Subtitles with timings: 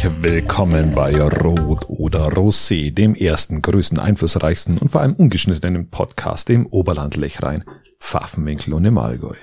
[0.00, 6.48] Herzlich willkommen bei Rot oder Rosé, dem ersten, größten, einflussreichsten und vor allem ungeschnittenen Podcast
[6.48, 7.64] im Oberland Lechrein,
[7.98, 9.34] Pfaffenwinkel und im Allgäu.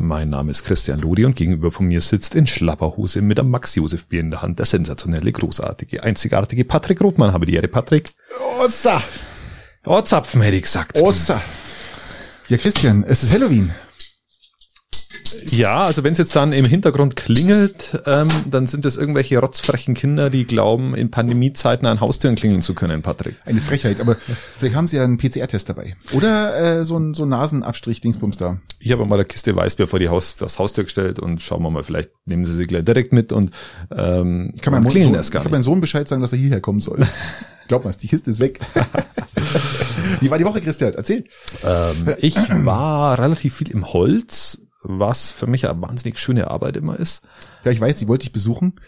[0.00, 4.18] Mein Name ist Christian Ludi und gegenüber von mir sitzt in Schlapperhose mit einem Max-Josef-Bier
[4.18, 7.32] in der Hand der sensationelle, großartige, einzigartige Patrick Rothmann.
[7.32, 8.10] Habe die Ehre, Patrick.
[8.58, 9.00] Ossa!
[9.86, 11.00] Oh, Zapfen hätte ich gesagt.
[11.00, 11.40] Ossa!
[12.48, 13.70] Ja, Christian, es ist Halloween.
[15.46, 19.94] Ja, also wenn es jetzt dann im Hintergrund klingelt, ähm, dann sind es irgendwelche rotzfrechen
[19.94, 23.36] Kinder, die glauben, in Pandemiezeiten an Haustüren klingeln zu können, Patrick.
[23.44, 24.16] Eine Frechheit, aber
[24.58, 25.96] vielleicht haben sie ja einen PCR-Test dabei.
[26.12, 28.58] Oder äh, so ein so Nasenabstrich-Dingsbums da.
[28.78, 31.70] Ich habe mal eine Kiste Weißbier vor die Haus, das Haustür gestellt und schauen wir
[31.70, 33.50] mal, vielleicht nehmen sie sie gleich direkt mit und
[33.96, 35.52] ähm, Ich kann meinem, klingeln Sohn, ich gar kann nicht.
[35.52, 37.06] meinem Sohn Bescheid sagen, dass er hierher kommen soll.
[37.68, 38.58] Glaub mal, die Kiste ist weg.
[40.20, 40.94] Wie war die Woche, Christian?
[40.94, 41.24] Erzähl.
[41.62, 46.98] Ähm, ich war relativ viel im Holz, was für mich eine wahnsinnig schöne Arbeit immer
[46.98, 47.22] ist.
[47.64, 48.80] Ja, ich weiß, die wollte ich besuchen.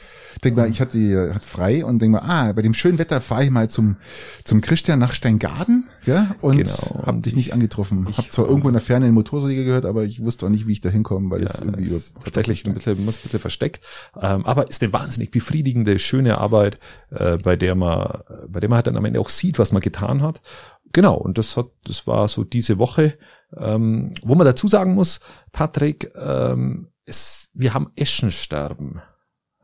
[0.43, 3.45] Denk mal, ich hatte, hatte frei und denk mal, ah, bei dem schönen Wetter fahre
[3.45, 3.97] ich mal zum,
[4.45, 7.03] zum Christian nach Steingaden, ja, und Genau.
[7.07, 8.09] hab dich nicht angetroffen.
[8.17, 10.73] hab zwar irgendwo in der Ferne einen Motorsäge gehört, aber ich wusste auch nicht, wie
[10.73, 13.85] ich da hinkomme, weil es irgendwie ist tatsächlich ein bisschen, ein bisschen versteckt,
[14.21, 16.79] ähm, aber ist eine wahnsinnig befriedigende, schöne Arbeit,
[17.11, 19.83] äh, bei der man, bei der man halt dann am Ende auch sieht, was man
[19.83, 20.41] getan hat.
[20.95, 23.17] Genau, und das hat, das war so diese Woche,
[23.57, 25.21] ähm, wo man dazu sagen muss,
[25.53, 29.01] Patrick, ähm, es, wir haben Eschensterben.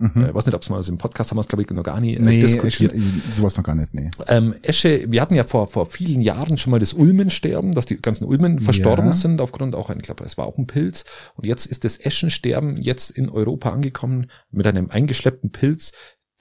[0.01, 0.13] Mhm.
[0.25, 1.71] Äh, Ich weiß nicht, ob es mal also im Podcast haben wir es, glaube ich,
[1.71, 2.93] noch gar nie äh, Nee, diskutiert.
[2.93, 4.11] Eschen- sowas noch gar nicht, nee.
[4.29, 8.01] Ähm, Esche, wir hatten ja vor, vor vielen Jahren schon mal das Ulmensterben, dass die
[8.01, 9.13] ganzen Ulmen verstorben Ja.
[9.13, 11.05] sind aufgrund auch, ein- ich glaube, es war auch ein Pilz.
[11.35, 15.93] Und jetzt ist das Eschensterben jetzt in Europa angekommen mit einem eingeschleppten Pilz,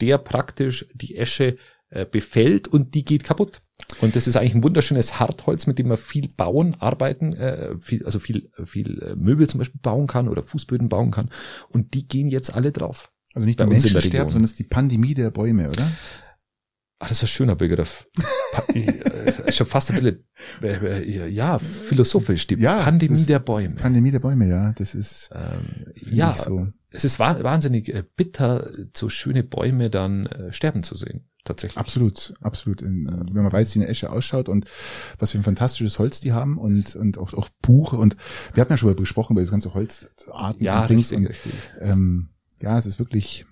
[0.01, 1.57] der praktisch die Esche
[1.89, 3.61] äh, befällt und die geht kaputt.
[4.01, 8.05] Und das ist eigentlich ein wunderschönes Hartholz, mit dem man viel bauen, arbeiten, äh, viel,
[8.05, 11.29] also viel, viel äh, Möbel zum Beispiel bauen kann oder Fußböden bauen kann.
[11.69, 13.11] Und die gehen jetzt alle drauf.
[13.33, 15.69] Also nicht Bei nur uns in Menschen sterben, sondern es ist die Pandemie der Bäume,
[15.69, 15.91] oder?
[16.99, 18.07] Ah, das ist ein schöner Begriff.
[18.51, 20.25] Pa äh, schon fast ein bisschen,
[20.63, 23.75] äh, äh, ja, philosophisch, die Ja, Pandemie der Bäume.
[23.75, 26.67] Pandemie der Bäume, ja, das ist Ähm, ja, so.
[26.91, 31.77] Es ist wa wahnsinnig äh, bitter, so schöne Bäume dann äh, sterben zu sehen, tatsächlich.
[31.77, 32.81] Absolut, absolut.
[32.81, 34.65] In, wenn man weiß, wie eine Esche ausschaut und
[35.19, 38.15] was für ein fantastisches Holz die haben und, und auch, auch Buche und
[38.53, 41.81] wir hatten ja schon mal gesprochen über das ganze Holzarten Ja, und Dings richtig, und
[41.81, 42.29] ähm,
[42.61, 43.45] ja, es ist wirklich,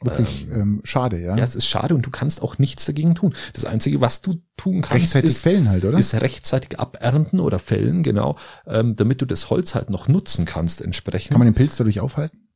[0.00, 1.36] wirklich ähm, schade, ja.
[1.36, 3.34] Ja, es ist schade und du kannst auch nichts dagegen tun.
[3.54, 5.98] Das Einzige, was du tun kannst, Rechtzeitig ist, fällen halt, oder?
[5.98, 10.80] ist rechtzeitig abernten oder fällen, genau, ähm, damit du das Holz halt noch nutzen kannst
[10.80, 11.32] entsprechend.
[11.32, 12.47] Kann man den Pilz dadurch aufhalten?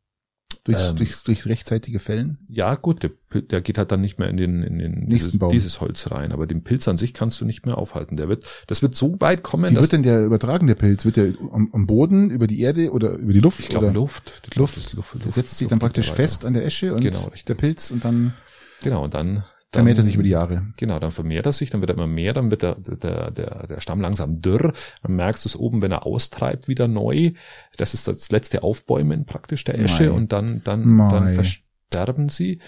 [0.65, 0.97] Durch, Ähm.
[0.97, 2.39] durch, durch rechtzeitige Fällen?
[2.49, 5.39] Ja, gut, der, der geht halt dann nicht mehr in den, in den Nächsten dieses,
[5.39, 5.51] Baum.
[5.51, 8.17] dieses Holz rein, aber den Pilz an sich kannst du nicht mehr aufhalten.
[8.17, 11.05] Der wird, das wird so weit kommen, Wie wird denn der übertragen, der Pilz?
[11.05, 13.59] Wird der am, am Boden, über die Erde oder über die Luft?
[13.61, 13.91] ich glaube?
[13.91, 14.77] Luft, die Luft.
[14.79, 17.33] ist Luft, Der Luft setzt sich Luft dann praktisch fest an der Esche und Genau,
[17.49, 18.35] der Pilz und dann
[18.83, 20.67] Genau, und dann, dann vermehrt er sich über die Jahre.
[20.77, 23.67] Genau, dann vermehrt er sich, dann wird er immer mehr, dann wird der, der, der,
[23.67, 24.75] der Stamm langsam dürr.
[25.03, 27.33] Dann merkst du es oben, wenn er austreibt, wieder neu.
[27.79, 30.11] Das ist das letzte Aufbäumen praktisch der Esche Mei.
[30.11, 31.11] und dann, dann, Mei.
[31.11, 32.61] dann versterben sie.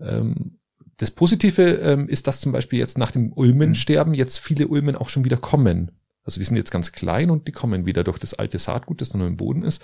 [0.00, 0.58] Ähm,
[0.96, 5.10] das Positive ähm, ist, dass zum Beispiel jetzt nach dem Ulmensterben jetzt viele Ulmen auch
[5.10, 5.92] schon wieder kommen.
[6.24, 9.14] Also die sind jetzt ganz klein und die kommen wieder durch das alte Saatgut, das
[9.14, 9.80] noch im Boden ist,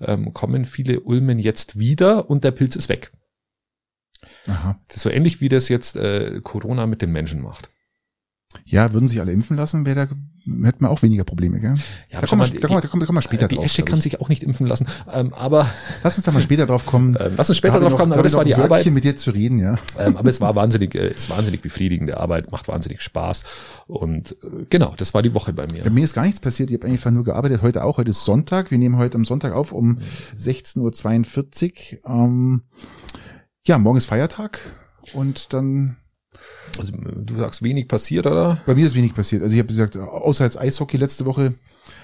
[0.00, 3.12] ähm, kommen viele Ulmen jetzt wieder und der Pilz ist weg.
[4.46, 4.78] Aha.
[4.88, 7.70] Das ist so ähnlich wie das jetzt äh, Corona mit den Menschen macht.
[8.64, 11.74] Ja, würden sich alle impfen lassen, wäre da, hätten wir auch weniger Probleme, gell?
[12.08, 13.66] Ja, da, kommen wir, da, kommen da kommen da kommen wir später die drauf.
[13.66, 14.04] Esche glaub kann ich.
[14.04, 14.86] sich auch nicht impfen lassen.
[15.12, 15.68] Ähm, aber
[16.02, 17.18] Lass uns da mal später drauf kommen.
[17.20, 18.86] ähm, lass uns später drauf noch- kommen, da aber das war noch die Arbeit.
[18.86, 19.76] Mit dir zu reden, ja.
[19.98, 23.42] Ähm, aber es war wahnsinnig, äh, es war wahnsinnig befriedigende Arbeit, macht wahnsinnig Spaß.
[23.88, 25.82] Und äh, genau, das war die Woche bei mir.
[25.84, 27.60] Bei mir ist gar nichts passiert, ich habe einfach nur gearbeitet.
[27.60, 28.70] Heute auch, heute ist Sonntag.
[28.70, 29.76] Wir nehmen heute am Sonntag auf Mhm.
[29.78, 29.98] um
[30.38, 32.10] 16.42 Uhr.
[32.10, 32.62] Ähm,
[33.66, 34.60] ja, morgen ist Feiertag
[35.12, 35.96] und dann
[36.78, 38.60] Also, du sagst wenig passiert, oder?
[38.66, 39.42] Bei mir ist wenig passiert.
[39.42, 41.54] Also ich habe gesagt, außer als Eishockey letzte Woche,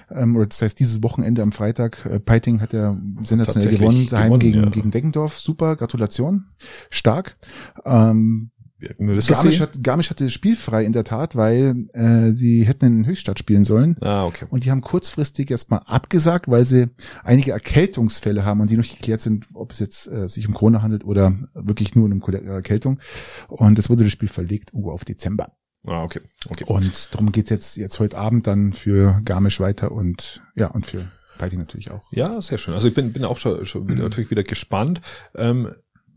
[0.09, 4.25] ähm, oder das heißt dieses Wochenende am Freitag, äh, Peiting hat ja sensationell gewonnen, daheim
[4.27, 4.69] gewonnen, gegen, ja.
[4.69, 5.39] gegen Deggendorf.
[5.39, 6.45] Super, Gratulation.
[6.89, 7.37] Stark.
[7.85, 8.51] Ähm,
[8.97, 13.63] Garmisch, hat, Garmisch hatte spielfrei in der Tat, weil äh, sie hätten in Höchstadt spielen
[13.63, 13.97] sollen.
[14.01, 14.45] Ah, okay.
[14.49, 16.89] Und die haben kurzfristig erstmal abgesagt, weil sie
[17.23, 20.53] einige Erkältungsfälle haben und die noch nicht geklärt sind, ob es jetzt äh, sich um
[20.53, 22.99] Corona handelt oder wirklich nur um Kol- Erkältung.
[23.47, 25.53] Und es wurde das Spiel verlegt uh, auf Dezember.
[25.85, 26.21] Ah, okay.
[26.49, 26.63] okay.
[26.65, 31.11] Und darum geht's jetzt, jetzt heute Abend dann für Garmisch weiter und ja, und für
[31.37, 32.03] Peiting natürlich auch.
[32.11, 32.73] Ja, sehr schön.
[32.73, 35.01] Also ich bin, bin auch schon, schon wieder, natürlich wieder gespannt.
[35.35, 35.73] Ähm,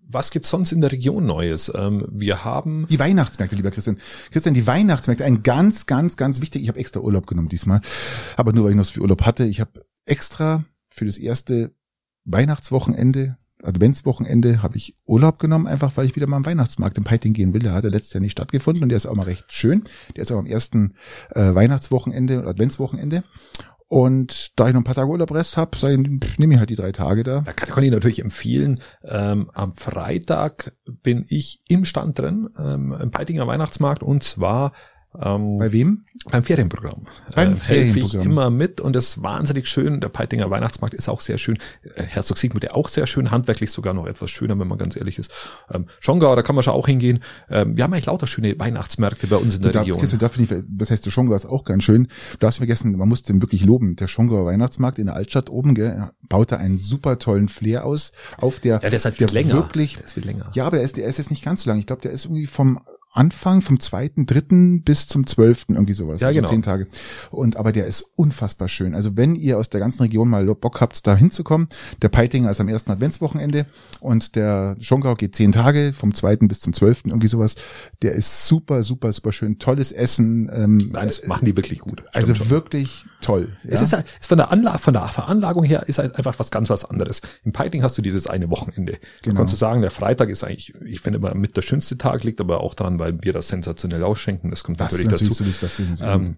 [0.09, 1.73] was gibt's sonst in der Region Neues?
[1.75, 3.99] Ähm, wir haben Die Weihnachtsmärkte, lieber Christian.
[4.31, 6.63] Christian, die Weihnachtsmärkte, ein ganz, ganz, ganz wichtig.
[6.63, 7.81] Ich habe extra Urlaub genommen diesmal,
[8.37, 9.45] aber nur weil ich noch so viel Urlaub hatte.
[9.45, 11.73] Ich habe extra für das erste
[12.25, 17.33] Weihnachtswochenende Adventswochenende habe ich Urlaub genommen, einfach weil ich wieder mal am Weihnachtsmarkt im Peiting
[17.33, 17.63] gehen will.
[17.63, 19.85] Der hat ja letztes Jahr nicht stattgefunden und der ist auch mal recht schön.
[20.15, 20.95] Der ist auch am ersten
[21.31, 23.25] äh, Weihnachtswochenende und Adventswochenende.
[23.89, 25.79] Und da ich noch ein paar Tage Urlaub-Rest habe,
[26.39, 27.43] nehme ich halt die drei Tage da.
[27.43, 32.97] Da kann, kann ich natürlich empfehlen, ähm, am Freitag bin ich im Stand drin, ähm,
[33.01, 34.73] im Peitinger Weihnachtsmarkt und zwar
[35.21, 36.05] ähm, Bei wem?
[36.31, 37.03] Beim Ferienprogramm.
[37.35, 38.21] Beim äh, Ferienprogramm.
[38.21, 40.01] ich immer mit und das ist wahnsinnig schön.
[40.01, 41.59] Der Peitinger Weihnachtsmarkt ist auch sehr schön.
[41.83, 44.97] Äh, Herzog Sigmund ja auch sehr schön, handwerklich sogar noch etwas schöner, wenn man ganz
[44.97, 45.31] ehrlich ist.
[45.73, 47.21] Ähm, Schongau, da kann man schon auch hingehen.
[47.49, 49.99] Ähm, wir haben eigentlich lauter schöne Weihnachtsmärkte bei uns in der da, Region.
[49.99, 52.09] Christian, darf ich, das heißt, der Schongau ist auch ganz schön.
[52.39, 53.97] Du hast vergessen, man muss den wirklich loben.
[53.97, 58.13] Der Schongauer Weihnachtsmarkt in der Altstadt oben, gell, baut da einen super tollen Flair aus.
[58.39, 59.55] Auf der, ja, der ist halt viel länger.
[59.55, 60.51] Wirklich, der ist viel länger.
[60.55, 61.79] Ja, aber der ist, der ist jetzt nicht ganz so lang.
[61.79, 62.81] Ich glaube, der ist irgendwie vom
[63.17, 66.21] Anfang vom zweiten, dritten bis zum zwölften irgendwie sowas.
[66.21, 66.49] Ja, also genau.
[66.49, 66.87] Zehn Tage.
[67.31, 68.95] Und aber der ist unfassbar schön.
[68.95, 71.69] Also wenn ihr aus der ganzen Region mal Bock habt, da hinzukommen,
[72.03, 73.67] der Peitinger ist am ersten Adventswochenende
[74.01, 77.57] und der Schongau geht zehn Tage vom zweiten bis zum zwölften irgendwie sowas.
[78.03, 79.59] Der ist super, super, super schön.
[79.59, 80.51] Tolles Essen.
[80.53, 82.03] Ähm, Nein, das machen die wirklich gut.
[82.13, 82.51] Also schon.
[82.51, 83.57] wirklich toll.
[83.65, 83.71] Ja?
[83.71, 86.85] Es ist, ist von der Anlage, von der Veranlagung her ist einfach was ganz was
[86.85, 87.23] anderes.
[87.45, 88.99] Im Peiting hast du dieses eine Wochenende.
[89.23, 89.37] Genau.
[89.37, 92.41] Kannst du sagen, der Freitag ist eigentlich, ich finde immer mit der schönste Tag, liegt
[92.41, 94.51] aber auch daran, weil wir das sensationell ausschenken.
[94.51, 95.83] Das kommt das natürlich, natürlich dazu.
[95.83, 96.37] So, das ähm,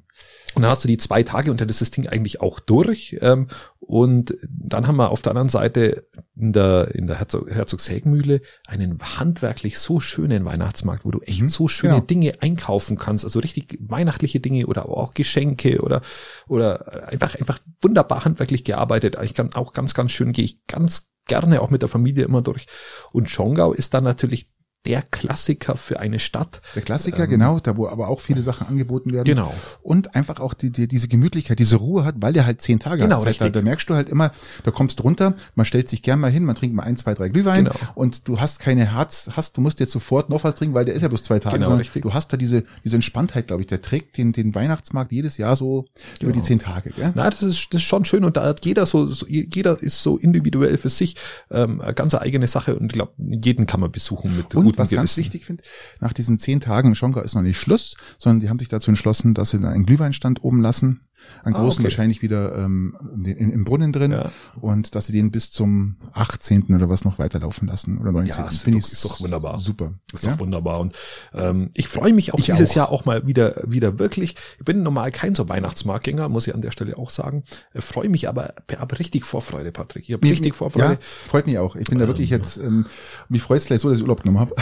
[0.55, 3.17] und dann hast du die zwei Tage und dann ist das Ding eigentlich auch durch.
[3.21, 3.49] Ähm,
[3.79, 6.07] und dann haben wir auf der anderen Seite
[6.37, 11.49] in der, in der Herzog, Herzogsägenmühle einen handwerklich so schönen Weihnachtsmarkt, wo du echt mhm,
[11.49, 12.07] so schöne genau.
[12.07, 13.25] Dinge einkaufen kannst.
[13.25, 16.03] Also richtig weihnachtliche Dinge oder auch Geschenke oder,
[16.49, 19.17] oder einfach, einfach wunderbar handwerklich gearbeitet.
[19.23, 22.43] Ich kann auch ganz, ganz schön, gehe ich ganz gerne auch mit der Familie immer
[22.43, 22.67] durch.
[23.13, 24.51] Und Schongau ist dann natürlich
[24.89, 26.63] der Klassiker für eine Stadt.
[26.75, 29.27] Der Klassiker, ähm, genau, da wo aber auch viele Sachen angeboten werden.
[29.27, 29.53] Genau.
[29.83, 33.03] Und einfach auch die, die, diese Gemütlichkeit, diese Ruhe hat, weil der halt zehn Tage
[33.03, 33.27] genau, hat.
[33.27, 33.53] Richtig.
[33.53, 34.33] Da, da merkst du halt immer,
[34.65, 37.29] da kommst runter, man stellt sich gern mal hin, man trinkt mal ein, zwei, drei
[37.29, 37.77] Glühwein genau.
[37.95, 40.95] und du hast keine Herz, hast, du musst jetzt sofort noch was trinken, weil der
[40.95, 41.59] ist ja bloß zwei Tage.
[41.59, 42.03] Genau, richtig.
[42.03, 45.55] Du hast da diese, diese Entspanntheit, glaube ich, der trägt den, den Weihnachtsmarkt jedes Jahr
[45.55, 45.85] so
[46.19, 46.31] genau.
[46.31, 46.91] über die zehn Tage.
[46.91, 47.13] Gell?
[47.15, 50.03] Na, das ist, das ist schon schön und da hat jeder so, so jeder ist
[50.03, 51.17] so individuell für sich
[51.51, 54.99] ähm, eine ganz eigene Sache und ich glaube, jeden kann man besuchen mit und gutem
[54.99, 55.63] was ganz wichtig finde,
[56.01, 59.35] nach diesen zehn Tagen Schonka ist noch nicht Schluss, sondern die haben sich dazu entschlossen,
[59.35, 61.01] dass sie da einen Glühweinstand oben lassen
[61.45, 61.85] einen ah, großen okay.
[61.85, 64.31] wahrscheinlich wieder ähm, in, im Brunnen drin ja.
[64.61, 66.75] und dass sie den bis zum 18.
[66.75, 68.45] oder was noch weiterlaufen lassen oder 19.
[68.45, 69.59] Ja, finde ich ist doch wunderbar.
[69.59, 69.93] Super.
[70.13, 70.33] Ist ja?
[70.33, 70.95] doch wunderbar und
[71.35, 72.77] ähm, ich freue mich auch ich dieses auch.
[72.77, 74.37] Jahr auch mal wieder wieder wirklich.
[74.59, 77.45] Ich bin normal kein so Weihnachtsmarktgänger, muss ich an der Stelle auch sagen.
[77.75, 80.09] Ich freue mich aber habe richtig Vorfreude, Patrick.
[80.09, 80.95] Ich habe richtig Vorfreude.
[80.95, 81.77] Ja, freut mich auch.
[81.77, 82.87] Ich bin da ähm, wirklich jetzt ähm,
[83.29, 84.55] mich freut es gleich so, dass ich Urlaub genommen habe.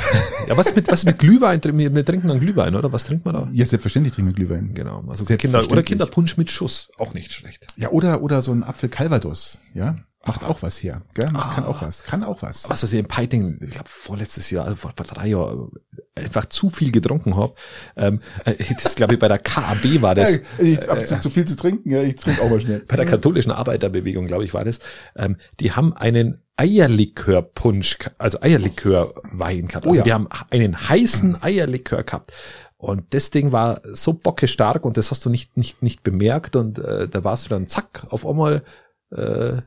[0.49, 1.61] Ja, was mit was mit Glühwein?
[1.63, 2.93] Wir, wir trinken dann Glühwein, oder?
[2.93, 3.49] Was trinkt man da?
[3.53, 4.75] Ja, selbstverständlich trinken wir Glühwein.
[4.75, 7.67] Genau, also Kinder oder Kinderpunsch mit Schuss, auch nicht schlecht.
[7.77, 9.97] Ja, oder, oder so ein Apfel Calvados, ja.
[10.27, 11.29] Macht auch was hier, gell?
[11.35, 12.69] ah, kann auch was, kann auch was.
[12.69, 15.71] Was, was ich im Piting, ich glaube vorletztes Jahr, also vor, vor drei Jahren,
[16.17, 17.55] einfach zu viel getrunken habe.
[17.97, 20.35] Ähm, äh, das glaube ich bei der KAB war das.
[20.35, 22.81] Ja, ich hab äh, zu, zu, viel zu trinken, ja, ich trinke auch mal schnell.
[22.89, 24.81] Bei der katholischen Arbeiterbewegung, glaube ich, war das.
[25.15, 29.87] Ähm, die haben einen Eierlikörpunsch, also Eierlikörwein gehabt.
[29.87, 30.05] Oh also oh ja.
[30.05, 32.33] die haben einen heißen Eierlikör gehabt.
[32.79, 36.79] Und das Ding war so bockestark und das hast du nicht, nicht, nicht bemerkt und
[36.79, 38.63] äh, da warst du dann zack, auf einmal
[39.11, 39.63] äh,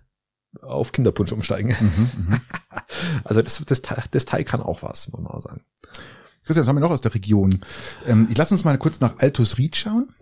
[0.61, 1.75] auf Kinderpunsch umsteigen.
[1.79, 2.41] Mhm, mhm.
[3.23, 5.63] also das, das, das Teil kann auch was, muss man auch sagen.
[6.43, 7.61] Christian, was haben wir noch aus der Region?
[8.05, 10.13] Ähm, ich lass uns mal kurz nach Altus Ried schauen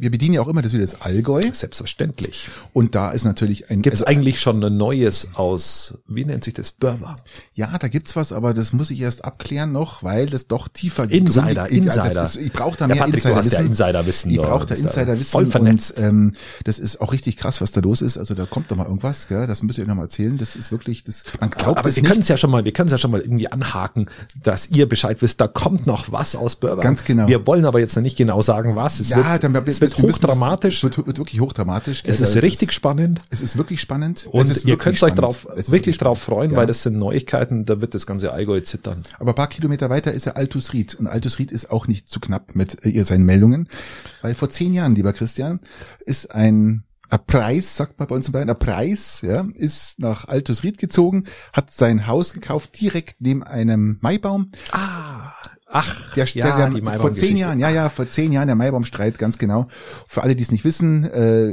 [0.00, 1.42] wir bedienen ja auch immer das wieder das Allgäu.
[1.52, 2.48] Selbstverständlich.
[2.72, 3.82] Und da ist natürlich ein.
[3.82, 7.16] Gibt es also, eigentlich schon ein neues aus, wie nennt sich das, Burma?
[7.52, 11.10] Ja, da gibt's was, aber das muss ich erst abklären noch, weil das doch tiefer
[11.10, 11.78] Insider, geht.
[11.78, 12.22] Insider.
[12.22, 14.30] Ist, ich brauche da mehr Patrick, Insider du hast ja Insiderwissen.
[14.30, 15.30] Ich brauche da Insiderwissen.
[15.32, 15.98] Voll vernetzt.
[15.98, 18.18] Und, ähm, das ist auch richtig krass, was da los ist.
[18.18, 19.48] Also da kommt doch mal irgendwas, gell?
[19.48, 20.38] das müsst ihr noch mal erzählen.
[20.38, 22.72] Das ist wirklich, das, man glaubt aber es wir können es ja schon mal, wir
[22.72, 24.06] können es ja schon mal irgendwie anhaken,
[24.44, 26.82] dass ihr Bescheid wisst, da kommt noch was aus Burma.
[26.82, 27.26] Ganz genau.
[27.26, 29.00] Wir wollen aber jetzt noch nicht genau sagen, was.
[29.00, 30.76] Es ja, wird, dann, es wird hochdramatisch dramatisch.
[30.78, 32.02] Es wird, wird wirklich hochdramatisch.
[32.06, 33.20] Es ist richtig spannend.
[33.30, 34.26] Es ist wirklich spannend.
[34.30, 38.06] Und ihr könnt euch drauf, wirklich drauf freuen, weil das sind Neuigkeiten, da wird das
[38.06, 39.02] ganze Allgäu zittern.
[39.18, 40.94] Aber ein paar Kilometer weiter ist ja Altus Ried.
[40.94, 43.68] Und Altus Ried ist auch nicht zu knapp mit äh, ihr seinen Meldungen.
[44.22, 45.60] Weil vor zehn Jahren, lieber Christian,
[46.04, 50.28] ist ein ein Preis, sagt man bei uns in Bayern, ein Preis, ja, ist nach
[50.28, 54.50] Altus Ried gezogen, hat sein Haus gekauft, direkt neben einem Maibaum.
[54.72, 55.17] Ah,
[55.70, 58.56] Ach, der, ja, der, der, der vor zehn Jahren, ja, ja, vor zehn Jahren der
[58.56, 59.68] Maibaumstreit, ganz genau.
[60.06, 61.52] Für alle, die es nicht wissen, äh,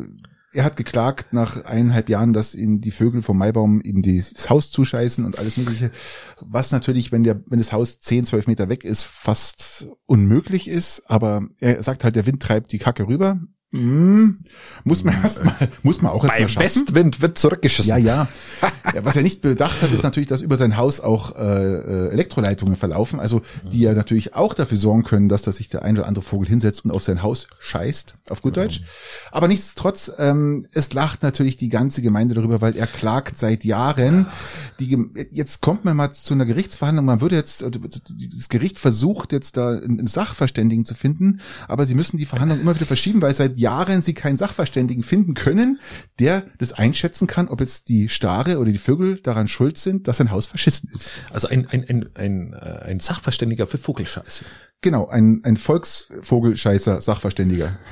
[0.55, 4.71] er hat geklagt nach eineinhalb Jahren, dass ihm die Vögel vom Maibaum ihm das Haus
[4.71, 5.91] zuscheißen und alles mögliche.
[6.39, 11.03] Was natürlich, wenn der, wenn das Haus zehn, zwölf Meter weg ist, fast unmöglich ist.
[11.07, 13.41] Aber er sagt halt, der Wind treibt die Kacke rüber
[13.75, 14.37] Hm,
[14.85, 15.53] muss man erstmal,
[15.83, 16.63] muss man auch erstmal Bei schaffen.
[16.63, 17.89] Westwind wird zurückgeschossen.
[17.89, 18.27] Ja, ja.
[19.01, 22.77] Was er nicht bedacht hat, ist natürlich, dass über sein Haus auch äh, äh, Elektroleitungen
[22.77, 26.07] verlaufen, also die ja natürlich auch dafür sorgen können, dass da sich der ein oder
[26.07, 28.81] andere Vogel hinsetzt und auf sein Haus scheißt, auf gut Deutsch.
[29.31, 34.27] Aber nichtsdestotrotz, ähm, es lacht natürlich die ganze Gemeinde darüber, weil er klagt seit Jahren.
[34.79, 34.97] Die,
[35.31, 39.71] jetzt kommt man mal zu einer Gerichtsverhandlung, man würde jetzt, das Gericht versucht jetzt da
[39.71, 43.64] einen Sachverständigen zu finden, aber sie müssen die Verhandlung immer wieder verschieben, weil seit Jahren
[44.01, 45.79] sie keinen Sachverständigen finden können,
[46.19, 50.21] der das einschätzen kann, ob jetzt die Stare oder die Vögel daran schuld sind, dass
[50.21, 51.09] ein Haus verschissen ist.
[51.31, 54.45] Also ein, ein, ein, ein, äh, ein Sachverständiger für Vogelscheiße.
[54.81, 57.77] Genau, ein, ein Volksvogelscheißer Sachverständiger.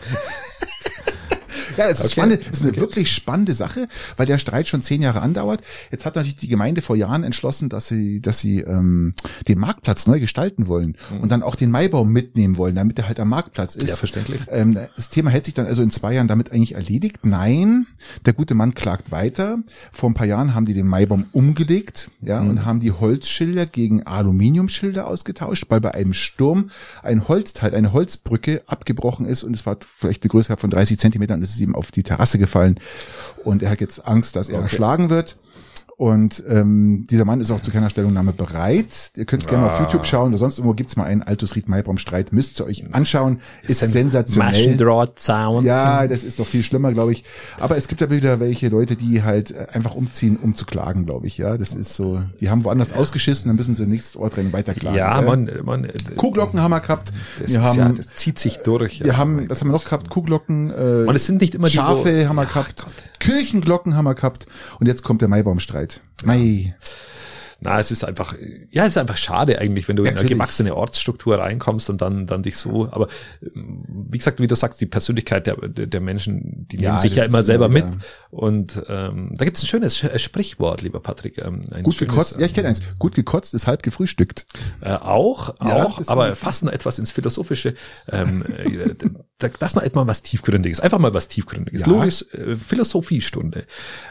[1.78, 2.12] Ja, es ist Okay.
[2.14, 3.88] spannend, es ist eine wirklich spannende Sache,
[4.18, 5.62] weil der Streit schon zehn Jahre andauert.
[5.92, 9.14] Jetzt hat natürlich die Gemeinde vor Jahren entschlossen, dass sie, dass sie ähm,
[9.48, 13.20] den Marktplatz neu gestalten wollen und dann auch den Maibaum mitnehmen wollen, damit er halt
[13.20, 13.90] am Marktplatz ist.
[13.90, 14.42] Ja, verständlich.
[14.50, 17.26] Ähm, das Thema hält sich dann also in zwei Jahren damit eigentlich erledigt.
[17.26, 17.88] Nein,
[18.26, 19.58] der gute Mann klagt weiter.
[19.92, 24.04] Vor ein paar Jahren haben die den Maibaum umgelegt, ja, und haben die Holzschilder gegen
[24.04, 26.70] Aluminiumschilder ausgetauscht, weil bei einem Sturm
[27.02, 31.38] ein Holzteil, eine Holzbrücke abgebrochen ist und es war vielleicht eine Größe von 30 Zentimetern
[31.40, 32.80] und es ist ihm auf die Terrasse gefallen
[33.44, 34.64] und er hat jetzt Angst, dass er Okay.
[34.64, 35.36] erschlagen wird.
[36.04, 39.12] Und ähm, dieser Mann ist auch zu keiner Stellungnahme bereit.
[39.16, 39.84] Ihr könnt es gerne mal auf Ah.
[39.84, 42.34] YouTube schauen oder sonst irgendwo gibt's mal einen Altus Ried Maibaum Streit.
[42.34, 43.40] Müsst ihr euch anschauen.
[43.66, 44.52] Ist, ein sensationell.
[44.52, 45.64] Maschendrahtzaun.
[45.64, 47.24] Ja, das ist doch viel schlimmer, glaube ich.
[47.58, 51.06] Aber es gibt ja wieder welche Leute, die halt äh, einfach umziehen, um zu klagen,
[51.06, 51.38] glaube ich.
[51.38, 52.22] Ja, das ist so.
[52.42, 54.98] Die haben woanders ausgeschissen, dann müssen sie nächstes Ort rennen, weiter klagen.
[54.98, 57.14] Ja, Äh, man, man, äh, Kuhglocken haben wir gehabt.
[57.40, 59.00] das, wir ist haben, ja, das zieht sich durch.
[59.00, 59.18] wir ja.
[59.18, 60.10] haben, was haben wir noch gehabt?
[60.10, 60.70] Kuhglocken.
[60.70, 62.84] Äh, Man, es sind nicht immer die, Schafe wo- haben wir gehabt.
[62.84, 62.94] Gott.
[63.24, 64.46] Kirchenglocken haben wir gehabt.
[64.80, 66.02] Und jetzt kommt der Maibaumstreit.
[66.24, 66.76] Mai.
[67.66, 68.36] Na, es ist einfach,
[68.72, 70.34] ja, es ist einfach schade eigentlich, wenn du in eine Natürlich.
[70.34, 73.08] gewachsene Ortsstruktur reinkommst und dann, dann dich so, aber
[73.42, 77.16] ähm, wie gesagt, wie du sagst, die Persönlichkeit der, der Menschen, die Ja, nehmen sich
[77.16, 77.86] ja immer selber mit.
[78.32, 81.38] Und ähm, da gibt es ein schönes Sch- äh, Sprichwort, lieber Patrick.
[81.38, 82.38] Ähm, ein Gut schönes, gekotzt.
[82.38, 82.82] Ja, ich kenne eins.
[83.00, 84.46] Gut gekotzt ist halb gefrühstückt.
[84.82, 87.76] Äh, auch, Ja, auch, aber fast noch etwas ins Philosophische.
[88.12, 88.94] Ähm, äh,
[89.50, 91.82] das mal etwas was Tiefgründiges, einfach mal was Tiefgründiges.
[91.82, 91.88] Ja.
[91.88, 93.66] Logisch, äh, Philosophiestunde.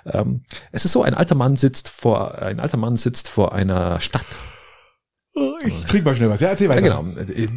[0.06, 4.00] Ähm, es ist so, ein alter Mann sitzt vor, ein alter Mann sitzt vor einer
[4.00, 4.26] Stadt.
[5.64, 6.40] Ich trinke mal schnell was.
[6.40, 6.82] Ja, erzähl Ja, weiter.
[6.82, 7.04] genau.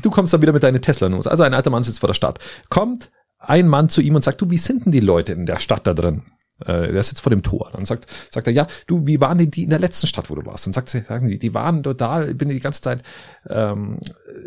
[0.02, 1.28] Du kommst dann wieder mit deinen Tesla-News.
[1.28, 2.40] Also ein alter Mann sitzt vor der Stadt.
[2.70, 5.60] Kommt ein Mann zu ihm und sagt, du, wie sind denn die Leute in der
[5.60, 6.24] Stadt da drin?
[6.60, 7.70] Äh, der sitzt vor dem Tor.
[7.74, 10.36] Dann sagt, sagt er, ja, du, wie waren denn die in der letzten Stadt, wo
[10.36, 10.66] du warst?
[10.66, 13.04] Dann sagt sie, sagen die, die waren total, ich bin die ganze Zeit
[13.50, 14.00] ähm,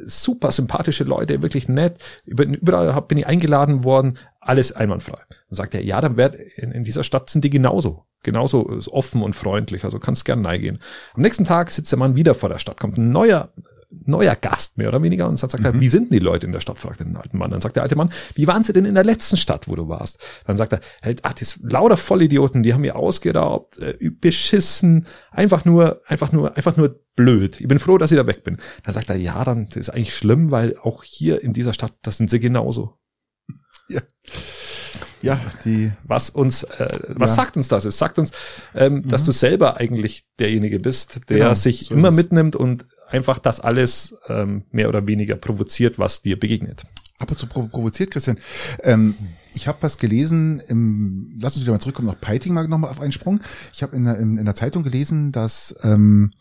[0.05, 2.03] super sympathische Leute, wirklich nett.
[2.25, 5.19] Über- Überall bin ich eingeladen worden, alles einwandfrei.
[5.29, 8.05] Dann sagt er, ja, dann werd, in, in dieser Stadt sind die genauso.
[8.23, 10.81] Genauso offen und freundlich, also kannst gern reingehen.
[11.15, 13.53] Am nächsten Tag sitzt der Mann wieder vor der Stadt, kommt ein neuer
[13.91, 16.53] neuer Gast mehr oder weniger und dann sagt er, wie sind denn die Leute in
[16.53, 17.51] der Stadt, fragt er den alten Mann.
[17.51, 19.89] Dann sagt der alte Mann, wie waren sie denn in der letzten Stadt, wo du
[19.89, 20.19] warst?
[20.47, 25.65] Dann sagt er, halt, ach, das lauter Vollidioten, die haben mir ausgeraubt, äh, beschissen, einfach
[25.65, 27.61] nur, einfach nur, einfach nur blöd.
[27.61, 28.59] Ich bin froh, dass ich da weg bin.
[28.85, 31.95] Dann sagt er, ja, dann das ist eigentlich schlimm, weil auch hier in dieser Stadt,
[32.03, 32.99] das sind sie genauso.
[33.89, 34.03] Ja.
[35.21, 37.37] Ja, die, Was uns, äh, was Ja.
[37.43, 37.85] sagt uns das?
[37.85, 38.31] Es sagt uns,
[38.75, 43.39] ähm, dass du selber eigentlich derjenige bist, der Genau, sich so immer mitnimmt und einfach
[43.39, 46.85] das alles ähm, mehr oder weniger provoziert, was dir begegnet.
[47.19, 48.39] ab und zu provo- provoziert, Christian.
[48.83, 49.15] Ähm,
[49.55, 53.01] ich habe was gelesen, im, lass uns wieder mal zurückkommen, nach Peiting mal nochmal auf
[53.01, 53.41] einen Sprung.
[53.73, 56.33] Ich habe in, der- in, in der Zeitung gelesen, dass, ähm,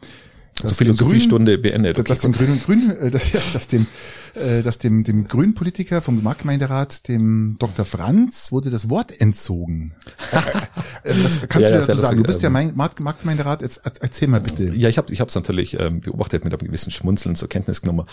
[0.62, 2.10] dass den Grünen- Philosophiestunde beendet.
[2.10, 3.86] dass dem grünen Grün, äh, dass, ja, dass dem,
[4.36, 7.86] äh, dass dem, dem grünen Politiker vom Marktgemeinderat, dem Dr.
[7.86, 9.94] Franz, wurde das Wort entzogen.
[11.04, 12.18] Äh, äh, was kannst Ja, du ja, dazu sagen?
[12.18, 13.62] Du bist ja ähm, mein Markt, Marktgemeinderat.
[13.62, 14.74] Jetzt erzähl mal bitte.
[14.74, 18.08] Ja, ich habe ich hab's natürlich ähm, beobachtet mit einem gewissen Schmunzeln zur Kenntnis genommen.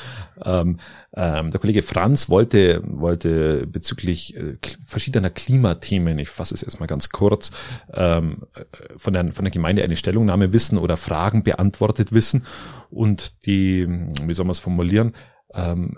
[0.45, 0.79] Ähm,
[1.17, 6.87] ähm, der Kollege Franz wollte wollte bezüglich äh, verschiedener Klimathemen, ich fasse es jetzt mal
[6.87, 7.51] ganz kurz,
[7.93, 8.65] ähm, äh,
[8.97, 12.34] von der von der Gemeinde eine Stellungnahme wissen oder Fragen beantwortet wissen
[12.91, 15.15] und die, wie soll man es formulieren,
[15.53, 15.97] ähm,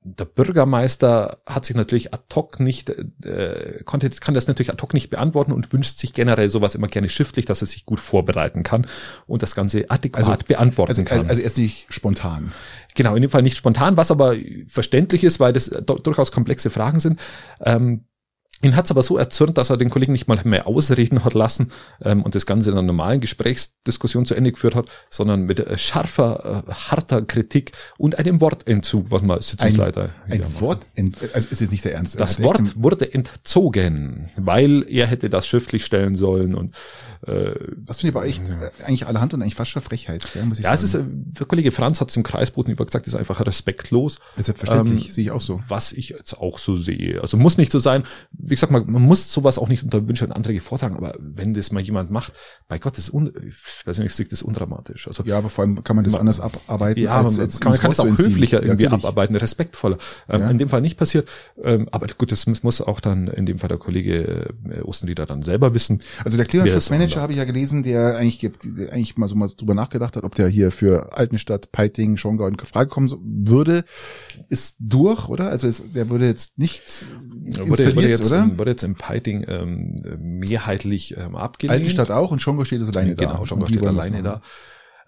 [0.00, 2.88] der Bürgermeister hat sich natürlich ad hoc nicht,
[3.24, 6.86] äh, konnte, kann das natürlich ad hoc nicht beantworten und wünscht sich generell sowas immer
[6.86, 8.86] gerne schriftlich, dass er sich gut vorbereiten kann
[9.26, 11.28] und das Ganze adäquat Also- beantworten Also, kann.
[11.28, 12.52] also erst nicht spontan.
[12.94, 14.34] genau, in dem Fall nicht spontan, was aber
[14.66, 17.20] verständlich ist, weil das durchaus komplexe Fragen sind.
[17.60, 18.04] Ähm,
[18.60, 21.70] Ihn hat's aber so erzürnt, dass er den Kollegen nicht mal mehr ausreden hat lassen
[22.02, 25.78] ähm, und das Ganze in einer normalen Gesprächsdiskussion zu Ende geführt hat, sondern mit äh,
[25.78, 30.60] scharfer, äh, harter Kritik und einem Wortentzug, was man Sitzungsleiter Ein wieder macht.
[30.60, 32.16] Wort, ent, also ist jetzt nicht der Ernst.
[32.16, 36.74] Er Das Wort wurde entzogen, weil er hätte das schriftlich stellen sollen und
[37.26, 40.44] Äh, das finde ich aber echt äh, eigentlich allerhand und eigentlich fast schon Frechheit, ja,
[40.44, 40.84] muss ich ja, sagen.
[40.84, 44.20] es ist, äh, der Kollege Franz hat es im Kreisboten über gesagt, ist einfach respektlos.
[44.36, 45.60] Selbstverständlich, ähm, sehe ich auch so.
[45.68, 47.20] Was ich jetzt auch so sehe.
[47.20, 48.04] Also muss nicht so sein.
[48.32, 51.54] Wie gesagt, man, man muss sowas auch nicht unter Wünsche und Anträge vortragen, aber wenn
[51.54, 52.32] das mal jemand macht,
[52.68, 55.06] bei Gott, das ist, un, ich weiß nicht, ich das ist undramatisch.
[55.08, 57.02] Also, ja, aber vor allem kann man das man, anders abarbeiten.
[57.02, 59.98] Ja, als, als kann, man kann es auch höflicher irgendwie ja, abarbeiten, respektvoller.
[60.28, 60.50] Ähm, ja.
[60.50, 61.28] In dem Fall nicht passiert.
[61.62, 65.42] Ähm, aber gut, das muss auch dann in dem Fall der Kollege äh, Ostenrieder dann
[65.42, 66.00] selber wissen.
[66.24, 69.74] Also der Klimaschutzmanager habe ich ja gelesen, der eigentlich, der eigentlich mal so mal drüber
[69.74, 73.84] nachgedacht hat, ob der hier für Altenstadt, Peiting, Schongau in Frage kommen würde,
[74.48, 75.48] ist durch, oder?
[75.48, 76.82] Also es, der würde jetzt nicht
[77.32, 78.58] wurde, wurde jetzt, oder?
[78.58, 81.78] Wurde jetzt im Peiting ähm, mehrheitlich ähm, abgelehnt.
[81.78, 83.34] Altenstadt auch und Schongau steht es alleine genau, da.
[83.34, 84.42] Genau, Schongau steht alleine da.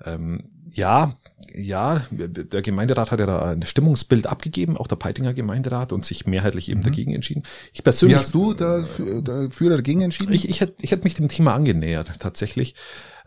[0.04, 1.12] Ähm, ja,
[1.54, 6.26] ja, der Gemeinderat hat ja da ein Stimmungsbild abgegeben, auch der Peitinger Gemeinderat und sich
[6.26, 6.85] mehrheitlich eben mhm.
[6.85, 7.42] dagegen entschieden.
[7.73, 8.16] Ich persönlich.
[8.16, 10.33] Wie hast du dafür, dafür oder dagegen entschieden?
[10.33, 12.75] Ich, ich hätte ich hätte mich dem Thema angenähert, tatsächlich.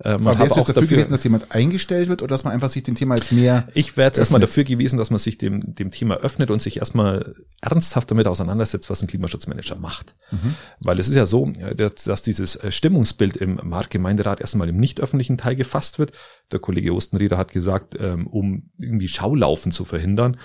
[0.03, 2.53] Ähm, Aber wärst du jetzt dafür, dafür gewesen, dass jemand eingestellt wird oder dass man
[2.53, 3.67] einfach sich dem Thema jetzt mehr.
[3.73, 6.77] Ich wäre jetzt erstmal dafür gewesen, dass man sich dem, dem Thema öffnet und sich
[6.77, 10.15] erstmal ernsthaft damit auseinandersetzt, was ein Klimaschutzmanager macht.
[10.31, 10.55] Mhm.
[10.79, 15.01] Weil es ist ja so, dass, dass dieses äh, Stimmungsbild im Marktgemeinderat erstmal im nicht
[15.01, 16.11] öffentlichen Teil gefasst wird.
[16.51, 20.37] Der Kollege Ostenrieder hat gesagt, ähm, um irgendwie Schaulaufen zu verhindern,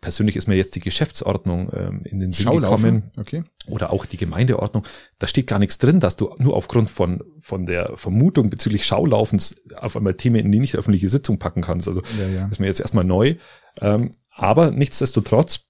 [0.00, 2.84] persönlich ist mir jetzt die Geschäftsordnung ähm, in den Sinn Schaulaufen.
[2.84, 3.10] gekommen.
[3.18, 3.44] Okay.
[3.66, 4.84] Oder auch die Gemeindeordnung.
[5.18, 9.60] Da steht gar nichts drin, dass du nur aufgrund von, von der Vermutung bezüglich Schaulaufens
[9.76, 11.88] auf einmal Themen in die nicht öffentliche Sitzung packen kannst.
[11.88, 12.48] Also ja, ja.
[12.48, 13.36] ist mir jetzt erstmal neu.
[13.80, 15.69] Ähm, aber nichtsdestotrotz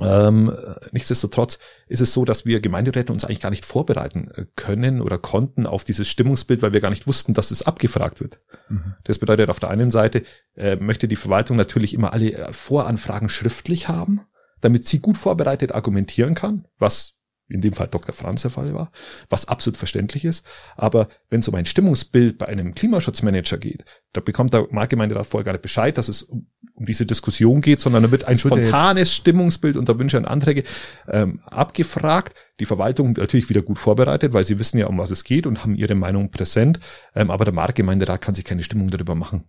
[0.00, 0.52] ähm,
[0.92, 5.18] nichtsdestotrotz ist es so, dass wir Gemeinderäte uns eigentlich gar nicht vorbereiten äh, können oder
[5.18, 8.40] konnten auf dieses Stimmungsbild, weil wir gar nicht wussten, dass es abgefragt wird.
[8.68, 8.94] Mhm.
[9.04, 10.22] Das bedeutet, auf der einen Seite
[10.54, 14.20] äh, möchte die Verwaltung natürlich immer alle äh, Voranfragen schriftlich haben,
[14.60, 17.15] damit sie gut vorbereitet argumentieren kann, was
[17.48, 18.14] in dem Fall Dr.
[18.14, 18.90] Franz der Fall war,
[19.28, 20.44] was absolut verständlich ist.
[20.76, 25.44] Aber wenn es um ein Stimmungsbild bei einem Klimaschutzmanager geht, da bekommt der Marktgemeinderat vorher
[25.44, 29.14] gar nicht Bescheid, dass es um, um diese Diskussion geht, sondern da wird ein spontanes
[29.14, 30.64] Stimmungsbild unter Wünsche und Anträge
[31.08, 32.36] ähm, abgefragt.
[32.58, 35.62] Die Verwaltung natürlich wieder gut vorbereitet, weil sie wissen ja, um was es geht und
[35.62, 36.80] haben ihre Meinung präsent.
[37.14, 39.44] Ähm, aber der Marktgemeinderat kann sich keine Stimmung darüber machen.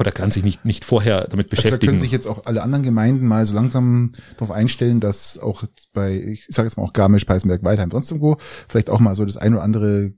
[0.00, 1.74] Oder kann sich nicht, nicht vorher damit beschäftigen.
[1.74, 5.38] Also da können sich jetzt auch alle anderen Gemeinden mal so langsam darauf einstellen, dass
[5.38, 9.14] auch bei, ich sage jetzt mal auch Garmisch, Peißenberg, Weidheim, sonst irgendwo, vielleicht auch mal
[9.14, 10.12] so das ein oder andere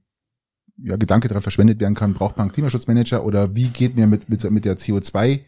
[0.78, 4.28] ja, Gedanke daran verschwendet werden kann, braucht man einen Klimaschutzmanager oder wie geht mir mit,
[4.28, 5.40] mit, mit der CO2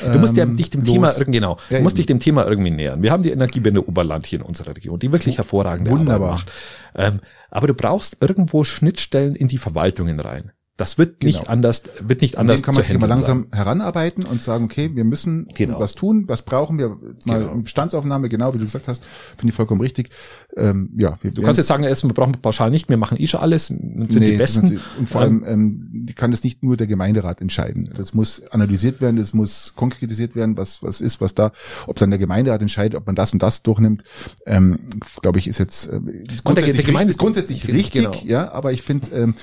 [0.00, 0.92] Du musst ja ähm, dich dem los.
[0.92, 3.02] Thema genau, du musst dich dem Thema irgendwie nähern.
[3.02, 6.30] Wir haben die Energiewende Oberland hier in unserer Region, die wirklich hervorragende Wunderbar.
[6.30, 6.52] Arbeit macht.
[6.94, 10.52] Ähm, aber du brauchst irgendwo Schnittstellen in die Verwaltungen rein.
[10.80, 11.50] Das wird nicht genau.
[11.50, 12.60] anders, wird nicht anders.
[12.60, 13.58] Dem kann man sich immer langsam sein.
[13.58, 15.78] heranarbeiten und sagen, okay, wir müssen genau.
[15.78, 17.54] was tun, was brauchen wir, mal genau.
[17.56, 19.02] Bestandsaufnahme, genau wie du gesagt hast,
[19.36, 20.08] finde ich vollkommen richtig.
[20.56, 23.40] Ähm, ja, wir, du kannst jetzt sagen, wir brauchen pauschal nicht, wir machen eh schon
[23.40, 24.80] alles, sind nee, die Besten.
[24.98, 27.90] Und vor allem, ähm, die kann das nicht nur der Gemeinderat entscheiden.
[27.94, 31.52] Das muss analysiert werden, das muss konkretisiert werden, was, was ist, was da,
[31.88, 34.02] ob dann der Gemeinderat entscheidet, ob man das und das durchnimmt,
[34.46, 34.78] ähm,
[35.20, 36.00] glaube ich, ist jetzt äh,
[36.42, 38.16] grundsätzlich, der, Gemeinde ist grundsätzlich richtig, genau.
[38.24, 39.34] ja, aber ich finde, ähm,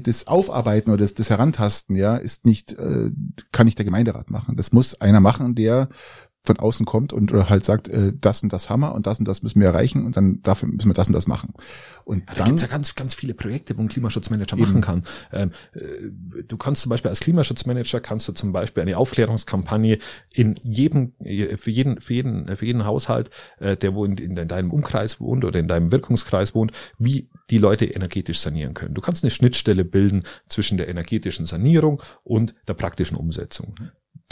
[0.00, 3.10] das Aufarbeiten oder das, das Herantasten, ja, ist nicht, äh,
[3.50, 4.56] kann nicht der Gemeinderat machen.
[4.56, 5.88] Das muss einer machen, der
[6.44, 9.28] von außen kommt und oder halt sagt, äh, das und das Hammer und das und
[9.28, 11.54] das müssen wir erreichen und dann dafür müssen wir das und das machen.
[12.04, 14.66] Und ja, da gibt's ja ganz, ganz viele Projekte, wo ein Klimaschutzmanager eben.
[14.66, 15.04] machen kann.
[15.32, 19.98] Ähm, äh, du kannst zum Beispiel als Klimaschutzmanager kannst du zum Beispiel eine Aufklärungskampagne
[20.30, 24.72] in jedem, für jeden, für jeden, für jeden Haushalt, äh, der wo in, in deinem
[24.72, 28.94] Umkreis wohnt oder in deinem Wirkungskreis wohnt, wie die Leute energetisch sanieren können.
[28.94, 33.74] Du kannst eine Schnittstelle bilden zwischen der energetischen Sanierung und der praktischen Umsetzung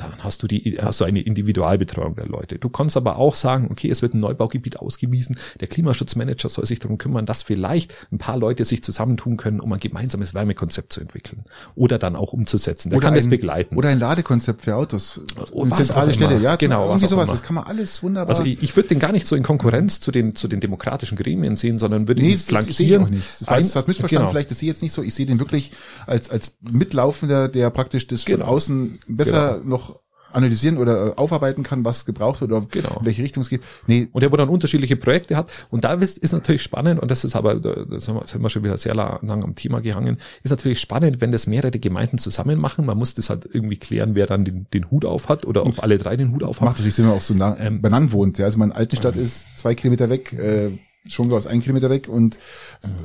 [0.01, 2.59] dann hast du die, hast du eine Individualbetreuung der Leute.
[2.59, 5.37] Du kannst aber auch sagen, okay, es wird ein Neubaugebiet ausgewiesen.
[5.61, 9.73] Der Klimaschutzmanager soll sich darum kümmern, dass vielleicht ein paar Leute sich zusammentun können, um
[9.73, 12.91] ein gemeinsames Wärmekonzept zu entwickeln oder dann auch umzusetzen.
[12.91, 13.77] Der oder kann ein, das begleiten.
[13.77, 15.21] Oder ein Ladekonzept für Autos.
[15.53, 16.87] Oh, eine zentrale Stelle, ja, genau.
[16.87, 17.29] Irgendwie sowas.
[17.29, 17.33] Immer.
[17.33, 18.31] Das kann man alles wunderbar.
[18.31, 21.17] Also ich, ich würde den gar nicht so in Konkurrenz zu den, zu den demokratischen
[21.17, 22.67] Gremien sehen, sondern würde nee, ihn flankieren.
[22.69, 23.41] Das, sehe ich auch nicht.
[23.41, 24.31] Das, ein, das hast missverstanden genau.
[24.31, 25.03] vielleicht, das sehe ich jetzt nicht so.
[25.03, 25.73] Ich sehe den wirklich
[26.07, 28.47] als, als Mitlaufender, der praktisch das genau.
[28.47, 29.69] von außen besser genau.
[29.69, 29.90] noch
[30.33, 32.99] analysieren oder äh, aufarbeiten kann, was gebraucht wird oder genau.
[33.01, 33.63] in welche Richtung es geht.
[33.87, 34.09] Nee.
[34.13, 35.51] Und der, wo dann unterschiedliche Projekte hat.
[35.71, 38.43] Und da ist, ist natürlich spannend, und das ist aber, das haben wir, das haben
[38.43, 42.19] wir schon wieder sehr lang am Thema gehangen, ist natürlich spannend, wenn das mehrere Gemeinden
[42.19, 42.87] zusammen machen.
[42.87, 45.83] Man muss das halt irgendwie klären, wer dann den, den Hut auf hat oder ob
[45.83, 46.67] alle drei den Hut auf haben.
[46.67, 48.39] Macht natürlich Sinn, wenn man auch so nah ähm, benannt wohnt.
[48.39, 50.71] Ja, also meine Altenstadt ähm, ist zwei Kilometer weg, äh,
[51.09, 52.39] schon aus ein Kilometer weg und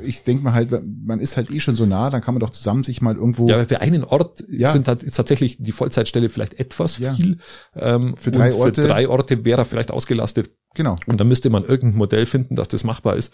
[0.02, 2.50] ich denke mal halt, man ist halt eh schon so nah, dann kann man doch
[2.50, 3.48] zusammen sich mal irgendwo.
[3.48, 4.74] Ja, für einen Ort ja.
[4.74, 7.14] sind halt ist tatsächlich die Vollzeitstelle vielleicht etwas ja.
[7.14, 7.38] viel.
[7.76, 8.82] Ähm, für drei Orte.
[8.82, 10.52] Für drei Orte wäre er vielleicht ausgelastet.
[10.76, 10.98] Genau.
[11.06, 13.34] Und dann müsste man irgendein Modell finden, dass das machbar ist.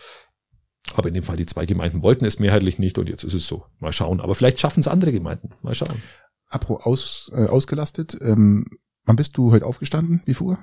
[0.94, 3.48] Aber in dem Fall die zwei Gemeinden wollten es mehrheitlich nicht und jetzt ist es
[3.48, 3.66] so.
[3.80, 4.20] Mal schauen.
[4.20, 5.52] Aber vielleicht schaffen es andere Gemeinden.
[5.62, 6.02] Mal schauen.
[6.48, 8.18] Apro aus, äh, ausgelastet.
[8.22, 8.66] Ähm,
[9.06, 10.22] wann bist du heute aufgestanden?
[10.26, 10.60] Wie Uhr?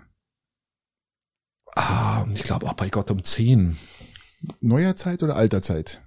[1.80, 3.76] Ah, ich glaube, auch bei Gott um zehn.
[4.60, 6.02] Neuer Zeit oder alter Zeit?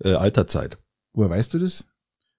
[0.00, 0.78] Äh, Alterzeit.
[1.14, 1.86] Woher weißt du das?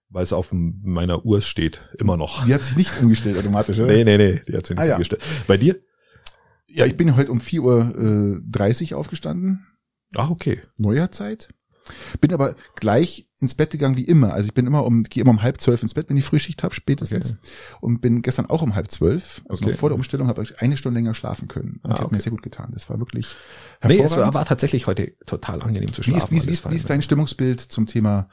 [0.10, 1.82] Weil es auf meiner Uhr steht.
[1.97, 2.45] Immer noch.
[2.45, 3.88] Die hat sich nicht umgestellt automatisch, oder?
[3.88, 4.41] Nee, nee, nee.
[4.47, 4.95] Die hat sich nicht Ah, ja.
[4.95, 5.23] umgestellt.
[5.47, 5.80] Bei dir?
[6.67, 9.65] Ja, ich bin heute um 4.30 Uhr äh, 30 aufgestanden.
[10.15, 10.62] Ach, okay.
[10.78, 11.50] neuer Zeit.
[12.21, 14.34] Bin aber gleich ins Bett gegangen wie immer.
[14.34, 16.63] Also ich bin immer um, gehe immer um halb zwölf ins Bett, wenn ich Frühschicht
[16.63, 17.34] habe, spätestens.
[17.34, 17.52] Okay.
[17.82, 19.76] Und bin gestern auch um halb zwölf, also Okay.
[19.76, 21.80] vor der Umstellung, habe ich eine Stunde länger schlafen können.
[21.84, 22.23] Und Ah, ich habe mir okay.
[22.23, 22.71] sehr gut getan.
[22.73, 23.28] Das war wirklich
[23.84, 24.34] Nee, es hervorragend.
[24.34, 26.32] war, war tatsächlich heute total angenehm zu schlafen.
[26.32, 28.28] wie, ist, weil wie, ist, wie ist dein Stimmungsbild zum Thema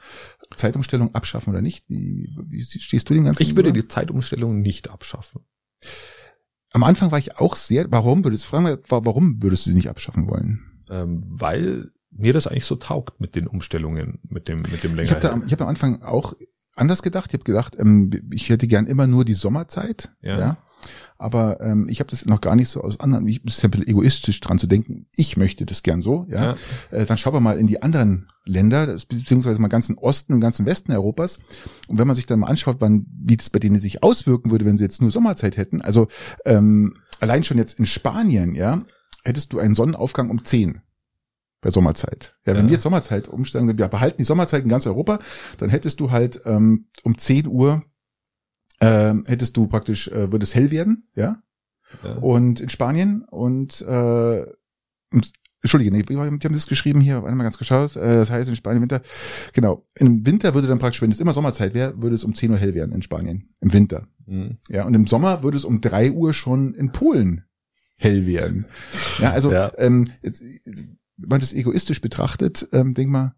[0.55, 1.85] Zeitumstellung abschaffen oder nicht?
[1.87, 3.43] Wie, wie stehst du dem Ganzen?
[3.43, 5.41] Ich würde die Zeitumstellung nicht abschaffen.
[6.71, 9.89] Am Anfang war ich auch sehr, warum würdest, fragen wir, warum würdest du sie nicht
[9.89, 10.83] abschaffen wollen?
[10.89, 15.09] Ähm, weil mir das eigentlich so taugt mit den Umstellungen, mit dem, mit dem länger.
[15.09, 16.33] Ich habe am- hab am Anfang auch
[16.75, 17.29] anders gedacht.
[17.29, 20.11] Ich habe gedacht, ähm, ich hätte gern immer nur die Sommerzeit.
[20.21, 20.39] Ja.
[20.39, 20.57] Ja.
[21.17, 23.25] Aber ähm, ich habe das noch gar nicht so aus anderen.
[23.27, 25.07] Ich ist ja ein bisschen egoistisch dran zu denken.
[25.15, 26.25] Ich möchte das gern so.
[26.29, 26.43] Ja.
[26.43, 26.55] Ja.
[26.91, 30.41] Äh, dann schauen wir mal in die anderen Länder, das, beziehungsweise mal ganzen Osten und
[30.41, 31.39] ganzen Westen Europas.
[31.87, 34.65] Und wenn man sich dann mal anschaut, wann, wie das bei denen sich auswirken würde,
[34.65, 35.81] wenn sie jetzt nur Sommerzeit hätten.
[35.81, 36.09] Also
[36.43, 38.83] ähm, allein schon jetzt in Spanien, ja,
[39.23, 40.81] hättest du einen Sonnenaufgang um 10
[41.65, 42.35] bei Sommerzeit.
[42.45, 42.63] Ja, wenn Ja.
[42.67, 45.17] wir jetzt Sommerzeit umstellen, wir behalten die Sommerzeit in ganz Europa,
[45.57, 47.83] dann hättest du halt ähm, um 10 Uhr
[48.81, 51.41] ähm, hättest du praktisch, äh, würde es hell werden, ja,
[52.03, 52.11] Ja.
[52.17, 54.45] und in Spanien und äh,
[55.61, 58.55] Entschuldige, nee, die haben das geschrieben hier, warte mal ganz geschaut, äh, das heißt in
[58.55, 59.01] Spanien Winter,
[59.53, 62.51] genau, im Winter würde dann praktisch, wenn es immer Sommerzeit wäre, würde es um 10
[62.51, 64.07] Uhr hell werden in Spanien, im Winter.
[64.27, 64.57] Mhm.
[64.69, 67.45] Ja, und im Sommer würde es um drei Uhr schon in Polen
[67.97, 68.65] hell werden.
[69.19, 69.71] Ja, also Ja.
[69.77, 70.43] Ähm, jetzt,
[71.17, 73.35] wenn man das egoistisch betrachtet, ähm, denk mal,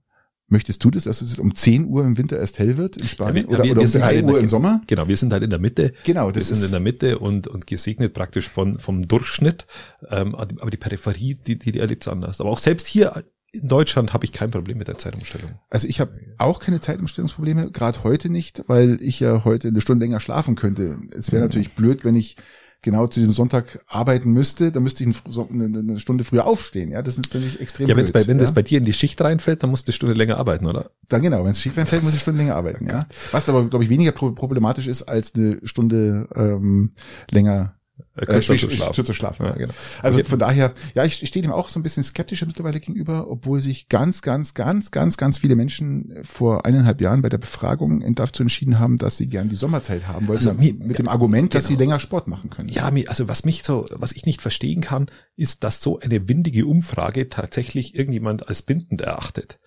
[0.49, 3.45] möchtest du das, dass es um 10 Uhr im Winter erst hell wird in Spanien
[3.45, 4.81] Ja, wir- oder, wir- oder wir um sind 3 halt Uhr der- im Sommer?
[4.87, 5.93] Genau, wir sind halt in der Mitte.
[6.05, 9.65] Genau, Wir das sind in der Mitte und, und gesegnet praktisch von, vom Durchschnitt.
[10.09, 12.39] Ähm, aber die Peripherie, die, die, die erlebt es anders.
[12.39, 15.59] Aber auch selbst hier in Deutschland habe ich kein Problem mit der Zeitumstellung.
[15.69, 20.05] Also ich habe auch keine Zeitumstellungsprobleme, gerade heute nicht, weil ich ja heute eine Stunde
[20.05, 20.97] länger schlafen könnte.
[21.11, 21.47] Es wäre Mhm.
[21.47, 22.37] natürlich blöd, wenn ich
[22.81, 26.91] genau zu dem Sonntag arbeiten müsste, dann müsste ich eine, Stunde früher aufstehen.
[26.91, 28.23] Ja, das ist natürlich extrem Ja, wenn's blöd.
[28.25, 28.41] bei, wenn ja?
[28.43, 30.91] das bei dir in die Schicht reinfällt, dann musst du eine Stunde länger arbeiten, oder?
[31.09, 33.07] Dann genau, wenn es schief reinfällt, muss ich eine Stunde länger arbeiten, ja.
[33.31, 36.91] Was aber, glaube ich, weniger pro- problematisch ist, als eine Stunde ähm,
[37.31, 37.73] länger
[38.17, 39.45] Äh, äh, zu- zu schlafen.
[39.45, 39.73] Ja, genau.
[40.01, 40.27] Also Okay.
[40.27, 43.59] von daher, ja, ich, ich stehe dem auch so ein bisschen skeptischer mittlerweile gegenüber, obwohl
[43.59, 48.41] sich ganz, ganz, ganz, ganz, ganz viele Menschen vor eineinhalb Jahren bei der Befragung dazu
[48.43, 51.65] entschieden haben, dass sie gern die Sommerzeit haben wollten, Also mir- mit dem Argument, dass
[51.65, 51.81] sie genau.
[51.91, 52.69] länger Sport machen können.
[52.69, 56.27] Ja, mir- also was mich so, was ich nicht verstehen kann, ist, dass so eine
[56.27, 59.59] windige Umfrage tatsächlich irgendjemand als bindend erachtet.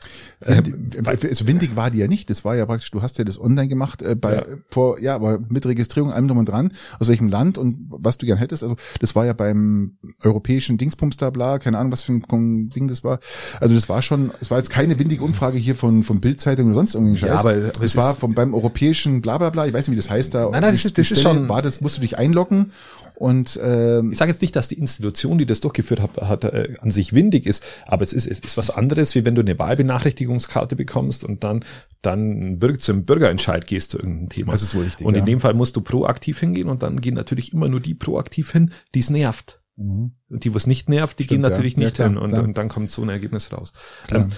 [0.44, 2.30] Ähm, Wind, also windig war die ja nicht.
[2.30, 4.44] Das war ja praktisch, du hast ja das online gemacht, äh, bei, Ja.
[4.70, 8.26] vor, ja, aber mit Registrierung allem drum und dran, aus welchem Land und was du
[8.26, 8.62] gern hättest.
[8.62, 9.92] Also das war ja beim
[10.24, 13.20] europäischen Dingsbums da bla, keine Ahnung, was für ein Ding das war.
[13.61, 16.74] Also das war schon, es war jetzt keine windige Umfrage hier von, von Bildzeitung oder
[16.76, 17.20] sonst irgendwie.
[17.20, 20.00] Ja, aber- aber es war vom, beim europäischen bla bla bla, ich weiß nicht, wie
[20.00, 20.44] das heißt da.
[20.50, 22.72] Nein, nein, das ist- das ist schon- War das, musst du dich einloggen
[23.20, 26.72] und, ähm, Ich sage jetzt nicht, dass die Institution, die das durchgeführt hat, hat äh,
[26.80, 29.59] an sich windig ist, aber es ist, es ist was anderes, wie wenn du eine
[29.59, 31.62] Wahlbenachrichtigungskarte bekommst und dann
[32.00, 34.52] dann zum Bürgerentscheid gehst zu irgendeinem Thema.
[34.52, 35.26] Das ist wohl richtig, Und in ja.
[35.26, 38.72] dem Fall musst du proaktiv hingehen und dann gehen natürlich immer nur die proaktiv hin,
[38.94, 39.61] die es nervt.
[39.76, 40.12] Mhm.
[40.30, 41.80] Und die, was nicht nervt, die Stimmt, gehen natürlich ja.
[41.80, 43.74] Ja, nicht klar, hin und, und dann kommt so ein Ergebnis raus.
[44.06, 44.22] Klar.
[44.22, 44.28] Ähm,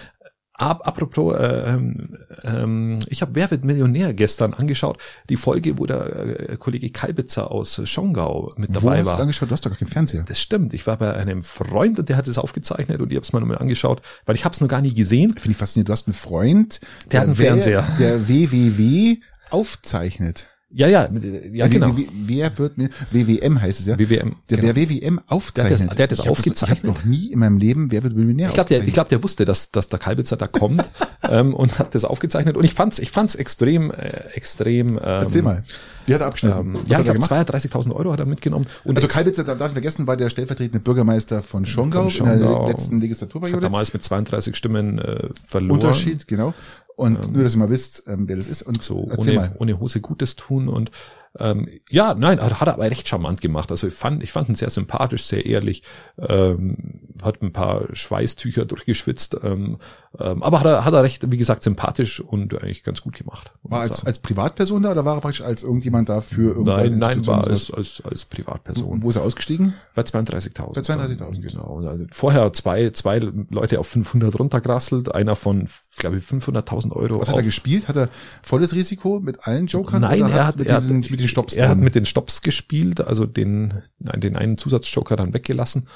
[0.71, 4.99] ab, apropos, äh, ähm, ähm, ich habe Wer wird Millionär gestern angeschaut,
[5.29, 9.13] die Folge, wo der äh, Kollege Kalbitzer aus Schongau mit Wo dabei hast du war.
[9.15, 9.51] das angeschaut?
[9.51, 10.23] Du hast doch gar keinen Fernseher.
[10.27, 10.75] Das stimmt.
[10.75, 13.41] Ich war bei einem Freund und der hat es aufgezeichnet und ich habe es mir
[13.41, 15.31] nochmal angeschaut, weil ich habe es noch gar nie gesehen.
[15.37, 15.89] Finde ich faszinierend.
[15.89, 17.85] Du hast einen Freund, Der hat einen Fernseher.
[17.99, 19.17] der WWW
[19.51, 20.49] aufzeichnet.
[20.75, 21.09] Ja, ja,
[21.53, 21.95] ja, genau.
[22.27, 23.99] Wer wird mir, WWM heißt es ja.
[23.99, 24.37] WWM.
[24.51, 24.73] Der, genau.
[24.73, 25.81] der WWM aufzeichnet.
[25.81, 26.79] Der hat das- der hat das Ich hab aufgezeichnet.
[26.83, 28.95] Ich habe noch nie in meinem Leben Wer wird Millionär Ich glaube, der, ich aufgezeichnet.
[28.95, 30.83] glaub, der wusste, dass, dass der Kalbitzer da kommt
[31.29, 32.57] ähm, und hat das aufgezeichnet.
[32.57, 34.97] Und ich fand's, ich fand's extrem, äh, extrem.
[34.97, 35.63] Ähm, Erzähl mal.
[36.07, 36.59] Wie hat er abgeschnitten?
[36.59, 37.51] Ähm, ja, hat ich glaube, gemacht?
[37.51, 38.67] 32.000 Euro hat er mitgenommen.
[38.83, 42.39] Und Also Kalbitzer, da darf ich vergessen, war der stellvertretende Bürgermeister von Schongau, Von in
[42.41, 42.67] der Schongau.
[42.69, 43.61] letzten hat Legislaturperiode.
[43.61, 45.73] damals mit 32 Stimmen äh, verloren.
[45.81, 46.55] Unterschied, genau.
[47.03, 48.63] Und nur, dass ihr mal wisst, ähm, wer das ist.
[48.63, 49.57] Und so ohne, mal.
[49.59, 50.91] ohne Hose Gutes tun und
[51.39, 53.71] ähm, ja, nein, hat, hat er aber recht charmant gemacht.
[53.71, 55.83] Also ich fand, ich fand ihn sehr sympathisch, sehr ehrlich,
[56.19, 56.77] ähm,
[57.23, 59.79] hat ein paar Schweißtücher durchgeschwitzt, ähm,
[60.19, 63.53] Ähm, aber hat er, hat er recht, wie gesagt, sympathisch und eigentlich ganz gut gemacht.
[63.63, 64.09] War als, sagen.
[64.09, 67.47] als Privatperson da oder war er praktisch als irgendjemand da für irgendeine nein, nein, war
[67.47, 69.03] als, als, als Privatperson.
[69.03, 69.73] Wo ist er ausgestiegen?
[69.95, 70.75] Bei 32.000.
[70.75, 71.41] Bei 32.000.
[71.41, 72.07] Genau.
[72.11, 77.21] Vorher zwei, zwei Leute auf 500 runtergerasselt, einer von, glaube ich, 500.000 Euro.
[77.21, 77.89] Was hat er gespielt?
[77.89, 78.11] Hat er
[78.43, 80.03] volles Risiko mit allen Jokern?
[80.03, 82.43] Nein, er hat, mit, er diesen, hat, mit den Stops er hat mit den Stops
[82.43, 85.89] gespielt, also den, nein, den einen Zusatzjoker dann weggelassen.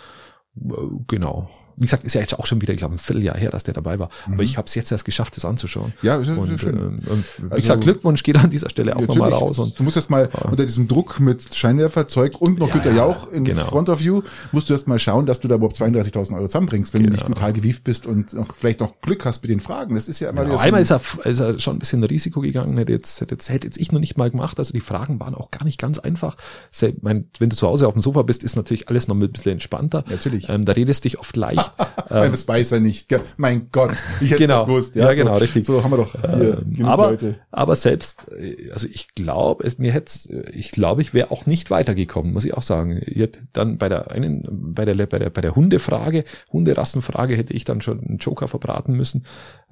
[0.57, 0.73] Äh,
[1.07, 1.51] Genau.
[1.77, 3.75] Wie gesagt, ist ja jetzt auch schon wieder, ich glaube, ein Vierteljahr her, dass der
[3.75, 4.09] dabei war.
[4.33, 5.93] Aber ich habe es jetzt erst geschafft, das anzuschauen.
[6.01, 6.07] Mhm.
[6.07, 6.77] Ja, ist ja, ist ja Und, schön.
[6.77, 9.59] ähm, und wie Also- gesagt, Glückwunsch geht an dieser Stelle auch nochmal raus.
[9.59, 12.97] Und du musst erst mal unter diesem Druck mit Scheinwerferzeug und noch Ja, Güter ja,
[12.97, 13.65] Jauch in genau.
[13.65, 16.95] Front of You, musst du erst mal schauen, dass du da überhaupt 32.000 Euro zusammenbringst,
[16.95, 17.35] wenn du nicht Genau.
[17.35, 19.95] total gewieft bist und noch, vielleicht noch Glück hast mit den Fragen.
[19.95, 21.79] Das ist ja immer Ja, wieder so einmal ein- ist er, ist er schon ein
[21.79, 24.59] bisschen Risiko gegangen, hätte jetzt, hätte jetzt, hätte jetzt ich noch nicht mal gemacht.
[24.59, 26.37] Also die Fragen waren auch gar nicht ganz einfach.
[26.71, 29.31] Se- mein, wenn du zu Hause auf dem Sofa bist, ist natürlich alles noch ein
[29.31, 30.05] bisschen entspannter.
[30.09, 30.49] Natürlich.
[30.49, 31.65] Ähm, da redest dich oft leicht.
[32.11, 33.09] Nein, das weiß er nicht.
[33.37, 34.66] Mein Gott, ich hätte Genau.
[34.66, 34.94] gewusst.
[34.96, 35.66] Ja, so, genau, richtig.
[35.66, 37.38] So haben wir doch hier Ähm, aber, Leute.
[37.50, 41.70] aber selbst, äh, also ich glaube, es mir hätte, ich glaube, ich wäre auch nicht
[41.70, 43.00] weitergekommen, muss ich auch sagen.
[43.07, 47.64] Jetzt dann bei der einen, bei der, bei der, bei der Hundefrage, Hunderassenfrage hätte ich
[47.64, 49.26] dann schon einen Joker verbraten müssen,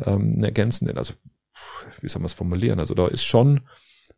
[0.05, 1.15] ähm, einen ergänzenden, also,
[2.01, 2.79] wie soll man es formulieren?
[2.81, 3.61] Also da ist schon,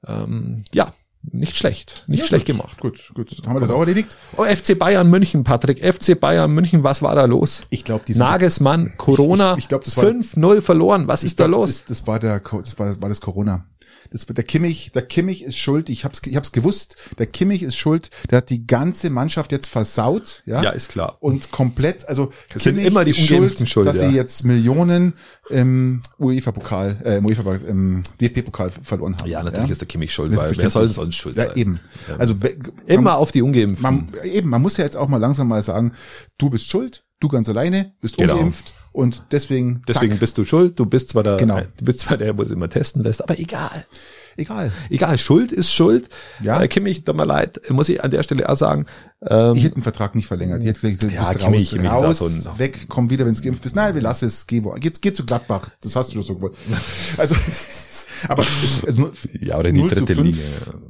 [0.07, 0.93] ähm, ja,
[1.33, 2.81] nicht schlecht, nicht Ja, schlecht gut, gemacht.
[2.81, 3.31] Gut, gut.
[3.47, 4.17] Haben wir das auch erledigt?
[4.37, 7.63] Oh, FC Bayern München, Patrick, FC Bayern München, was war da los?
[7.71, 11.85] Ich glaube, Nagelsmann, Corona, Ich- ich glaub, das war- 5-0 verloren, was ist da los?
[11.87, 13.65] Das, das war der, das war, war das Corona.
[14.11, 15.89] Das, der Kimmich, der Kimmich ist schuld.
[15.89, 16.97] Ich hab's, ich hab's gewusst.
[17.19, 18.11] Der Kimmich ist schuld.
[18.31, 20.63] Der hat die ganze Mannschaft jetzt versaut, ja.
[20.63, 21.17] Ja, ist klar.
[21.21, 24.09] Und komplett, also Das sind immer die Ungeimpften schuld, dass ja.
[24.09, 25.15] sie jetzt Millionen
[25.51, 29.29] im UEFA-Pokal, äh, im UEFA, im DFB-Pokal verloren haben.
[29.29, 31.57] Ja, natürlich ist der Kimmich schuld, Das weil ist wer soll sonst schuld Ja, sein?
[31.57, 31.81] eben.
[32.19, 32.35] Also
[32.87, 33.83] Immer auf die Ungeimpften.
[33.83, 35.93] man, eben, man muss ja jetzt auch mal langsam mal sagen,
[36.39, 38.35] du bist schuld, du ganz alleine, bist Genau.
[38.35, 40.79] ungeimpft und deswegen, Deswegen zack, bist du schuld.
[40.79, 41.61] Du bist zwar der, Genau.
[41.61, 43.85] du bist zwar der, wo es immer testen lässt, aber egal.
[44.39, 44.73] egal.
[44.91, 46.09] Egal, Schuld ist Schuld.
[46.41, 46.61] Ja.
[46.63, 48.87] Äh, Kimmich, tut mir leid, muss ich an der Stelle auch sagen.
[49.27, 50.63] Ähm, Ich hätte den Vertrag nicht verlängert.
[50.63, 53.35] Ich hätte gesagt, du Ja, bist Kimmich, raus, Kimmich raus, ein- weg, komm wieder, wenn
[53.35, 53.77] du geimpft bist.
[53.77, 55.69] Nein, wir lassen es, geh, geh, geh zu Gladbach.
[55.83, 56.55] Das hast du doch so gewollt.
[57.19, 57.35] Also,
[58.29, 60.43] aber es, es nur, Ja, oder in die 0 zu dritte 5 Liga.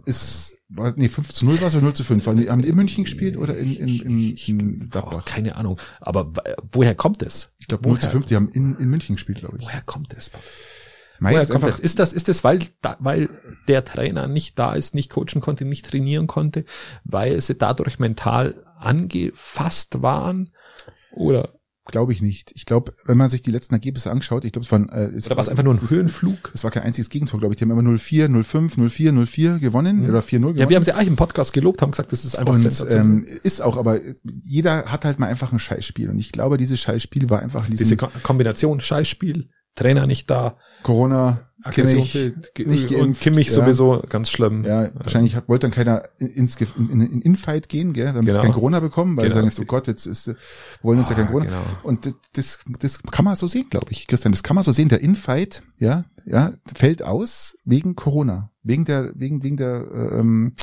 [0.07, 0.55] Ist,
[0.97, 2.27] nee, 5 zu 0 war es oder 0 zu 5?
[2.27, 5.25] Haben die, in München gespielt oder in, in, in, in Gladbach?
[5.25, 5.79] keine Ahnung.
[6.01, 6.33] Aber
[6.73, 7.51] woher kommt es?
[7.59, 9.67] Ich glaube 0 zu 5, die haben in, in München gespielt, glaube ich.
[9.67, 10.31] Woher kommt es?
[11.19, 11.81] Mei, Woher ist kommt es?
[11.81, 13.29] Ist das, ist das, weil, da, weil
[13.69, 16.65] der Trainer nicht da ist, nicht coachen konnte, nicht trainieren konnte,
[17.05, 20.51] weil sie dadurch mental angefasst waren?
[21.11, 21.56] Oder,
[21.87, 22.53] glaube ich nicht.
[22.55, 25.27] Ich glaube, wenn man sich die letzten Ergebnisse anschaut, ich glaube, es waren, äh, es
[25.27, 26.51] oder war es einfach nur ein Höhenflug?
[26.55, 27.59] Es war kein einziges Gegentor, glaube ich.
[27.59, 30.59] Die haben immer 0-4, 0-5, 0-4, 0-4 gewonnen oder 4-0 gewonnen.
[30.59, 33.25] Ja, wir haben sie eigentlich im Podcast gelobt, haben gesagt, das ist einfach und ähm,
[33.43, 36.11] ist auch, aber jeder hat halt mal einfach ein Scheißspiel.
[36.11, 41.51] Und ich glaube, dieses Scheißspiel war einfach Diese Ko Kombination, Scheißspiel, Trainer nicht da, Corona,
[41.63, 43.53] Aggression Kimmich, fehlt, nicht und geimpft, Kimmich ja.
[43.55, 44.63] sowieso ganz schlimm.
[44.65, 48.07] Ja, wahrscheinlich hat, wollte dann keiner in- ins in, in, in Infight gehen, gell?
[48.13, 48.41] Damit Genau.
[48.41, 49.35] sie kein Corona bekommen, weil Genau.
[49.35, 50.37] sie sagen jetzt, oh Gott, jetzt ist, wir
[50.83, 51.45] wollen uns ja kein Ah, Corona.
[51.47, 51.63] genau.
[51.83, 54.33] Und das, das, das kann man so sehen, glaube ich, Christian.
[54.33, 54.89] Das kann man so sehen.
[54.91, 60.55] Der Infight, ja, ja, fällt aus wegen Corona, wegen der, wegen, wegen der, äh, ähm,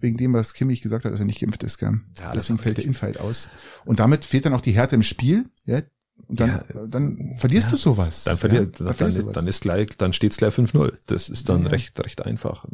[0.00, 2.00] wegen dem, was Kimmich gesagt hat, dass er nicht geimpft ist, gell?
[2.18, 3.48] Ja, das Deswegen fällt der Infight aus.
[3.84, 5.80] Und damit fehlt dann auch die Härte im Spiel, ja.
[6.28, 8.24] Dann, dann verlierst du sowas.
[8.24, 9.32] Dann verliert, ja, dann, dann, was.
[9.32, 10.92] dann ist gleich, dann steht's gleich 5-0.
[11.06, 11.68] Das ist dann Ja.
[11.68, 12.64] recht, recht einfach.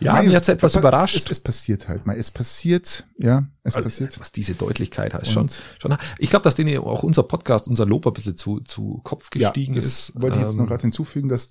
[0.00, 1.16] Ja, Nein, mir hat's etwas überrascht.
[1.16, 2.16] Es, es passiert halt mal.
[2.16, 4.18] Es passiert, ja, es Also, passiert.
[4.20, 5.96] Was diese Deutlichkeit heißt schon, schon.
[6.18, 9.74] Ich glaube, dass denen auch unser Podcast, unser Lob ein bisschen zu, zu Kopf gestiegen
[9.74, 10.12] ja, das ist.
[10.22, 11.50] wollte ich jetzt noch Ähm, gerade hinzufügen, dass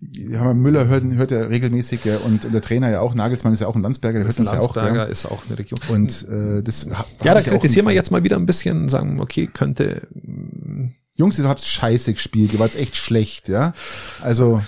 [0.00, 3.60] ja, Müller hört, hört ja regelmäßig ja, und, und der Trainer ja auch, Nagelsmann ist
[3.60, 4.74] ja auch ein Landsberger, der hört uns ja auch.
[4.74, 5.10] Landsberger Ja.
[5.10, 5.80] ist auch eine Region.
[5.88, 6.84] Und äh, das
[7.24, 10.06] ja, da kritisieren wir jetzt mal wieder ein bisschen, sagen, okay, könnte,
[11.16, 13.72] Jungs, ihr habt scheiße gespielt, ihr wart echt schlecht, ja.
[14.20, 14.60] Also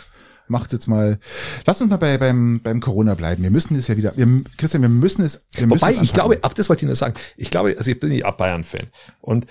[0.48, 1.18] macht jetzt mal.
[1.64, 3.42] Lasst uns mal bei, beim, beim Corona bleiben.
[3.42, 4.16] Wir müssen es ja wieder.
[4.16, 5.42] Wir, Christian, wir müssen es.
[5.52, 7.14] Wir müssen Wobei, es ich glaube, ab das wollte ich nur sagen.
[7.37, 8.88] Ich glaube, also ich bin ja Bayern-Fan.
[9.20, 9.46] Und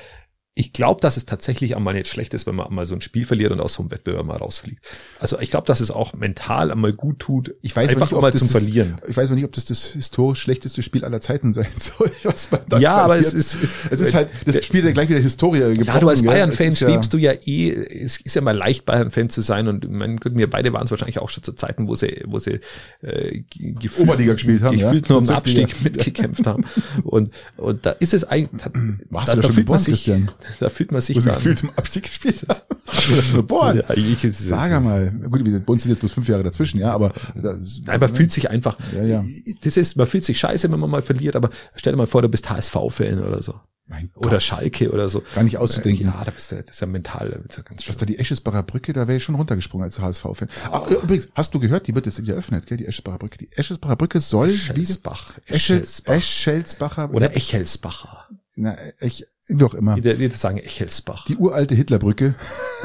[0.58, 3.26] ich glaube, dass es tatsächlich einmal nicht schlecht ist, wenn man einmal so ein Spiel
[3.26, 4.80] verliert und aus so einem Wettbewerb mal rausfliegt.
[5.20, 8.22] Also ich glaube, dass es auch mental einmal gut tut, Ich weiß einfach nicht, ob
[8.22, 9.02] mal das zum das- Verlieren.
[9.06, 12.10] Ich weiß aber nicht, ob das das historisch schlechteste Spiel aller Zeiten sein soll.
[12.24, 13.46] Was man dann Ja, aber es verliert.
[13.48, 16.24] ist- es- es ist halt das Spiel der gleich wieder Historie Ja, gebrochen, du als?
[16.24, 19.90] Bayern-Fan ist ja- du ja eh, es ist ja mal leicht, Bayern-Fan zu sein und
[19.92, 22.62] mein Gott, wir beide waren es wahrscheinlich auch schon zu Zeiten, wo sie, wo sie
[23.02, 24.88] äh, ge- gefühlt, Oberliga gespielt haben, ja.
[24.88, 25.28] gefühlt nur um.
[25.30, 26.64] Abstieg mitgekämpft haben.
[27.04, 28.72] Und, und da ist es eigentlich, da,
[29.10, 30.32] Warst da, du da da schon fühlt man sich, Christian?
[30.60, 32.62] da fühlt man sich dann, gefühlt im Abstieg gespielt haben.
[33.34, 33.78] Geboren?
[33.78, 35.12] ja, ich, ich, Sag einmal.
[35.12, 38.14] Gut, wir bei uns sind jetzt bloß fünf Jahre dazwischen, ja, aber das, Nein, man
[38.14, 39.26] fühlt sich einfach, Ja, ja.
[39.64, 42.22] das ist, man fühlt sich scheiße, wenn man mal verliert, aber stell dir mal vor,
[42.22, 43.56] du bist HSV-Fan oder so.
[43.88, 44.42] Mein oder Gott.
[44.42, 45.22] Schalke oder so.
[45.36, 46.08] Gar nicht auszudenken.
[46.08, 48.18] Ja, da bist du, das ist ja mental, da bist du ganz Was da die
[48.18, 50.50] Eschesbacher Brücke, da wäre ich schon runtergesprungen als HSV-Fan.
[50.72, 53.38] Ah, übrigens, hast du gehört, die wird jetzt wieder eröffnet, gell, die Eschesbacher Brücke.
[53.38, 55.34] Die Eschesbacher Brücke soll wieder Eschelsbach.
[55.46, 56.16] Eschels, Eschelsbach.
[56.16, 58.28] Eschelsbacher Oder Echelsbacher.
[58.56, 59.96] na, Ech, wie auch immer.
[59.96, 61.26] Die, die sagen Echelsbach.
[61.26, 62.36] Die uralte Hitlerbrücke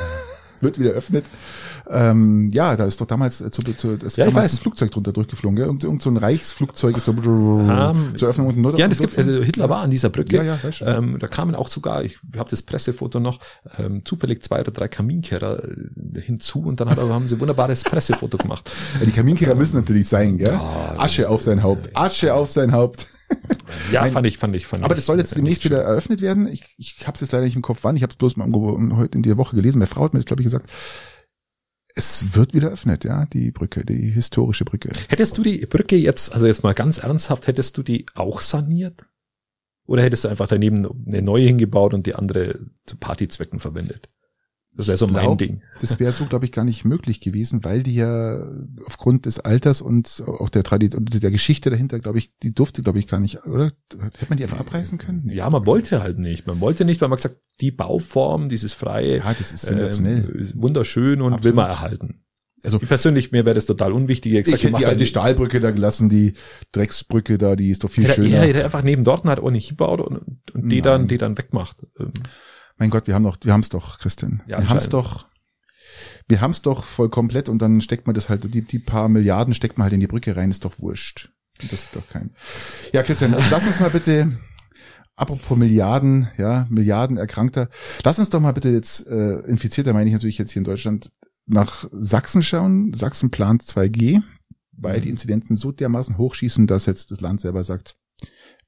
[0.61, 1.25] wird wieder eröffnet.
[1.89, 5.13] Ähm, ja, da ist doch damals äh, zu, zu, das Ja, damals ein Flugzeug drunter
[5.13, 5.67] durchgeflogen, gell?
[5.67, 9.43] Irgend, irgend so ein Reichsflugzeug ist so Ähm, zur Öffnung unten Ja, das gibt, also
[9.43, 10.37] Hitler war an dieser Brücke.
[10.37, 10.89] Ja, ja, weiß schon.
[10.89, 13.41] ähm, da kamen auch sogar, ich habe das Pressefoto noch,
[13.79, 17.83] ähm, zufällig zwei oder drei Kaminkehrer äh, hinzu und dann hat, haben sie ein wunderbares
[17.83, 18.71] Pressefoto gemacht.
[19.01, 20.53] Ja, die Kaminkehrer müssen natürlich sein, gell?
[20.53, 21.91] Ja, Asche auf sein Haupt.
[21.95, 23.09] Asche auf sein Haupt.
[23.93, 24.13] Ja, Nein.
[24.13, 24.99] fand ich, fand ich, fand Aber ich.
[24.99, 26.47] das soll jetzt demnächst wieder eröffnet werden.
[26.47, 27.97] Ich, ich habe es jetzt leider nicht im Kopf, wann.
[27.97, 28.51] Ich habe es bloß mal
[28.97, 29.79] heute in der Woche gelesen.
[29.79, 30.69] Meine Frau hat mir das, glaube ich, gesagt.
[31.95, 34.91] Es wird wieder eröffnet, ja, die Brücke, die historische Brücke.
[35.09, 39.07] Hättest du die Brücke jetzt, also jetzt mal ganz ernsthaft, hättest du die auch saniert?
[39.87, 44.09] Oder hättest du einfach daneben eine neue hingebaut und die andere zu Partyzwecken verwendet?
[44.73, 45.63] Das wäre so mein glaub, Ding.
[45.81, 48.47] Das wäre so, glaube ich, gar nicht möglich gewesen, weil die ja
[48.87, 52.83] aufgrund des Alters und auch der Tradition und der Geschichte dahinter, glaube ich, die durfte,
[52.83, 53.73] glaube ich, gar nicht, oder?
[53.93, 55.23] Hätte man die einfach abreißen können?
[55.25, 55.35] Nee.
[55.35, 56.47] Ja, man wollte halt nicht.
[56.47, 60.31] Man wollte nicht, weil man gesagt, die Bauform, dieses freie, Ja, das ist sensationell.
[60.35, 61.45] ähm, wunderschön und Absolut.
[61.45, 62.23] will man erhalten.
[62.63, 64.33] Also Ich persönlich, mir wäre das total unwichtig.
[64.33, 66.35] Ich, ich gesagt, hätte die macht alte Stahlbrücke da gelassen, die
[66.73, 68.37] Drecksbrücke da, die ist doch viel hätte, schöner.
[68.37, 70.19] er hätte einfach neben dort halt auch nicht gebaut und,
[70.53, 70.83] und die Nein.
[70.85, 71.79] dann, die dann wegmacht.
[72.81, 74.43] Mein Gott, wir haben doch, wir haben es doch, Christian.
[74.47, 75.27] Ja, wir haben es doch,
[76.29, 79.09] wir haben es doch voll komplett und dann steckt man das halt, die, die paar
[79.09, 81.31] Milliarden steckt man halt in die Brücke rein, ist doch wurscht.
[81.71, 82.31] Das ist doch kein.
[82.93, 84.33] Ja, Christian, also lass uns mal bitte,
[85.15, 87.69] apropos Milliarden, ja, Milliarden Erkrankter,
[88.03, 91.11] lass uns doch mal bitte jetzt, äh, Infizierter meine ich natürlich jetzt hier in Deutschland,
[91.47, 92.95] nach Sachsen schauen.
[92.95, 94.23] Sachsen plant 2G,
[94.73, 95.03] weil Mhm.
[95.03, 97.97] die Inzidenzen so dermaßen hochschießen, dass jetzt das Land selber sagt,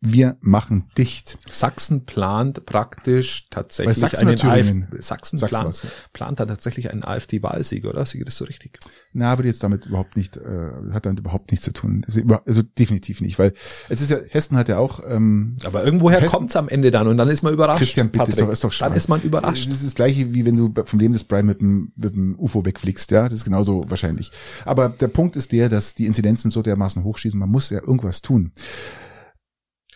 [0.05, 1.39] wir machen dicht.
[1.53, 4.83] Sachsen plant praktisch tatsächlich Sachsen einen?
[4.89, 5.87] AfD, Sachsen Sag's plant, was.
[6.13, 8.05] plant da tatsächlich einen AfD-Wahlsieg, oder?
[8.05, 8.81] Siege das so richtig?
[9.13, 12.05] Na, würde jetzt damit überhaupt nicht, äh, hat damit überhaupt nichts zu tun.
[12.09, 13.55] Also, also definitiv nicht, weil
[13.89, 17.07] es ist ja, Hessen hat ja auch, ähm, Aber irgendwoher Hessen- kommt's am Ende dann
[17.07, 17.79] und dann ist man überrascht.
[17.79, 18.47] Christian, bitte, ist Patrick.
[18.47, 18.97] doch, ist doch Dann schade.
[18.97, 19.67] ist man überrascht.
[19.69, 22.37] Das ist das gleiche, wie wenn du vom Leben des Brian mit dem, mit dem
[22.41, 24.33] UFO wegfliegst, ja, das ist genauso wahrscheinlich.
[24.65, 28.21] Aber der Punkt ist der, dass die Inzidenzen so dermaßen hochschießen, man muss ja irgendwas
[28.21, 28.51] tun.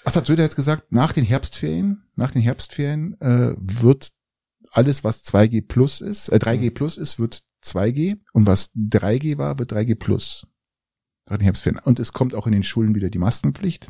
[0.06, 0.92] Was hat Söder jetzt gesagt?
[0.92, 4.12] Nach den Herbstferien, nach den Herbstferien äh, wird
[4.70, 9.58] alles, was 2G plus ist, äh, 3G plus ist, wird 2G und was 3G war,
[9.58, 10.46] wird 3G plus.
[11.28, 11.80] Nach den Herbstferien.
[11.82, 13.88] Und es kommt auch in den Schulen wieder die Maskenpflicht.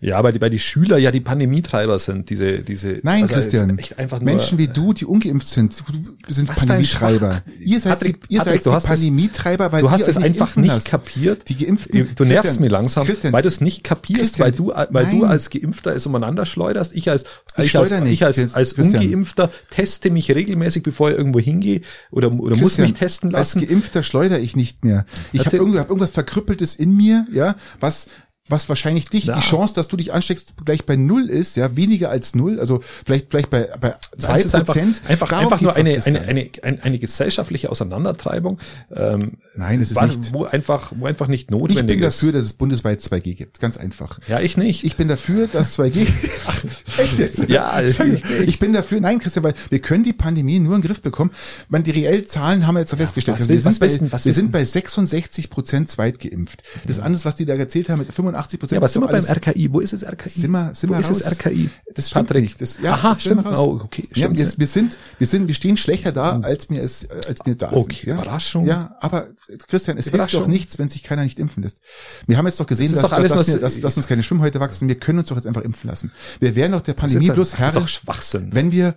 [0.00, 3.00] Ja, weil die, weil die Schüler ja die Pandemietreiber sind, diese, diese.
[3.02, 3.76] Nein, also Christian.
[3.78, 7.42] Echt einfach nur, Menschen wie du, die ungeimpft sind, du- sind Was Pandemietreiber.
[7.58, 10.16] Ihr seid, Patrick, die, ihr Patrick, seid du die hast Pandemietreiber, weil du hast es
[10.16, 10.86] einfach nicht lasst.
[10.88, 11.48] kapiert.
[11.48, 12.08] Die Geimpften.
[12.14, 15.06] Du nervst Christian, mir langsam, Christian, weil du es nicht kapierst, Christian, weil du, weil
[15.06, 15.30] du nein.
[15.30, 16.94] als Geimpfter es umeinander schleuderst.
[16.94, 17.24] Ich als,
[17.58, 18.74] Ich ich als, nicht, ich als, als.
[18.74, 23.60] Ungeimpfter teste mich regelmäßig, bevor ich irgendwo hingehe oder, oder muss mich testen lassen.
[23.60, 25.04] Als Geimpfter schleudere ich nicht mehr.
[25.32, 28.06] Ich habe irgendwie, hab irgendwas Verkrüppeltes in mir, ja, was
[28.50, 29.34] was wahrscheinlich dich, Na.
[29.36, 32.80] die Chance, dass du dich ansteckst, gleich bei null ist, ja, weniger als null, also
[33.06, 35.00] vielleicht, vielleicht bei, bei zwei ist einfach, Prozent.
[35.08, 38.58] einfach, Darum einfach nur eine, eine, eine, eine, eine gesellschaftliche Auseinandertreibung,
[38.94, 40.32] ähm, Nein, es ist was, nicht.
[40.32, 42.16] wo einfach, wo einfach nicht Ich notwendig bin ist.
[42.18, 43.60] dafür, dass es bundesweit 2G gibt.
[43.60, 44.18] Ganz einfach.
[44.28, 44.84] Ja, ich nicht.
[44.84, 46.06] Ich bin dafür, dass 2G.
[46.46, 46.64] Ach,
[46.98, 47.48] echt jetzt?
[47.48, 47.98] Ja, ich
[48.46, 49.00] ich bin dafür.
[49.00, 51.30] Nein, Christian, weil wir können die Pandemie nur in den Griff bekommen.
[51.68, 53.38] Man, die reellen Zahlen haben wir jetzt festgestellt.
[53.40, 54.40] was wir was sind, bei, wissen- was wir wissen?
[54.44, 56.62] sind bei 66 Prozent zweitgeimpft.
[56.86, 58.72] Das andere, was die da erzählt haben mit 85 Prozent.
[58.72, 59.72] ja, aber sind wir beim RKI?
[59.72, 60.28] Wo ist es RKI?
[60.28, 61.20] Sind wir, sind Wo wir ist raus?
[61.20, 61.70] es RKI?
[61.94, 62.42] Das stimmt Patrick.
[62.44, 62.60] nicht.
[62.60, 63.44] Das, ja, Aha, das stimmt.
[63.46, 63.58] raus.
[63.58, 64.38] Oh, okay, Ja, stimmt.
[64.38, 67.72] wir, wir sind, wir sind, wir stehen schlechter da, als wir es, als wir da
[67.72, 68.06] Okay, sind.
[68.08, 68.14] Ja?
[68.14, 68.66] Überraschung.
[68.66, 69.28] Ja, aber
[69.68, 71.78] Christian, es hilft doch nichts, wenn sich keiner nicht impfen lässt.
[72.26, 74.06] Wir haben jetzt doch gesehen, Das ist dass, doch alles, dass, wir, dass, dass uns
[74.06, 74.88] keine Schwimmhäute wachsen.
[74.88, 76.12] Wir können uns doch jetzt einfach impfen lassen.
[76.40, 78.48] Wir wären doch der Das ist Pandemie bloß das Herr, ist doch Schwachsinn.
[78.52, 78.94] wenn wir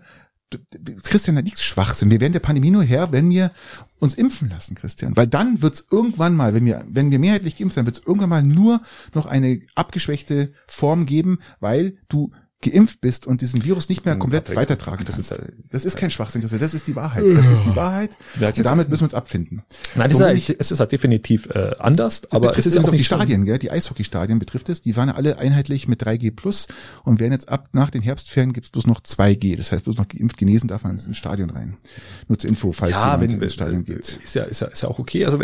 [1.04, 2.12] Christian hat nichts Schwachsinn.
[2.12, 3.52] Wir werden der Pandemie nur Herr, wenn wir
[4.00, 5.16] uns impfen lassen, Christian.
[5.16, 8.44] Weil dann wird's irgendwann mal, wenn wir, wenn wir mehrheitlich geimpft sind, wird's irgendwann mal
[8.44, 8.82] nur
[9.13, 12.32] noch eine abgeschwächte Form geben, weil du
[12.63, 15.32] geimpft bist und diesen Virus nicht mehr komplett Patrick, weitertragen das kannst.
[15.32, 16.41] ist, äh, Das ist kein Schwachsinn.
[16.41, 17.23] Das ist die Wahrheit.
[17.36, 18.17] Das ist die Wahrheit.
[18.39, 19.62] Ja, Und damit müssen wir uns abfinden.
[19.95, 22.67] Nein, das So ist halt, es ist halt definitiv äh, anders, Das aber es betrifft
[22.67, 23.20] ist ja auch auch die schlimm.
[23.20, 23.59] Stadien, gell?
[23.59, 24.82] die Eishockeystadien betrifft es.
[24.82, 26.68] Die waren ja alle einheitlich mit 3G plus
[27.03, 29.55] und werden jetzt ab nach den Herbstferien gibt's bloß noch 2G.
[29.57, 31.78] Das heißt, bloß noch geimpft genesen darf man ins Stadion rein.
[32.28, 33.99] Nur zur Info, falls Ja, jemand wenn, ins Stadion geht.
[34.24, 35.26] ist ja, ist ja, ist ja auch okay.
[35.26, 35.39] Also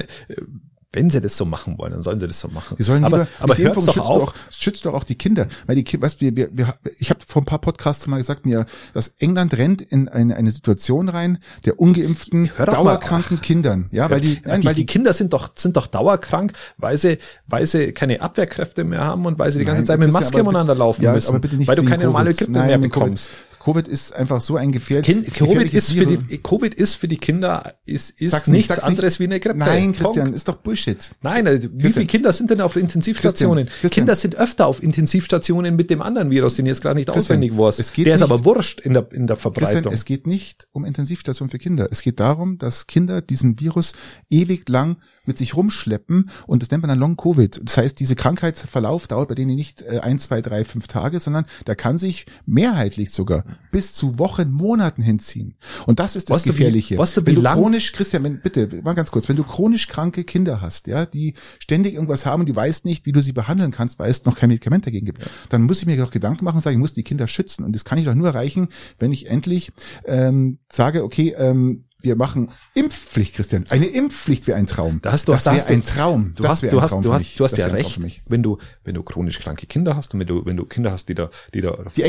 [0.91, 2.75] wenn, sie das so machen wollen, dann sollen sie das so machen.
[2.77, 4.25] Die sollen aber, aber die Impfung doch schützt auf.
[4.25, 5.47] doch, schützt doch auch die Kinder.
[5.67, 8.45] Weil die Kinder, weißt wir, wir, wir, ich habe vor ein paar Podcasts mal gesagt,
[8.45, 13.87] mir, dass England rennt in eine, eine Situation rein der ungeimpften, dauerkranken Kindern.
[13.91, 16.97] Ja, weil die, nein, die, weil die die, Kinder sind doch, sind doch dauerkrank, weil
[16.97, 20.11] sie, weil sie keine Abwehrkräfte mehr haben und weil sie die ganze Nein, Zeit mit
[20.11, 21.29] Maske aber bitte- laufen ja, müssen.
[21.29, 23.29] aber bitte nicht weil du keine normale Nein, mehr bekommst.
[23.59, 27.17] Covid ist einfach so ein gefährlich, Kind, Covid ist für die, Covid ist für die
[27.17, 28.83] Kinder, ist, ist Sag's nicht, nichts nicht.
[28.83, 29.59] anderes wie eine Grippe.
[29.59, 29.93] Nein.
[29.93, 31.11] Christian, ist doch Bullshit.
[31.21, 31.93] Nein, also wie Christian.
[31.93, 33.65] viele Kinder sind denn auf Intensivstationen?
[33.65, 34.05] Christian, Christian.
[34.05, 37.93] Kinder sind öfter auf Intensivstationen mit dem anderen Virus, den jetzt gerade nicht auswendig es
[37.93, 39.91] geht Der ist nicht- aber wurscht in der, in der Verbreitung.
[39.93, 41.87] es geht nicht um Intensivstation für Kinder.
[41.91, 43.93] Es geht darum, dass Kinder diesen Virus
[44.29, 47.61] ewig lang mit sich rumschleppen und das nennt man dann Long Covid.
[47.63, 51.45] Das heißt, diese Krankheitsverlauf dauert bei denen nicht äh, ein, zwei, drei, fünf Tage, sondern
[51.67, 55.55] der kann sich mehrheitlich sogar bis zu Wochen, Monaten hinziehen.
[55.85, 56.97] Und das ist das Weißt du, Gefährliche.
[56.97, 60.23] weißt du, wenn du chronisch, Christian, wenn, bitte, mal ganz kurz, wenn du chronisch kranke
[60.23, 63.71] Kinder hast, ja, die ständig irgendwas haben und du weißt nicht, wie du sie behandeln
[63.71, 66.57] kannst, weil es noch kein Medikament dagegen gibt, dann muss ich mir doch Gedanken machen
[66.57, 67.63] und sagen, ich muss die Kinder schützen.
[67.63, 69.71] Und das kann ich doch nur erreichen, wenn ich endlich
[70.05, 73.65] ähm, sage, okay, ähm, wir machen Impfpflicht, Christian.
[73.69, 75.01] Eine Impfpflicht wäre ein Traum.
[75.01, 76.33] Du, das da wäre ein Traum.
[76.35, 77.99] Du Das hast, du hast, du hast, du hast Das ja recht.
[78.27, 81.09] Wenn du, wenn du chronisch kranke Kinder hast und wenn du, wenn du Kinder hast,
[81.09, 82.03] die da, die da Die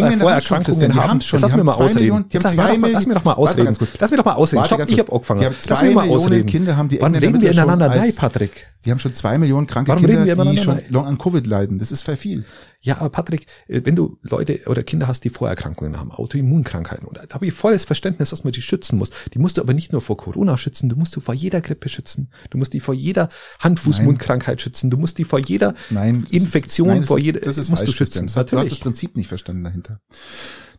[0.64, 2.24] Christian, die haben, haben schon, lass mir mal zwei ausreden.
[2.32, 3.76] Lass, mir doch mal, ausreden.
[3.98, 4.64] Lass mir doch mal ausreden.
[4.64, 5.40] Stopp, ich habe angefangen.
[5.40, 6.46] Die haben Lass mir mal ausreden.
[6.46, 8.66] Kinder haben die Wann reden wir ineinander als- Patrick?
[8.84, 11.78] Die haben schon zwei Millionen kranke Kinder, die schon long an Covid leiden.
[11.78, 12.44] Das ist voll viel.
[12.82, 17.26] Ja, aber Patrick, äh, wenn du Leute oder Kinder hast, die Vorerkrankungen haben, Autoimmunkrankheiten, oder
[17.26, 19.10] da habe ich volles Verständnis, dass man die schützen muss.
[19.34, 21.88] Die musst du aber nicht nur vor Corona schützen, du musst du vor jeder Grippe
[21.90, 22.30] schützen.
[22.48, 23.28] Du musst die vor jeder
[23.58, 24.90] Hand-Fuß-Mund-Krankheit schützen.
[24.90, 27.68] Du musst die vor jeder Nein, das Infektion, ist, nein, das vor jeder, das ist
[27.68, 28.26] musst falsch, du schützen.
[28.26, 28.78] Das hat, du hast das.
[28.78, 30.00] Prinzip nicht verstanden dahinter.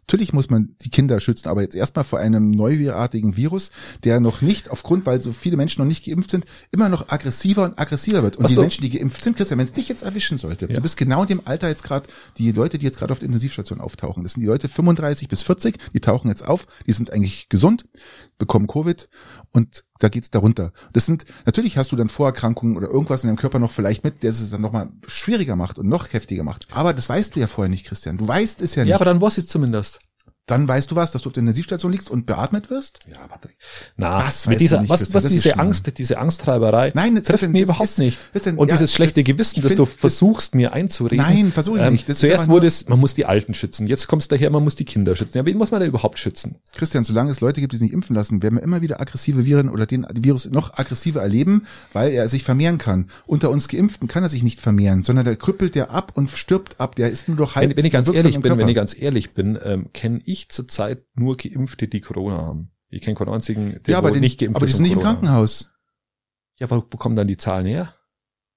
[0.07, 3.71] Natürlich muss man die Kinder schützen, aber jetzt erstmal vor einem neuvirartigen Virus,
[4.03, 7.63] der noch nicht aufgrund, weil so viele Menschen noch nicht geimpft sind, immer noch aggressiver
[7.63, 8.35] und aggressiver wird.
[8.35, 10.75] Und Was die Menschen, die geimpft sind, Christian, wenn es dich jetzt erwischen sollte, Ja.
[10.75, 13.27] du bist genau in dem Alter jetzt gerade, die Leute, die jetzt gerade auf der
[13.27, 17.13] Intensivstation auftauchen, das sind die Leute 35 bis 40, die tauchen jetzt auf, die sind
[17.13, 17.85] eigentlich gesund,
[18.37, 19.07] bekommen Covid
[19.51, 20.71] und da geht's darunter.
[20.93, 24.23] Das sind, natürlich hast du dann Vorerkrankungen oder irgendwas in deinem Körper noch vielleicht mit,
[24.23, 26.67] der es dann nochmal schwieriger macht und noch heftiger macht.
[26.71, 28.17] Aber das weißt du ja vorher nicht, Christian.
[28.17, 28.91] Du weißt es ja nicht.
[28.91, 29.99] Ja, aber dann was ist zumindest.
[30.47, 32.99] Dann weißt du was, dass du auf der Intensivstation liegst und beatmet wirst?
[33.09, 33.55] Ja, Patrick.
[33.95, 35.59] Na, Das mit dieser, du nicht, was, was diese schlimm.
[35.59, 38.17] Angst, diese Angsttreiberei Nein, das- trifft das- mir überhaupt ist- nicht.
[38.33, 41.25] ist- Und ja, dieses schlechte das- Gewissen, ich das du find, das- versuchst mir einzureden.
[41.25, 42.09] Ähm, Nein, versuche ich nicht.
[42.09, 43.87] Das zuerst wurde es, man muss die Alten schützen.
[43.87, 45.37] Jetzt kommst du daher, man muss die Kinder schützen.
[45.37, 46.57] Ja, wen muss man da überhaupt schützen?
[46.73, 49.45] Christian, solange es Leute gibt, die sich nicht impfen lassen, werden wir immer wieder aggressive
[49.45, 53.07] Viren oder den Virus noch aggressiver erleben, weil er sich vermehren kann.
[53.25, 56.79] Unter uns Geimpften kann er sich nicht vermehren, sondern der krüppelt der ab und stirbt
[56.81, 56.95] ab.
[56.95, 59.33] Der ist nur noch halb Wenn, wenn ich ganz ehrlich bin, wenn ich ganz ehrlich
[59.33, 62.71] bin, ähm, kenne ich zurzeit nur Geimpfte, die Corona haben.
[62.89, 64.99] Ich kenne keinen einzigen, der ja, aber, den, nicht geimpft aber die sind nicht im
[64.99, 65.13] Corona.
[65.13, 65.71] Krankenhaus.
[66.59, 67.95] Ja, wo, kommen dann die Zahlen her?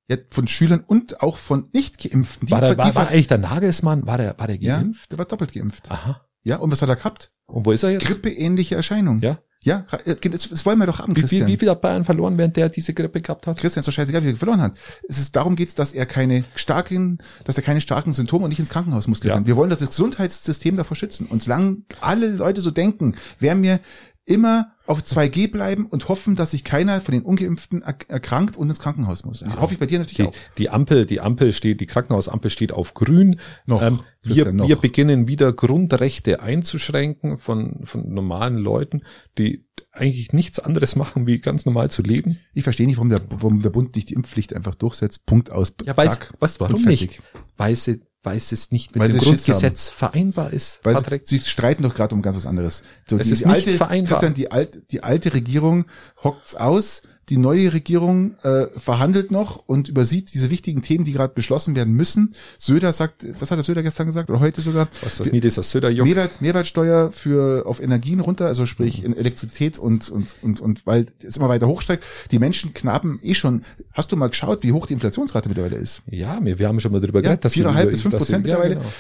[0.09, 2.51] Ja, von Schülern und auch von Nicht-Geimpften.
[2.51, 5.11] War, der, war, war eigentlich der Nagelsmann, war der, war der ja, geimpft?
[5.11, 5.91] der war doppelt geimpft.
[5.91, 6.21] Aha.
[6.43, 7.33] Ja, und was hat er gehabt?
[7.47, 8.07] Und wo ist er jetzt?
[8.07, 9.21] Grippeähnliche Erscheinung.
[9.21, 9.39] Ja.
[9.65, 11.49] Ja, das, wollen wir doch haben, Wie, Christian.
[11.49, 13.59] wie, wie viel hat Bayern verloren, während der diese Grippe gehabt hat?
[13.59, 14.77] Christian ist doch scheißegal, wie er verloren hat.
[15.09, 18.59] Es ist darum geht's, dass er keine starken, dass er keine starken Symptome und nicht
[18.59, 19.23] ins Krankenhaus muss.
[19.23, 19.45] Christian.
[19.45, 19.47] Ja.
[19.47, 21.27] Wir wollen das Gesundheitssystem davor schützen.
[21.27, 23.81] Und solange alle Leute so denken, werden wir
[24.27, 28.69] immer auf 2G bleiben und hoffen, dass sich keiner von den Ungeimpften er erkrankt und
[28.69, 29.41] ins Krankenhaus muss.
[29.41, 29.59] Ja.
[29.61, 30.33] Hoffe ich bei dir natürlich Die, auch.
[30.59, 33.41] die Ampel, die Ampel steht, die Krankenhausampel steht auf grün.
[33.67, 34.69] Noch, Ähm, wir, noch.
[34.69, 39.03] wir beginnen wieder Grundrechte einzuschränken von, von normalen Leuten,
[39.39, 42.39] die eigentlich nichts anderes machen, wie ganz normal zu leben.
[42.53, 45.25] Ich verstehe nicht, warum der, warum der Bund nicht die Impfpflicht einfach durchsetzt.
[45.27, 45.75] Punkt aus.
[45.85, 47.23] Ja, weiß, Zack, weißt du, warum nicht?
[47.57, 51.29] Weil sie, weil es nicht mit Weil dem sie Grundgesetz vereinbar ist, Weil Patrick.
[51.29, 52.83] sie streiten doch gerade um ganz was anderes.
[53.09, 54.11] So, Es die, ist die nicht alte, vereinbar.
[54.13, 55.85] Christian, die alte, die alte Regierung
[56.23, 61.33] hockt's aus, die neue Regierung äh, verhandelt noch und übersieht diese wichtigen Themen, die gerade
[61.35, 62.35] beschlossen werden müssen.
[62.59, 64.89] Söder sagt, was hat der Söder gestern gesagt oder heute sogar?
[65.03, 66.07] Was das mit dieser Söderjuck?
[66.07, 71.07] Mehrwert, Mehrwertsteuer für auf Energien runter, also sprich in Elektrizität und und und und weil
[71.23, 72.05] es immer weiter hochsteigt.
[72.31, 73.65] Die Menschen knappen eh schon.
[73.93, 76.03] Hast du mal geschaut, wie hoch die Inflationsrate mittlerweile ist?
[76.07, 78.55] Ja, wir, wir haben schon mal drüber Ja, geredet, dass viereinhalb bis fünf Prozent ja,
[78.59, 78.75] mittlerweile.
[78.77, 78.93] genau.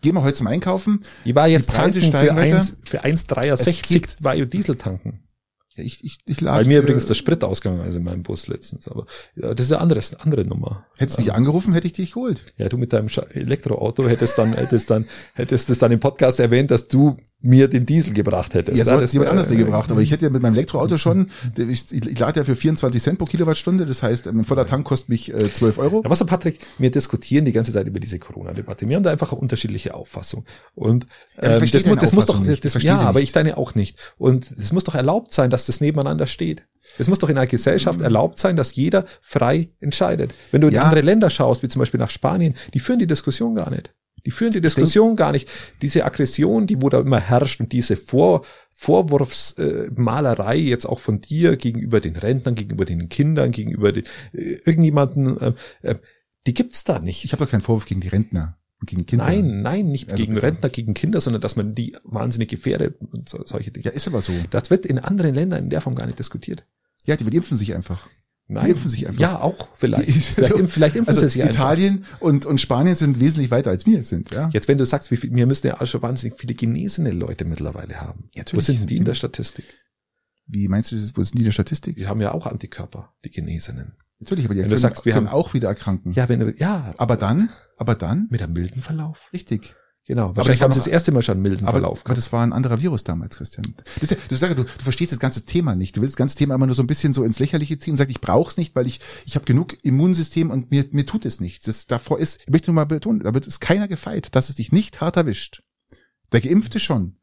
[0.00, 1.00] Gehen wir heute zum Einkaufen.
[1.24, 2.56] Ich war jetzt Die Preise steigen weiter.
[2.58, 5.20] 1, für 1,63 war Diesel tanken.
[5.76, 8.48] Ja, ich ich ich lag Bei mir übrigens der Sprit ausgegangen, also in meinem Bus
[8.48, 8.88] letztens.
[8.88, 10.86] Aber ja, das ist eine andere, eine andere Nummer.
[10.96, 12.42] Hättest du mich angerufen, hätte ich dich geholt.
[12.56, 16.70] Ja, du mit deinem Elektroauto hättest dann, hättest dann, hättest es dann im Podcast erwähnt,
[16.70, 18.76] dass du mir den Diesel gebracht hättest.
[18.78, 19.90] Ja, so Ja, hat jemand anders dir gebracht.
[19.90, 23.18] Aber ich hätte ja mit meinem Elektroauto schon, ich, ich lade ja für 24 Cent
[23.18, 23.86] pro Kilowattstunde.
[23.86, 26.02] Das heißt, ein voller Tank kostet mich äh, 12 Euro.
[26.04, 28.88] Ja, was so, Patrick, wir diskutieren die ganze Zeit über diese Corona-Debatte.
[28.88, 30.44] Wir haben da einfach eine unterschiedliche Auffassung.
[30.74, 31.06] Und
[31.40, 32.64] Ja, ähm, verstehe das, muss, das muss doch, nicht.
[32.64, 33.96] Ich das, ja, aber ich deine auch nicht.
[34.18, 36.64] Und es muss doch erlaubt sein, dass das nebeneinander steht.
[36.98, 40.34] Es muss doch in einer Gesellschaft erlaubt sein, dass jeder frei entscheidet.
[40.52, 40.84] Wenn du in Ja.
[40.84, 43.92] andere Länder schaust, wie zum Beispiel nach Spanien, die führen die Diskussion gar nicht.
[44.26, 45.48] Die führen die Diskussion gar nicht.
[45.80, 51.00] Diese Aggression, die wo da immer herrscht und diese Vor Vorwurfsmalerei äh, Malerei jetzt auch
[51.00, 55.94] von dir gegenüber den Rentnern, gegenüber den Kindern, gegenüber den, äh, irgendjemanden, äh, äh,
[56.46, 57.24] die gibt's da nicht.
[57.24, 59.24] Ich habe doch keinen Vorwurf gegen die Rentner und gegen Kinder.
[59.24, 60.46] Nein, nein, nicht Also gegen bitte.
[60.46, 63.86] Rentner, gegen Kinder, sondern dass man die wahnsinnig gefährdet und so, solche Dinge.
[63.86, 64.32] Ja, ist aber so.
[64.50, 66.66] Das wird in anderen Ländern in der Form gar nicht diskutiert.
[67.06, 68.08] Ja, die, impfen sich einfach.
[68.48, 68.70] Nein.
[68.70, 69.20] impfen sich einfach.
[69.20, 70.06] Ja, auch vielleicht.
[70.08, 71.54] Die- vielleicht, impf- vielleicht impfen Also sie sich einfach.
[71.54, 74.48] Italien und, und Spanien sind wesentlich weiter als wir sind, ja.
[74.52, 77.44] Jetzt, wenn du sagst, wie viel, wir müssen ja auch schon wahnsinnig viele genesene Leute
[77.44, 78.22] mittlerweile haben.
[78.34, 79.64] Ja, Wo sind denn die in der Statistik?
[80.46, 81.16] Wie meinst du das?
[81.16, 81.96] Wo sind die in der Statistik?
[81.96, 83.94] Die haben ja auch Antikörper, die Genesenen.
[84.20, 86.12] Natürlich, aber die Wenn du können, sagst, wir können haben- auch wieder erkranken.
[86.12, 89.28] Ja, wenn du, ja, Aber dann, aber dann, mit einem milden Verlauf.
[89.32, 89.74] richtig.
[90.06, 90.36] Genau.
[90.36, 92.52] Wahrscheinlich haben sie das erste Mal schon einen milden Aber, Verlauf aber das war ein
[92.52, 93.74] anderer Virus damals, Christian.
[94.00, 95.96] Das du sagst, du, du verstehst das ganze Thema nicht.
[95.96, 97.96] Du willst das ganze Thema immer nur so ein bisschen so ins Lächerliche ziehen und
[97.96, 101.40] sagst, ich brauch's nicht, weil ich ich habe genug Immunsystem und mir mir tut es
[101.40, 101.66] nichts.
[101.66, 104.54] Das davor ist, ich möchte nur mal betonen, da wird es keiner gefeit, dass es
[104.54, 105.64] dich nicht hart erwischt.
[106.32, 107.16] Der Geimpfte schon.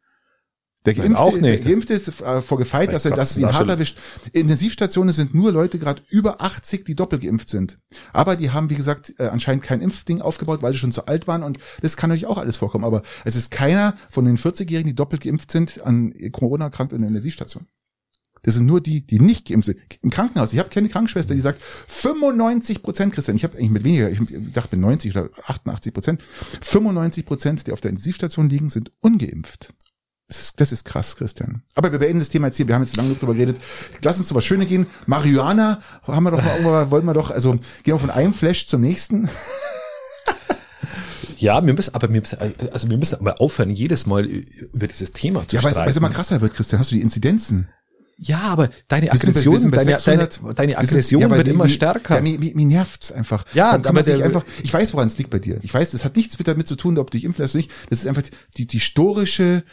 [0.85, 1.43] Der Nein, Geimpfte, auch nicht.
[1.43, 3.97] der Geimpfte ist äh, vor gefeit, dass er, Gott, dass es ihn hart erwischt.
[4.33, 7.79] Intensivstationen sind nur Leute gerade über 80, die doppelt geimpft sind.
[8.11, 11.25] Aber die haben, wie gesagt, äh, anscheinend kein Impfding aufgebaut, weil sie schon zu alt
[11.27, 12.83] waren und das kann natürlich auch alles vorkommen.
[12.83, 16.99] Aber es ist keiner von den 40-Jährigen, die doppelt geimpft sind, an Corona erkrankt in
[16.99, 17.65] der Intensivstation.
[18.43, 19.79] Das sind nur die, die nicht geimpft sind.
[20.01, 20.51] Im Krankenhaus.
[20.51, 23.37] Ich habe keine Krankenschwester, die sagt 95 Prozent, Christian.
[23.37, 24.19] Ich habe eigentlich mit weniger, ich
[24.53, 26.21] dachte mit 90 oder 88 Prozent.
[26.61, 29.73] 95 Prozent, die auf der Intensivstation liegen, sind ungeimpft.
[30.29, 31.61] Das ist, das ist krass, Christian.
[31.75, 32.67] Aber wir beenden das Thema jetzt hier.
[32.67, 33.57] Wir haben jetzt lange genug drüber geredet.
[34.03, 34.87] Lass uns zu was Schönes gehen.
[35.05, 37.51] Marihuana haben wir doch mal, wollen wir doch, also
[37.83, 39.29] gehen wir von einem Flash zum nächsten.
[41.37, 42.37] Ja, wir müssen, aber wir müssen,
[42.71, 45.87] also wir müssen aber aufhören, jedes Mal über dieses Thema zu Ja, weil es weil
[45.87, 45.97] es streiten.
[45.97, 46.79] immer krasser wird, Christian.
[46.79, 47.67] Hast du die Inzidenzen?
[48.15, 51.47] Ja, aber deine bei- Aggression, bei deine, 600 deine, deine wir sind- Aggression ja, wird
[51.47, 52.15] immer die- stärker.
[52.15, 53.43] Ja, mir, mir, mir nervt's einfach.
[53.53, 55.59] Ja, aber der- einfach, ich weiß, woran es liegt bei dir.
[55.63, 57.59] Ich weiß, das hat nichts mit damit zu tun, ob du dich impfen lässt oder
[57.63, 57.71] nicht.
[57.89, 58.21] Das ist einfach
[58.55, 59.63] die, die storische,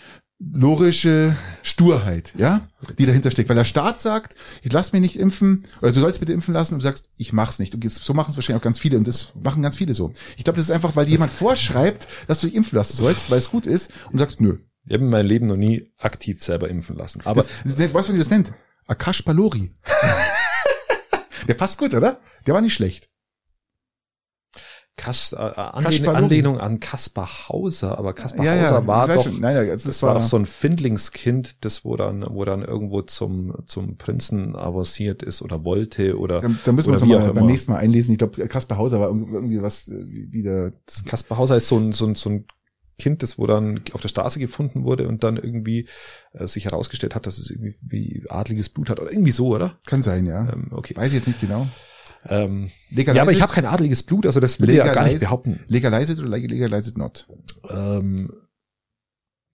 [0.41, 2.67] lorische Sturheit, ja,
[2.99, 3.49] die dahinter steckt.
[3.49, 6.75] Weil der Staat sagt, ich lass mich nicht impfen, oder du sollst bitte impfen lassen
[6.75, 7.75] und du sagst, ich mach's nicht.
[7.75, 10.13] Und so machen es wahrscheinlich auch ganz viele und das machen ganz viele so.
[10.37, 13.31] Ich glaube, das ist einfach, weil dir jemand vorschreibt, dass du dich impfen lassen sollst,
[13.31, 14.59] weil es gut ist und du sagst, nö.
[14.87, 17.21] Ich habe in meinem Leben noch nie aktiv selber impfen lassen.
[17.25, 18.53] Aber Das, das, weißt du, wie das nennt?
[18.87, 19.75] Akash Palori.
[21.47, 22.19] Der passt gut, oder?
[22.47, 23.11] Der war nicht schlecht.
[24.97, 26.17] Kas, äh, Anlehnung, Logi.
[26.17, 29.41] Anlehnung an Kaspar Hauser, aber Kaspar Ja, ja, Hauser war ich weiß doch, schon.
[29.41, 33.01] Nein, ja, das, das war doch so ein Findlingskind, das wo dann, wo dann irgendwo
[33.03, 37.47] zum, zum Prinzen avanciert ist oder wollte oder, Da, da müssen wir uns mal beim
[37.47, 38.13] nächsten Mal einlesen.
[38.13, 40.73] Ich glaube, Kaspar Hauser war irgendwie was äh, wieder.
[41.07, 42.45] Kaspar Hauser ist so ein, so ein, so ein
[43.01, 45.89] Kind, das wo dann auf der Straße gefunden wurde und dann irgendwie
[46.35, 49.79] äh, sich herausgestellt hat, dass es irgendwie wie adliges Blut hat oder irgendwie so, oder?
[49.87, 50.53] Kann sein, ja.
[50.53, 50.95] Ähm, okay.
[50.95, 51.67] Weiß ich jetzt nicht genau.
[52.27, 55.21] Ähm, ja, aber ich habe kein adliges Blut, also das will ich ja gar nicht
[55.21, 55.61] behaupten.
[55.69, 57.27] Legalize it oder legalize it not?
[57.69, 58.31] Ähm,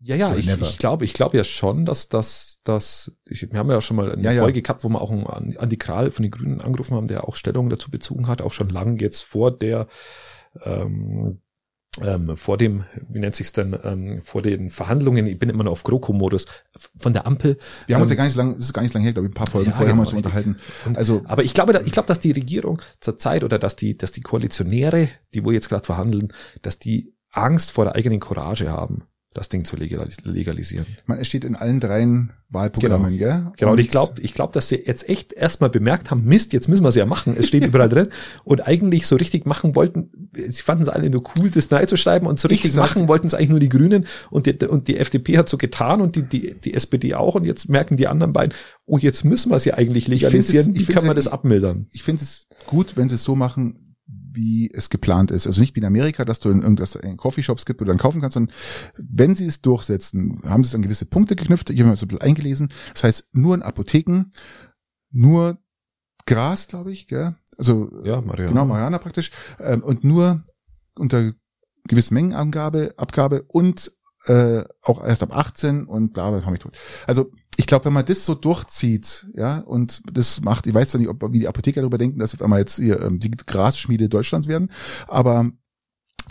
[0.01, 0.67] ja, ja, Or ich, never.
[0.67, 4.12] ich glaube, ich glaube ja schon, dass das, dass ich, wir haben ja schon mal
[4.12, 4.43] eine Ja, ja.
[4.43, 7.37] Folge gehabt, wo wir auch einen Andi Kral von den Grünen angerufen haben, der auch
[7.37, 9.87] Stellung dazu bezogen hat, auch schon lang jetzt vor der
[10.64, 11.41] ähm,
[12.03, 15.73] ähm, vor dem, wie nennt sich's denn, ähm, vor den Verhandlungen, ich bin immer noch
[15.73, 16.47] auf GroKo-Modus,
[16.99, 17.59] von der Ampel.
[17.87, 19.27] Wir haben uns ja Ähm, gar nicht lang, das ist gar nicht lang her, glaube
[19.29, 20.57] ich, ein paar Folgen Ja, vorher haben wir uns genau, unterhalten.
[20.85, 24.13] Und- Also, Aber ich glaube, ich glaube, dass die Regierung zurzeit oder dass die, dass
[24.13, 26.33] die Koalitionäre, die wo jetzt gerade verhandeln,
[26.63, 29.05] dass die Angst vor der eigenen Courage haben,
[29.37, 30.87] das Ding zu legalis legalisieren.
[31.07, 33.49] man, es steht in allen dreien Wahlprogrammen, gell?
[33.57, 36.68] Genau, und ich glaube, ich glaube, dass sie jetzt echt erstmal bemerkt haben, Mist, jetzt
[36.68, 37.34] müssen wir es ja machen.
[37.37, 38.09] Es steht überall drin.
[38.45, 41.97] Und eigentlich so richtig machen wollten, sie fanden es alle nur cool, das neu zu
[41.97, 44.55] schreiben und so Ich richtig sag- machen wollten es eigentlich nur die Grünen und die,
[44.66, 47.97] und die FDP hat so getan und die, die, die SPD auch und jetzt merken
[47.97, 50.74] die anderen beiden, oh, jetzt müssen wir es ja eigentlich legalisieren.
[50.76, 51.87] ich Wie kann man das abmildern?
[51.93, 53.86] ich finde es gut, wenn sie es so machen,
[54.37, 55.47] wie es geplant ist.
[55.47, 58.20] Also nicht wie in Amerika, dass du in irgendwas in Coffeeshops gibt oder dann kaufen
[58.20, 58.55] kannst, sondern
[58.97, 61.70] wenn sie es durchsetzen, haben sie es an gewisse Punkte geknüpft.
[61.70, 62.72] Ich habe mir so ein bisschen eingelesen.
[62.93, 64.26] Das heißt, nur in Apotheken,
[65.11, 65.59] nur
[66.26, 67.34] Gras, glaube ich, gell?
[67.59, 68.51] Also Ja, Mariana.
[68.51, 69.30] genau Mariana praktisch
[69.61, 70.43] ähm, und nur
[70.95, 71.32] unter
[71.84, 73.93] gewissen Mengenangabe, Abgabe und
[74.27, 76.77] äh, auch erst ab 18 und bla bla, komm ich tot.
[77.07, 81.01] Also ich glaube, wenn man das so durchzieht, ja, und das macht, ich weiß zwar
[81.01, 84.09] nicht, ob wie die Apotheker darüber denken, dass auf einmal jetzt hier ähm, die Grasschmiede
[84.09, 84.70] Deutschlands werden,
[85.09, 85.51] aber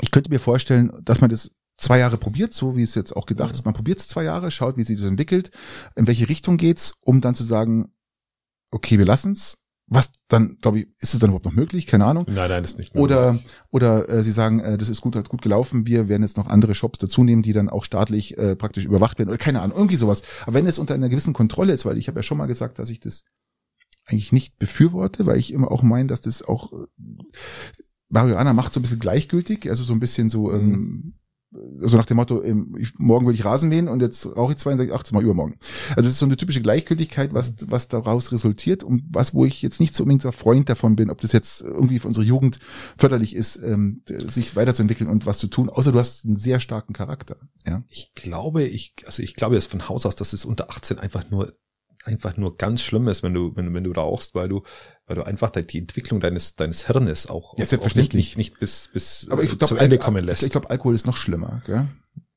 [0.02, 3.26] ich könnte mir vorstellen, dass man das zwei Jahre probiert, so wie es jetzt auch
[3.26, 3.66] gedacht ist.
[3.66, 5.52] Man probiert es zwei Jahre, schaut, wie sich das entwickelt,
[5.96, 7.92] in welche Richtung geht's, um dann zu sagen,
[8.72, 9.58] okay, wir lassen's.
[9.88, 11.86] Was dann, glaube ich, ist es dann überhaupt noch möglich?
[11.86, 12.26] Keine Ahnung.
[12.28, 13.52] Nein, nein, ist nicht mehr Oder, möglich.
[13.70, 16.48] oder äh, sie sagen, äh, das ist gut, hat gut gelaufen, wir werden jetzt noch
[16.48, 19.78] andere Shops dazu nehmen, die dann auch staatlich äh, praktisch überwacht werden oder keine Ahnung,
[19.78, 20.24] irgendwie sowas.
[20.44, 22.80] Aber wenn es unter einer gewissen Kontrolle ist, weil ich habe ja schon mal gesagt,
[22.80, 23.26] dass ich das
[24.08, 26.86] eigentlich nicht befürworte, weil ich immer auch meine, dass das auch äh,
[28.10, 31.16] Marihuana macht so ein bisschen gleichgültig, also so ein bisschen so, ähm,
[31.82, 34.72] also nach dem Motto, ähm, morgen will ich Rasen mähen und jetzt rauche ich zwei
[34.72, 35.58] und sage ach, das mal übermorgen.
[35.90, 39.62] Also das ist so eine typische Gleichgültigkeit, was, was daraus resultiert und was, wo ich
[39.62, 42.60] jetzt nicht so unbedingt ein Freund davon bin, ob das jetzt irgendwie für unsere Jugend
[42.98, 46.94] förderlich ist, ähm, sich weiterzuentwickeln und was zu tun, außer du hast einen sehr starken
[46.94, 47.38] Charakter.
[47.66, 47.84] Ja.
[47.90, 51.30] Ich glaube, ich, also ich glaube jetzt von Haus aus, dass es unter 18 einfach
[51.30, 51.54] nur,
[52.06, 54.64] einfach nur ganz schlimm ist, wenn du, wenn, wenn du rauchst, weil du,
[55.08, 58.14] weil du einfach die Entwicklung deines, deines Hirnes auch, Ja, auch selbstverständlich.
[58.14, 60.44] nicht, nicht bis, bis Aber ich äh, glaube, zu Ende kommen lässt.
[60.44, 61.62] Ich glaube, Alkohol ist noch schlimmer.
[61.66, 61.88] Gell?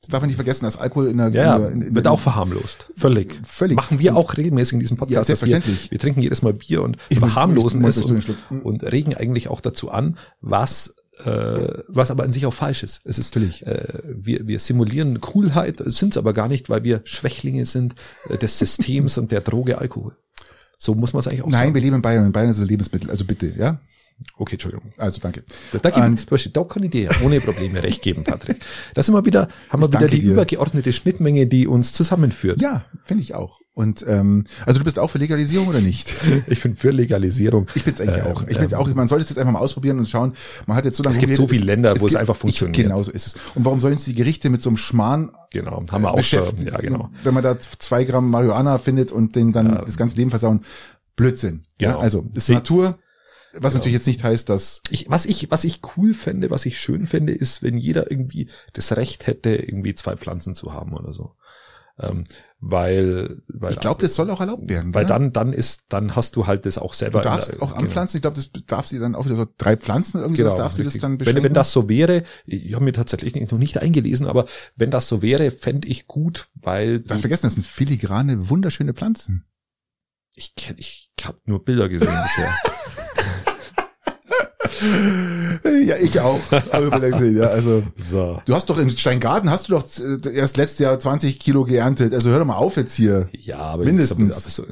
[0.01, 2.21] Das darf man nicht vergessen, dass Alkohol in der, ja, in ja, in, wird auch
[2.21, 2.91] verharmlost.
[2.97, 3.35] Völlig.
[3.45, 3.77] Völlig.
[3.77, 5.29] Machen wir auch regelmäßig in diesem Ja, Podcast.
[5.29, 5.91] wir, selbstverständlich.
[5.91, 8.37] wir trinken jedes Mal Bier und Ich verharmlosen es und, Schluck.
[8.63, 10.95] und regen eigentlich auch dazu an, was
[11.25, 13.01] äh, was aber in sich auch falsch ist.
[13.05, 13.67] Es ist Natürlich.
[13.67, 17.95] äh, wir, wir simulieren Coolheit, sind es aber gar nicht, weil wir Schwächlinge sind
[18.29, 20.17] äh, des Systems und der Droge Alkohol.
[20.79, 21.75] So muss man es eigentlich auch Nein, sagen.
[21.75, 22.27] wir leben in Bayern.
[22.27, 23.11] In Bayern ist es Lebensmittel.
[23.11, 23.81] Also bitte, ja.
[24.37, 24.93] Okay, Entschuldigung.
[24.97, 25.45] Also danke.
[25.73, 28.61] Da, da, Und- zum Beispiel, da kann ich dir ja ohne Probleme recht geben, Patrick.
[28.95, 30.33] Da sind wir wieder, haben wir wieder die dir.
[30.33, 32.61] übergeordnete Schnittmenge, die uns zusammenführt.
[32.61, 33.61] Ja, finde ich auch.
[33.75, 36.13] Und ähm, also du bist auch für Legalisierung oder nicht?
[36.49, 37.67] Ich bin für Legalisierung.
[37.77, 38.43] Ich bin's eigentlich Ähm, auch.
[38.49, 38.93] Ich bin's ähm, auch.
[38.93, 40.33] Man sollte es jetzt einfach mal ausprobieren und schauen.
[40.67, 41.15] Man hat jetzt so lange.
[41.15, 42.77] Es gibt so viele Länder, wo es gibt- einfach funktioniert.
[42.77, 43.35] Ich, genau so ist es.
[43.55, 46.43] Und warum sollen es die Gerichte mit so einem Schmarrn Genau, haben wir auch schon.
[46.67, 47.11] Ja, genau.
[47.23, 49.85] Wenn man da zwei Gramm Marihuana findet und den dann Ja.
[49.85, 50.63] das ganze Leben versauen.
[51.15, 51.65] Blödsinn.
[51.81, 52.01] Ja, Genau.
[52.01, 52.99] also das ist Natur.
[53.61, 56.79] Was natürlich jetzt nicht heißt, dass Ich, was ich, was ich cool fände, was ich
[56.79, 61.13] schön fände, ist, wenn jeder irgendwie das Recht hätte, irgendwie zwei Pflanzen zu haben oder
[61.13, 61.35] so.
[62.01, 62.25] Ähm,
[62.61, 64.95] weil, weil, ich glaube, das soll auch erlaubt werden.
[64.95, 65.15] weil oder?
[65.15, 67.21] dann, dann ist, dann hast du halt das auch selber.
[67.21, 67.81] du darfst der- auch genau.
[67.81, 68.19] anpflanzen.
[68.19, 70.39] Ich glaube, das darf sie dann auch wieder so drei Pflanzen irgendwie.
[70.39, 71.45] Genau, das darf sie das dann wenn, beschränken.
[71.45, 74.47] wenn das so wäre, ich habe mir tatsächlich noch nicht eingelesen, aber
[74.77, 79.45] wenn das so wäre, fände ich gut, weil Darf vergessen, das sind filigrane, wunderschöne Pflanzen.
[80.35, 82.55] ich kenn, ich habe nur Bilder gesehen bisher.
[85.87, 86.41] Ja, ich auch.
[86.53, 87.83] Ja, also.
[87.97, 88.41] So.
[88.45, 92.15] Du hast doch im Steingarten hast du doch äh, erst letztes Jahr 20 Kilo geerntet.
[92.15, 93.29] Also hör doch mal auf jetzt hier.
[93.33, 94.35] Ja, aber Mindestens.
[94.35, 94.65] Jetzt, Das so,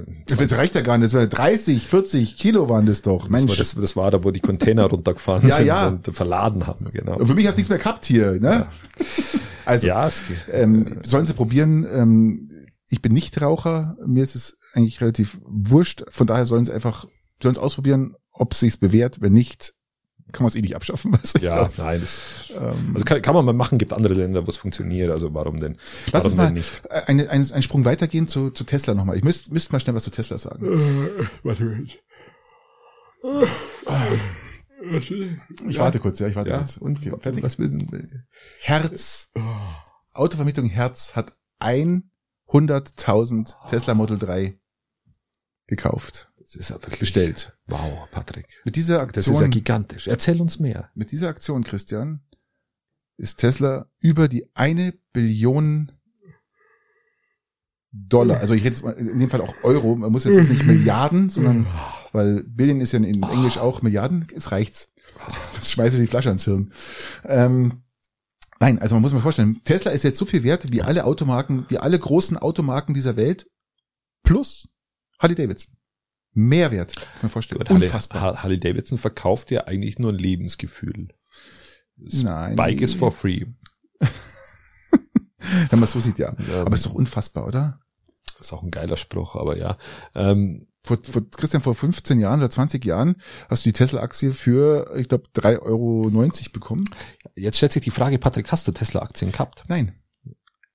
[0.44, 1.12] das reicht ja gar nicht.
[1.12, 3.22] Das war 30, 40 Kilo waren das doch.
[3.22, 3.48] das, Mensch.
[3.50, 5.88] war, das, das war da, wo die Container runtergefahren Ja, sind ja.
[5.88, 7.24] und verladen haben, genau.
[7.24, 8.66] Für mich hast du nichts mehr gehabt hier, ne?
[9.64, 10.36] Also, Ja, es geht.
[10.52, 11.84] ähm, sollen sie probieren.
[11.92, 12.48] Ähm,
[12.88, 13.96] ich bin nicht Raucher.
[14.06, 16.04] Mir ist es eigentlich relativ wurscht.
[16.08, 17.04] Von daher sollen sie einfach,
[17.42, 19.20] sollen es ausprobieren, ob es sich bewährt.
[19.20, 19.74] Wenn nicht,
[20.36, 21.14] kann man es eh nicht abschaffen.
[21.20, 22.20] Also, Ja, nein, das,
[22.54, 25.58] Ähm, also kann, kann man mal machen, gibt andere Länder, wo es funktioniert, also warum
[25.60, 25.76] denn?
[26.12, 26.82] Lass warum uns mal nicht?
[26.90, 29.16] eine, eine, einen Sprung weitergehen zu, zu Tesla nochmal.
[29.16, 30.66] Ich müsste müsst mal schnell was zu Tesla sagen.
[31.42, 31.84] Warte,
[35.68, 36.76] Ich warte kurz, ja, ich warte ja, kurz.
[36.76, 37.42] und Okay, fertig.
[37.42, 38.24] was will denn?
[38.60, 39.32] Herz.
[40.12, 44.58] Autovermietung Herz hat 100.000 Tesla Model 3
[45.66, 46.30] gekauft.
[46.46, 47.58] Das ist ja wirklich Bestellt.
[47.66, 48.46] Wow, Patrick.
[48.64, 50.06] Mit dieser Das ist ja Aktion, gigantisch.
[50.06, 50.90] Erzähl uns mehr.
[50.94, 52.20] mit dieser Aktion, Christian,
[53.16, 55.90] ist Tesla über die eine Billion
[57.90, 60.64] Dollar, also ich rede jetzt mal in dem Fall auch Euro, man muss jetzt nicht
[60.66, 61.66] Milliarden, sondern,
[62.12, 64.92] weil Billion ist ja in Englisch auch Milliarden, es reicht's.
[65.56, 66.72] Das schmeiße die Flasche ans Hirn.
[67.24, 67.82] Ähm,
[68.60, 71.06] nein, also man muss sich mal vorstellen, Tesla ist jetzt so viel wert wie alle
[71.06, 73.50] Automarken, wie alle großen Automarken dieser Welt,
[74.22, 74.68] plus
[75.18, 75.76] Harley Davidson.
[76.36, 77.58] Mehrwert, kann man vorstellen.
[77.58, 78.20] Gut, Harley, Unfassbar.
[78.22, 81.08] Ha- Harley Davidson verkauft ja eigentlich nur ein Lebensgefühl.
[81.96, 82.56] Das Nein.
[82.56, 83.46] Bike is for free.
[85.70, 86.34] Wenn man so sieht, ja.
[86.38, 87.80] Ähm, Aber ist doch unfassbar, oder?
[88.38, 89.78] ist auch ein geiler Spruch, aber ja.
[90.14, 93.16] Ähm, Vor, vor, Christian, vor 15 Jahren oder 20 Jahren
[93.48, 96.10] hast du die Tesla-Aktie für, ich glaube, 3,90 Euro
[96.52, 96.84] bekommen.
[97.34, 99.64] jetzt stellt sich die Frage, Patrick, hast du Tesla-Aktien gehabt?
[99.68, 99.94] Nein,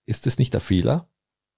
[0.07, 1.07] Ist das nicht der Fehler?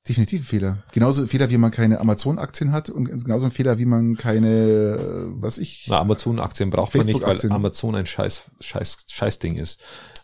[0.08, 0.84] Definitiv ein Fehler.
[0.92, 4.50] Genauso ein Fehler, wie man keine Amazon-Aktien hat und genauso ein Fehler, wie man keine,
[4.50, 7.52] äh, was ich, Na, Amazon-Aktien braucht man nicht, weil.
[7.52, 9.82] Amazon ein scheiß, scheiß, scheiß Ding ist.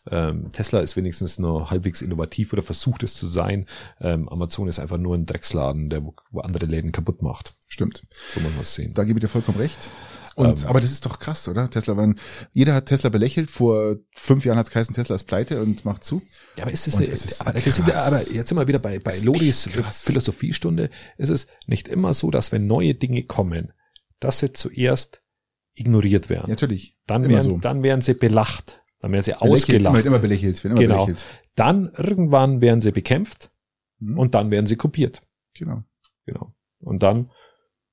[0.09, 3.65] Ähm, Tesla ist wenigstens nur halbwegs innovativ oder versucht es zu sein.
[3.99, 7.53] Ähm, Amazon ist einfach nur ein Drecksladen, der wo, wo andere Läden kaputt macht.
[7.67, 8.03] stimmt.
[8.33, 8.93] So muss man es sehen.
[8.93, 9.89] Da gebe ich dir vollkommen recht.
[10.35, 10.67] Und, Ähm.
[10.67, 11.69] aber das ist doch krass, oder?
[11.69, 12.19] Tesla, waren,
[12.51, 13.49] jeder hat Tesla belächelt.
[13.51, 16.21] Vor fünf Jahren hat es geheißen, Tesla ist pleite und macht zu.
[16.55, 18.07] Ja, aber ist es eine, es ist aber, das krass.
[18.07, 19.67] aber jetzt sind wir wieder bei, bei Das Lodis.
[20.03, 20.89] Philosophiestunde.
[21.17, 23.73] Ist es nicht immer so, dass wenn neue Dinge kommen,
[24.19, 25.23] dass sie zuerst
[25.73, 26.49] ignoriert werden.
[26.49, 26.97] Natürlich.
[27.07, 27.57] dann immer werden, so.
[27.57, 28.81] dann werden sie belacht.
[28.99, 29.95] Dann werden sie Belächelt, ausgelacht.
[29.97, 31.05] Immer, immer belächelt, werden immer Genau.
[31.05, 31.25] belächelt.
[31.55, 33.51] Dann irgendwann werden sie bekämpft
[33.99, 34.17] Hm?
[34.19, 35.21] und dann werden sie kopiert.
[35.53, 35.83] genau.
[36.25, 36.53] Genau.
[36.81, 37.31] Und dann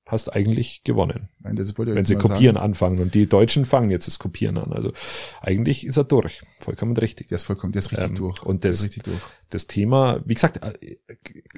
[0.09, 2.65] hast eigentlich gewonnen, Nein, wenn sie kopieren Sagen.
[2.65, 3.01] anfangen.
[3.01, 4.73] Und die Deutschen fangen jetzt das Kopieren an.
[4.73, 4.93] Also
[5.41, 6.43] eigentlich ist er durch.
[6.61, 7.27] Vollkommen richtig.
[7.29, 8.41] Der ist vollkommen, der ist richtig Ähm, durch.
[8.45, 9.19] und das- richtig durch.
[9.51, 10.97] Das Thema, wie gesagt, äh,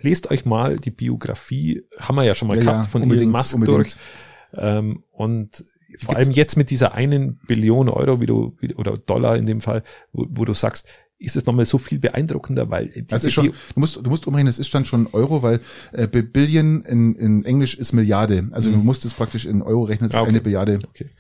[0.01, 3.31] lest euch mal die Biografie, haben wir ja schon mal Ja, gehabt, ja, von Elon
[3.31, 3.77] Musk unbedingt.
[3.79, 3.97] durch.
[4.55, 5.63] Ähm, und
[6.01, 9.83] vor allem jetzt mit dieser einen Billion Euro, wie du, oder Dollar in dem Fall,
[10.13, 10.87] wo, wo du sagst,
[11.19, 14.47] ist es nochmal so viel beeindruckender, weil diese ist schon, du musst, du musst umrechnen,
[14.47, 15.61] das ist dann schon Euro, weil
[15.93, 18.49] äh, Bi- Billion in, in Englisch ist Milliarde.
[18.53, 20.31] Also du musst es praktisch in Euro rechnen, das Ah, ist okay.
[20.31, 20.79] eine Billiarde.
[20.89, 21.11] okay.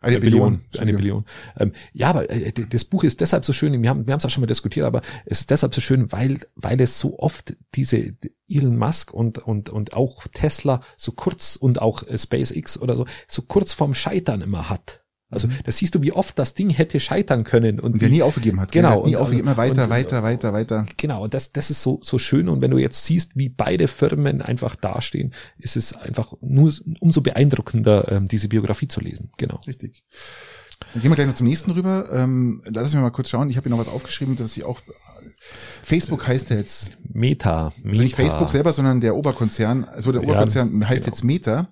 [0.00, 0.58] Eine, Eine Billion.
[0.70, 1.24] Billion, eine Billion.
[1.58, 4.24] Ähm, ja, aber äh, das Buch ist deshalb so schön, wir haben wir haben es
[4.24, 7.56] auch schon mal diskutiert, aber es ist deshalb so schön, weil weil es so oft
[7.74, 8.14] diese
[8.48, 13.06] Elon Musk und und und auch Tesla so kurz und auch äh, SpaceX oder so
[13.26, 15.02] so kurz vorm Scheitern immer hat.
[15.30, 18.14] Also da siehst du, wie oft das Ding hätte scheitern können und Und der wie,
[18.14, 18.72] nie aufgegeben hat.
[18.72, 20.86] Genau, nie und- aufgegeben, immer weiter, und- weiter, weiter, weiter.
[20.96, 22.48] Genau, und das, das ist so, so schön.
[22.48, 27.20] Und wenn du jetzt siehst, wie beide Firmen einfach dastehen, ist es einfach nur umso
[27.20, 29.30] beeindruckender, ähm, diese Biografie zu lesen.
[29.36, 29.60] Genau.
[29.66, 30.04] Richtig.
[30.94, 32.08] Dann gehen wir gleich noch zum nächsten rüber.
[32.12, 33.50] Ähm, lass mich mal kurz schauen.
[33.50, 34.80] Ich habe hier noch was aufgeschrieben, dass ich auch
[35.82, 37.72] Facebook heißt ja jetzt Meta.
[37.76, 37.88] Meta.
[37.88, 39.84] also nicht Facebook selber, sondern der Oberkonzern.
[39.84, 41.06] Also der Ja, Oberkonzern heißt genau.
[41.14, 41.68] jetzt Meta.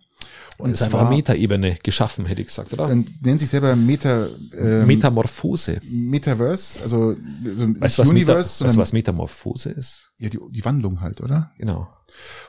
[0.58, 2.90] Und ist es einfach war, Meta-Ebene geschaffen, hätte ich gesagt, oder?
[2.90, 5.80] äh, nennt sich selber Meta ähm, Metamorphose.
[5.84, 10.06] Metaverse, also so Weißt was, Meta, Universe, weißt du, sondern was Metamorphose ist?
[10.18, 11.52] ja, die, die Wandlung halt, oder?
[11.58, 11.88] Genau.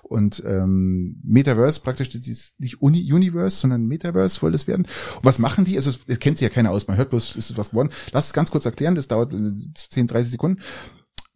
[0.03, 4.85] Und ähm, Metaverse praktisch das ist nicht Uni Universe, sondern Metaverse soll das werden.
[5.15, 5.75] Und was machen die?
[5.75, 6.87] Also es kennt sich ja keiner aus.
[6.87, 7.89] Man hört bloß, ist was geworden.
[8.11, 8.95] Lass es ganz kurz erklären.
[8.95, 10.61] Das dauert äh, 10, 30 Sekunden.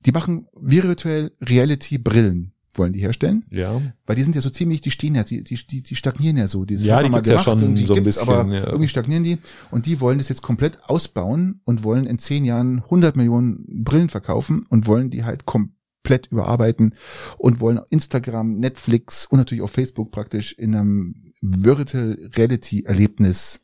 [0.05, 3.81] Die machen Virtual Reality Brillen wollen die herstellen, Ja.
[4.05, 6.65] weil die sind ja so ziemlich, die stehen ja, die, die, die, stagnieren ja so.
[6.65, 8.65] Die Ja, die gibt's ja gemacht schon und die so ein bisschen, aber ja.
[8.67, 9.37] irgendwie stagnieren die
[9.71, 14.09] und die wollen das jetzt komplett ausbauen und wollen in zehn Jahren 100 Millionen Brillen
[14.09, 16.95] verkaufen und wollen die halt komplett überarbeiten
[17.37, 23.59] und wollen Instagram, Netflix und natürlich auch Facebook praktisch in einem Virtual Reality Erlebnis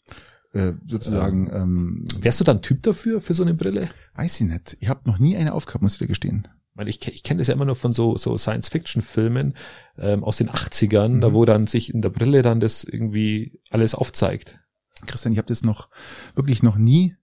[0.53, 3.89] äh, sozusagen, ähm, Wärst du dann Typ dafür, für so eine Brille?
[4.15, 4.77] weiß ich nicht.
[4.79, 6.47] Ich habe noch nie eine aufgehabt, muss ich dir gestehen.
[6.77, 9.55] Weil ich, ich kenne das ja immer nur von so, so Science-Fiction-Filmen
[9.97, 11.21] ähm, aus den 80ern, Mhm.
[11.21, 14.59] da wo dann sich in der Brille dann das irgendwie alles aufzeigt.
[15.05, 15.89] Christian, ich habe das noch
[16.35, 17.15] wirklich noch nie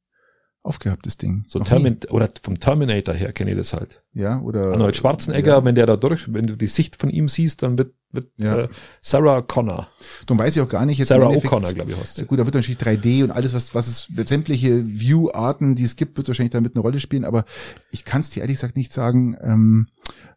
[0.63, 1.45] aufgehabt, das Ding.
[1.47, 4.03] So Termin oder vom Terminator her kenne ich das halt.
[4.13, 4.23] nie.
[4.23, 5.65] Ja, oder Arnold Schwarzenegger, Ja.
[5.65, 8.61] wenn der da durch, wenn du die Sicht von ihm siehst, dann wird, wird Ja.
[8.63, 8.69] äh,
[9.01, 9.89] Sarah Connor,
[10.27, 11.09] Darum weiß ich auch gar nicht jetzt.
[11.09, 12.25] Sarah O'Connor, glaube ich, heißt sie.
[12.25, 16.17] Gut, da wird natürlich 3D und alles, was, was es, sämtliche View-Arten, die es gibt,
[16.17, 17.45] wird wahrscheinlich damit eine Rolle spielen, aber
[17.91, 19.89] ich kann es dir ehrlich gesagt nicht sagen, ähm,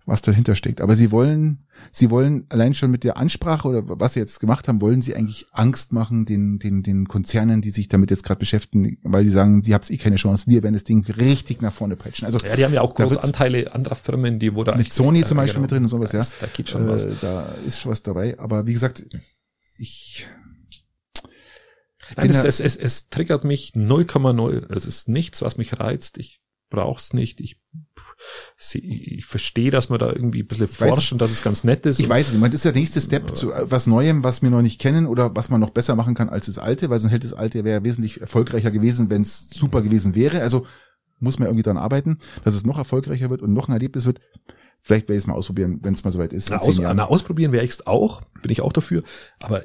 [0.06, 0.80] was dahinter steckt.
[0.80, 4.68] Aber sie wollen, sie wollen allein schon mit der Ansprache oder was sie jetzt gemacht
[4.68, 8.40] haben, wollen sie eigentlich Angst machen den, den, den Konzernen, die sich damit jetzt gerade
[8.40, 11.74] beschäftigen, weil die sagen, die habt eh keine Chance, wir werden das Ding richtig nach
[11.74, 12.26] vorne peitschen.
[12.26, 15.26] Also Ja, die haben ja auch große Anteile anderer Firmen, die wo da mit Sony
[15.26, 15.62] zum Beispiel genau.
[15.64, 16.26] mit drin und sowas, ja.
[16.40, 17.04] Da geht schon was.
[17.04, 18.40] Äh, da ist schon was dabei.
[18.40, 19.06] Aber wie gesagt,
[19.78, 20.26] ich
[22.16, 24.74] Nein, es, es, es, es triggert mich 0,0.
[24.74, 26.18] Es ist nichts, was mich reizt.
[26.18, 26.40] Ich
[26.70, 27.40] brauch's nicht.
[27.42, 27.87] Ich, sie,
[28.74, 32.00] ich verstehe, dass man da irgendwie ein bisschen forscht und dass es ganz nett ist.
[32.00, 32.42] Ich weiß es nicht.
[32.42, 35.50] Man, ist der nächste Step zu was Neuem, was wir noch nicht kennen oder was
[35.50, 38.22] man noch besser machen kann als das alte, weil sonst hätte das alte wäre wesentlich
[38.22, 40.42] erfolgreicher gewesen, wenn es super gewesen wäre.
[40.42, 40.66] Also
[41.20, 44.20] muss man irgendwie daran arbeiten, dass es noch erfolgreicher wird und noch ein Erlebnis wird.
[44.82, 46.50] Vielleicht werde ich es mal ausprobieren, wenn es mal soweit ist.
[46.50, 49.04] Na, aus, na, ausprobieren wäre ich auch, bin ich auch dafür.
[49.40, 49.64] Aber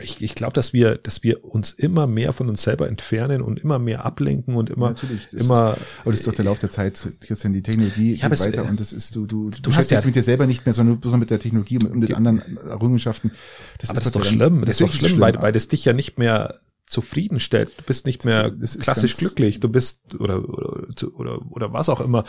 [0.00, 3.60] ich, ich glaube, dass wir, dass wir uns immer mehr von uns selber entfernen und
[3.60, 5.02] immer mehr ablenken und immer, das
[5.40, 5.72] immer.
[5.74, 7.52] Ist, aber das ist doch der Lauf der Zeit, Christian.
[7.52, 10.06] Die Technologie Ja, geht es- weiter und das ist du, du, du, hast beschäftigst ja-
[10.06, 13.30] mit dir selber nicht mehr, sondern bloß mit der Technologie und mit anderen Errungenschaften.
[13.78, 14.60] Das aber das ist doch der schlimm.
[14.62, 17.70] Das ist doch schlimm, weil, weil das dich ja nicht mehr zufriedenstellt.
[17.78, 19.60] Du bist nicht mehr Das klassisch glücklich.
[19.60, 22.24] Du bist oder oder oder oder was auch immer.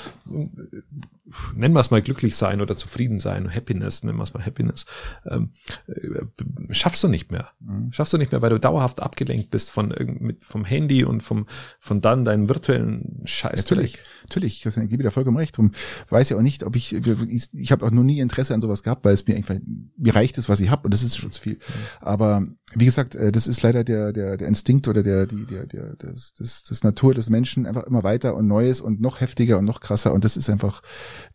[1.55, 4.86] Nennen wir es mal glücklich sein oder zufrieden sein, Happiness, nennen wir es mal Happiness.
[5.28, 5.51] Ähm,
[5.88, 7.49] äh, schaffst du nicht mehr.
[7.59, 7.91] Mhm.
[7.91, 11.47] Schaffst du nicht mehr, weil du dauerhaft abgelenkt bist von mit vom Handy und vom
[11.80, 13.57] von dann deinem virtuellen Scheiß.
[13.57, 15.57] Natürlich, natürlich, ich gebe dir vollkommen recht.
[15.57, 15.71] Drum
[16.09, 18.84] weiß ja auch nicht, ob ich, ich, ich habe auch noch nie Interesse an sowas
[18.84, 19.55] gehabt, weil es mir einfach,
[19.97, 21.57] mir reicht es, was ich habe und das ist schon zu viel.
[22.01, 22.45] Aber
[22.76, 25.95] wie gesagt, äh, das ist leider der, der, der Instinkt oder der, die, der, der,
[25.95, 29.65] das, das, das Natur des Menschen einfach immer weiter und Neues und noch heftiger und
[29.65, 30.82] noch krasser und das ist einfach,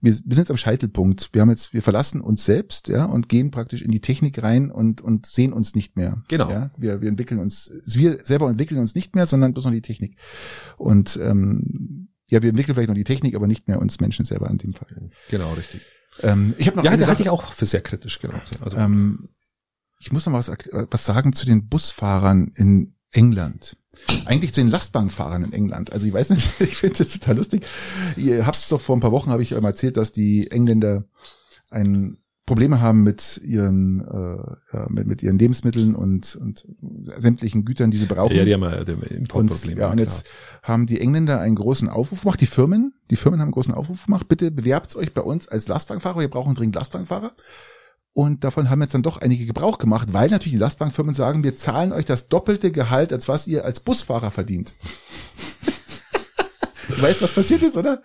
[0.00, 1.30] wir, wir sind jetzt am Scheitelpunkt.
[1.32, 4.70] Wir haben jetzt, wir verlassen uns selbst, ja, und gehen praktisch in die Technik rein
[4.70, 6.22] und, und sehen uns nicht mehr.
[6.28, 6.50] Genau.
[6.50, 9.82] Ja, wir, wir entwickeln uns, wir selber entwickeln uns nicht mehr, sondern bloß noch die
[9.82, 10.16] Technik.
[10.76, 14.48] Und ähm, ja, wir entwickeln vielleicht noch die Technik, aber nicht mehr uns Menschen selber
[14.50, 15.10] in dem Fall.
[15.30, 15.82] Genau, richtig.
[16.20, 18.40] Ähm, ich habe noch Ja, eine das halte ich auch für sehr kritisch, genau.
[18.60, 19.28] Also, ähm,
[19.98, 20.50] ich muss noch mal was,
[20.90, 23.76] was sagen zu den Busfahrern in England.
[24.24, 25.92] Eigentlich zu den Lastwagenfahrern in England.
[25.92, 27.64] Also ich weiß nicht, ich finde das total lustig.
[28.16, 30.50] Ihr habt es doch vor ein paar Wochen, habe ich euch mal erzählt, dass die
[30.50, 31.04] Engländer
[31.70, 36.66] ein Probleme haben mit ihren äh, mit, mit ihren Lebensmitteln und und
[37.16, 38.34] sämtlichen Gütern, die sie brauchen.
[38.34, 39.80] Ja, die haben ja die und, Importprobleme.
[39.80, 40.26] ja, und jetzt
[40.64, 44.06] haben die Engländer einen großen Aufruf gemacht, die Firmen, die Firmen haben einen großen Aufruf
[44.06, 47.32] gemacht, bitte bewerbt euch bei uns als Lastwagenfahrer, wir brauchen dringend Lastwagenfahrer.
[48.12, 51.54] Und davon haben jetzt dann doch einige Gebrauch gemacht, weil natürlich die Lastwagenfirmen sagen, wir
[51.56, 54.74] zahlen euch das doppelte Gehalt, als was ihr als Busfahrer verdient.
[56.88, 58.02] du weißt, was passiert ist, oder?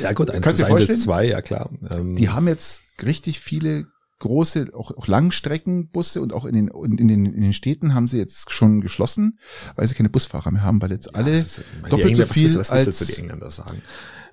[0.00, 1.68] Ja gut, eins Kannst plus eins ist zwei, ja klar.
[1.90, 3.86] Ähm, Die haben jetzt richtig viele
[4.20, 8.18] große, auch, auch Langstreckenbusse und auch in den, in, den, in den Städten haben sie
[8.18, 9.38] jetzt schon geschlossen,
[9.76, 12.54] weil sie keine Busfahrer mehr haben, weil jetzt alle das ist- doppelt so was viel
[12.54, 13.80] was willst du die Engländer sagen.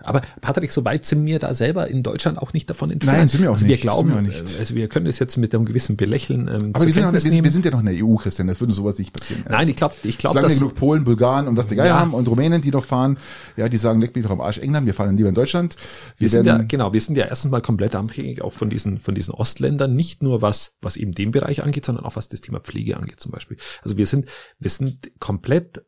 [0.03, 3.17] Aber Patrick, so weit sind wir da selber in Deutschland auch nicht davon entfernt.
[3.17, 4.55] Nein, sind wir auch also nicht, Wir glauben, wir nicht.
[4.55, 7.13] äh, also wir können das jetzt mit einem gewissen Belächeln ähm, aber wir sind, noch,
[7.13, 9.43] wir, wir sind ja noch in der EU, Christian, das würde sowas nicht passieren.
[9.49, 11.99] Nein, ich glaube, ich glaube, wir dass genug Polen, Bulgaren und was der Geier Ja.
[11.99, 13.17] haben und Rumänen, die noch fahren,
[13.55, 15.75] ja, die sagen, leck mich doch am Arsch England, wir fahren lieber in Deutschland.
[16.17, 19.15] wir sind ja genau, wir sind ja erstens mal komplett abhängig auch von diesen von
[19.15, 22.59] diesen Ostländern, nicht nur was was eben den Bereich angeht, sondern auch was das Thema
[22.59, 23.57] Pflege angeht zum Beispiel.
[23.83, 24.25] Also wir sind
[24.59, 25.83] wir sind komplett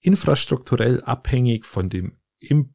[0.00, 2.72] infrastrukturell abhängig von dem Import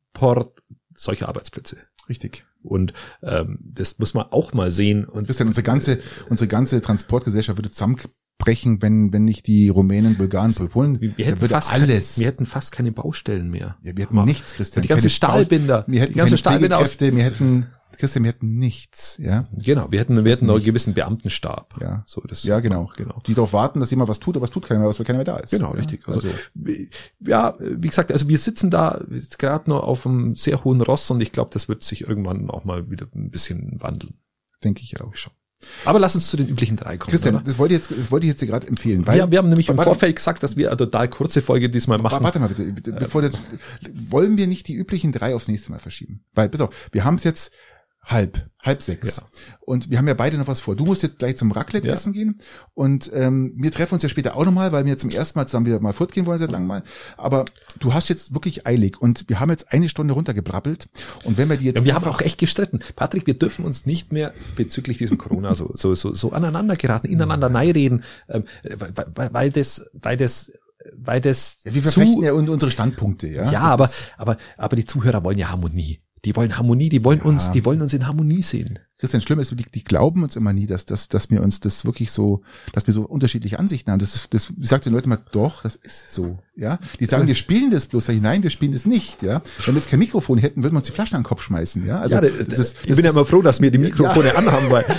[0.95, 1.77] solcher Arbeitsplätze.
[2.09, 2.45] richtig.
[2.63, 2.93] Und
[3.23, 5.05] ähm, das muss man auch mal sehen.
[5.05, 5.99] Und Christian, unsere ganze,
[6.29, 11.53] unsere ganze Transportgesellschaft würde zusammenbrechen, wenn, wenn nicht die Rumänen, Bulgaren, Polen, wir hätten würde
[11.53, 12.15] fast alles.
[12.15, 13.77] Keine, wir hätten fast keine Baustellen mehr.
[13.83, 14.81] ja, wir hätten nichts, Christian.
[14.81, 17.67] Die ganzen Stahlbinder, Wir hätten die ganzen Stahlbinder aus, wir hätten,
[17.97, 19.47] Christian, wir hätten nichts, ja.
[19.51, 21.75] genau, wir hätten, wir hätten noch einen gewissen Beamtenstab.
[21.81, 22.03] Ja.
[22.05, 22.91] so das Ja, genau.
[22.95, 23.21] genau.
[23.25, 25.17] Die darauf warten, dass jemand was tut, aber es tut keiner mehr, was, weil keiner
[25.17, 25.51] mehr da ist.
[25.51, 25.79] Genau, ja.
[25.79, 26.07] richtig.
[26.07, 26.37] Also, Also,
[27.25, 29.01] ja, wie gesagt, also wir sitzen da
[29.37, 32.63] gerade noch auf einem sehr hohen Ross und ich glaube, das wird sich irgendwann auch
[32.63, 34.15] mal wieder ein bisschen wandeln.
[34.63, 35.15] denke ich auch.
[35.15, 35.33] Schon.
[35.85, 37.09] Aber lass uns zu den üblichen drei kommen.
[37.09, 37.43] Christian, oder?
[37.43, 39.49] das wollte ich jetzt, das wollte ich jetzt dir gerade empfehlen, weil, wir, wir haben
[39.49, 42.23] nämlich im Warte- Vorfeld gesagt, dass wir eine total kurze Folge diesmal machen.
[42.23, 43.39] Warte mal bitte, bevor jetzt,
[43.91, 46.23] wollen wir nicht die üblichen drei aufs nächste Mal verschieben?
[46.35, 47.51] Weil, bitte, auf, wir haben es jetzt
[48.07, 49.17] halb, halb sechs.
[49.17, 49.23] Ja.
[49.59, 50.75] Und wir haben ja beide noch was vor.
[50.77, 51.93] Du musst jetzt gleich zum Raclette Ja.
[51.93, 52.39] essen gehen.
[52.73, 55.65] Und ähm, wir treffen uns ja später auch nochmal, weil wir zum ersten Mal zusammen
[55.65, 56.83] wieder mal fortgehen wollen seit langem mal.
[57.17, 57.43] Aber
[57.79, 60.87] du hast jetzt wirklich eilig und wir haben jetzt eine Stunde runtergebrabbelt.
[61.25, 62.79] Und wenn wir die jetzt Ja, wir haben auch echt gestritten.
[62.95, 67.07] Patrick, wir dürfen uns nicht mehr bezüglich diesem Corona so, so, so, so aneinander geraten,
[67.07, 70.51] ineinander neireden, ähm, weil, weil, weil das, weil das,
[70.95, 73.51] weil das ja, wir verfechten ja un- unsere Standpunkte, ja.
[73.51, 75.99] ja, Das aber, aber, aber die Zuhörer wollen ja Harmonie.
[76.27, 78.79] Die wollen Harmonie, die wollen uns, die wollen uns in Harmonie sehen.
[78.97, 81.85] Christian, schlimm ist, die, die glauben uns immer nie, dass, dass, dass wir uns das
[81.85, 82.41] wirklich so,
[82.73, 83.99] dass wir so unterschiedliche Ansichten haben.
[83.99, 86.79] Das ist, das ich sag den Leuten mal, doch, das ist so, ja.
[86.99, 88.07] Die sagen, wir spielen das bloß.
[88.07, 89.41] Sag ich, nein, wir spielen das nicht, ja.
[89.65, 91.85] Wenn wir jetzt kein Mikrofon hätten, würden wir uns die Flaschen an den Kopf schmeißen,
[91.85, 92.01] ja.
[92.01, 93.77] Also, ja, das, das ist, ich das bin ja ist- immer froh, dass wir die
[93.77, 94.83] Mikrofone anhaben, weil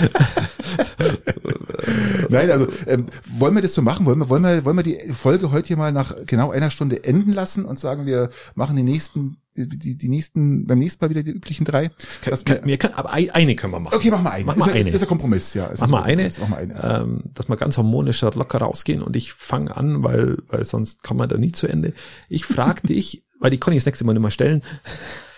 [2.29, 3.07] Nein, also ähm,
[3.37, 4.05] wollen wir das so machen?
[4.05, 7.03] Wollen wir, wollen wir, wollen wir die Folge heute hier mal nach genau einer Stunde
[7.03, 11.23] enden lassen und sagen, wir machen die nächsten, die, die nächsten, beim nächsten Mal wieder
[11.23, 11.89] die üblichen drei?
[12.25, 13.95] Dass wir, wir können, aber ein- eine können wir machen.
[13.95, 14.45] okay, mach mal eine.
[14.45, 14.95] Mach ist, mal ist, eine.
[14.95, 15.67] ist ein Kompromiss, ja.
[15.67, 16.39] Ist Mach mal eine, Kompromiss.
[16.39, 17.01] Mach mal eine.
[17.03, 21.19] ähm, dass wir ganz harmonisch locker rausgehen und ich fange an, weil, weil sonst kommen
[21.19, 21.93] wir da nie zu Ende.
[22.29, 24.63] Ich frage dich, weil die kann ich das nächste Mal nicht mehr stellen.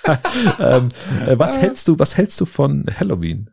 [0.59, 0.89] ähm,
[1.27, 3.49] äh, was hältst du, was hältst du von Halloween?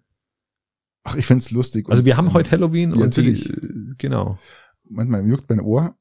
[1.05, 1.87] Ach, ich find's lustig.
[1.89, 3.51] Also wir haben heute Halloween ja, und die, natürlich.
[3.51, 4.39] äh, genau.
[4.89, 5.95] Manchmal juckt mein Ohr.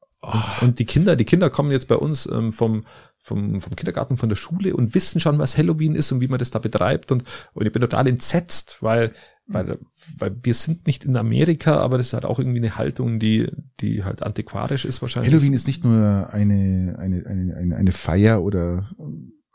[0.61, 2.85] Und die Kinder, die Kinder kommen jetzt bei uns ähm, vom,
[3.27, 6.39] vom, vom Kindergarten, von der Schule und wissen schon, was Halloween ist und wie man
[6.39, 7.11] das da betreibt.
[7.11, 9.11] Und, und ich bin total entsetzt, weil,
[9.47, 9.79] weil,
[10.17, 13.47] weil wir sind nicht in Amerika, aber das ist halt auch irgendwie eine Haltung, die,
[13.81, 15.33] die halt antiquarisch ist wahrscheinlich.
[15.33, 18.89] Halloween ist nicht nur eine, eine, eine, eine, eine Feier oder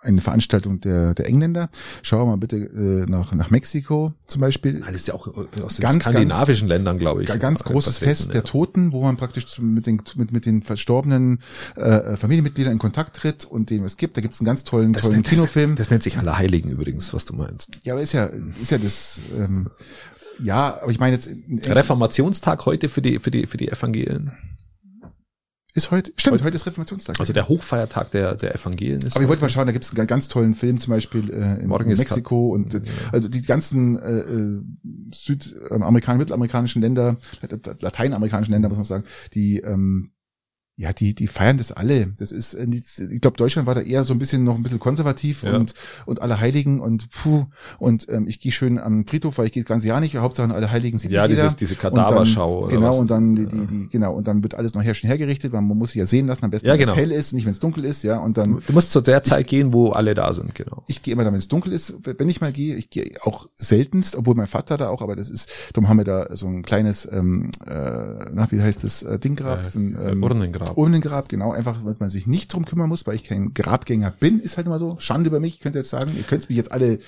[0.03, 1.71] eine Veranstaltung der, der Engländer.
[2.03, 4.81] Schau mal bitte äh, nach, nach Mexiko zum Beispiel.
[4.81, 7.29] Das ist ja auch äh, aus den Ganz, skandinavischen Ländern, glaube ich.
[7.29, 8.33] Ga- Ganz großes Fest ja.
[8.33, 11.41] der Toten, wo man praktisch mit den, mit, mit den verstorbenen
[11.77, 14.17] äh, Familienmitgliedern in Kontakt tritt und denen was gibt.
[14.17, 15.77] Da gibt's einen ganz tollen, Das tollen nennt- Kinofilm.
[15.77, 17.71] Das nennt sich Allerheiligen übrigens, was du meinst.
[17.85, 18.27] ja, aber ist ja,
[18.61, 19.69] ist ja das, ähm,
[20.43, 21.29] ja, aber ich meine jetzt,
[21.77, 24.33] Reformationstag heute für die, für die, für die Evangelien.
[25.75, 27.19] Ist heute, stimmt, heute, ist Reformationstag.
[27.19, 29.17] Also der Hochfeiertag der, der Evangelien ist.
[29.17, 31.63] Aber ich wollte mal schauen, da gibt es einen ganz tollen Film, zum Beispiel äh,
[31.63, 34.61] in Morgen Mexiko und äh, also die ganzen äh, äh,
[35.15, 37.17] südamerikanischen, mittelamerikanischen Länder,
[37.81, 40.13] lateinamerikanischen Länder, muss man sagen, die ähm,
[40.77, 42.07] ja, die, die feiern das alle.
[42.17, 44.81] Das ist, äh, ich glaube, Deutschland war da eher so ein bisschen noch ein bisschen
[44.81, 45.55] konservativ Ja.
[45.57, 45.75] und
[46.07, 47.45] und alle Heiligen und puh
[47.79, 50.17] und ähm, ich gehe schön am Friedhof, weil ich gehe das ganze Jahr nicht.
[50.17, 52.69] Hauptsache alle Heiligen sieht Ja, dieses, diese Und dann- Kadaverschau.
[52.69, 52.99] Genau, was?
[52.99, 55.61] und dann die, die, die, genau, und dann wird alles noch her schön hergerichtet, weil
[55.61, 56.93] man muss sich ja sehen lassen, am besten Ja, wenn genau.
[56.93, 59.23] es hell ist, nicht wenn es dunkel ist, ja, und dann Du musst zu der
[59.23, 60.85] Zeit gehen, wo alle da sind, genau.
[60.89, 62.77] ich gehe immer dann, wenn es dunkel ist, wenn ich mal gehe.
[62.77, 66.05] Ich gehe auch seltenst, obwohl mein Vater da auch, aber das ist, darum haben wir
[66.05, 67.71] da so ein kleines, ähm, äh,
[68.33, 70.62] na, wie heißt das, äh, Dinggrab, Äh, so ein, äh, ähm, Urnengrab.
[70.65, 70.79] Grab.
[70.79, 71.53] Ohne ein Grab, genau.
[71.53, 74.67] Einfach, weil man sich nicht drum kümmern muss, weil ich kein Grabgänger bin, ist halt
[74.67, 74.97] immer so.
[74.99, 76.13] Schande über mich, könnt ihr jetzt sagen.
[76.17, 76.99] Ihr könnt mich jetzt alle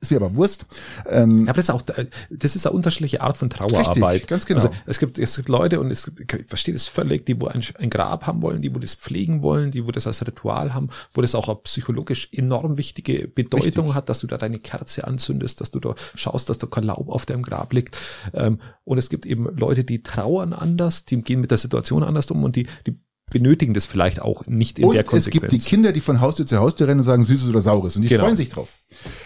[0.00, 0.66] ist mir aber Wurst.
[1.08, 1.82] Ähm, aber das ist auch,
[2.30, 4.14] das ist eine unterschiedliche Art von Trauerarbeit.
[4.14, 4.60] Richtig, ganz genau.
[4.60, 7.62] Also es gibt, es gibt Leute und es, ich verstehe das völlig, die wo ein,
[7.78, 10.90] ein Grab haben wollen, die wo das pflegen wollen, die wo das als Ritual haben,
[11.14, 13.94] wo das auch eine psychologisch enorm wichtige Bedeutung Richtig.
[13.94, 17.08] hat, dass du da deine Kerze anzündest, dass du da schaust, dass da kein Laub
[17.08, 17.96] auf deinem Grab liegt.
[18.34, 22.30] Ähm, und es gibt eben Leute, die trauern anders, die gehen mit der Situation anders
[22.30, 22.98] um und die, die
[23.30, 25.26] benötigen das vielleicht auch nicht in und der Konsequenz.
[25.26, 27.96] es gibt die Kinder, die von Haustür zu Haustür rennen und sagen Süßes oder Saures
[27.96, 28.22] und die genau.
[28.22, 28.78] freuen sich drauf.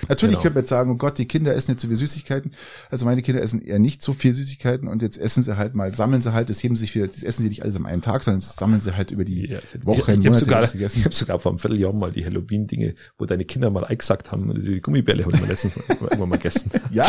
[0.08, 0.42] Natürlich genau.
[0.42, 2.52] könnte man jetzt sagen, oh Gott, die Kinder essen jetzt so viel Süßigkeiten.
[2.90, 5.94] Also meine Kinder essen eher nicht so viel Süßigkeiten und jetzt essen sie halt mal,
[5.94, 8.22] sammeln sie halt, das heben sich wieder, das essen sie nicht alles am einen Tag,
[8.22, 11.14] sondern das sammeln sie halt über die ja, Woche, ich, ich habe sogar, ich hab
[11.14, 15.26] sogar vor einem Vierteljahr mal die Halloween-Dinge, wo deine Kinder mal eingesagt haben, diese Gummibälle
[15.26, 16.70] haben wir letztens irgendwann mal gegessen.
[16.90, 17.06] ja,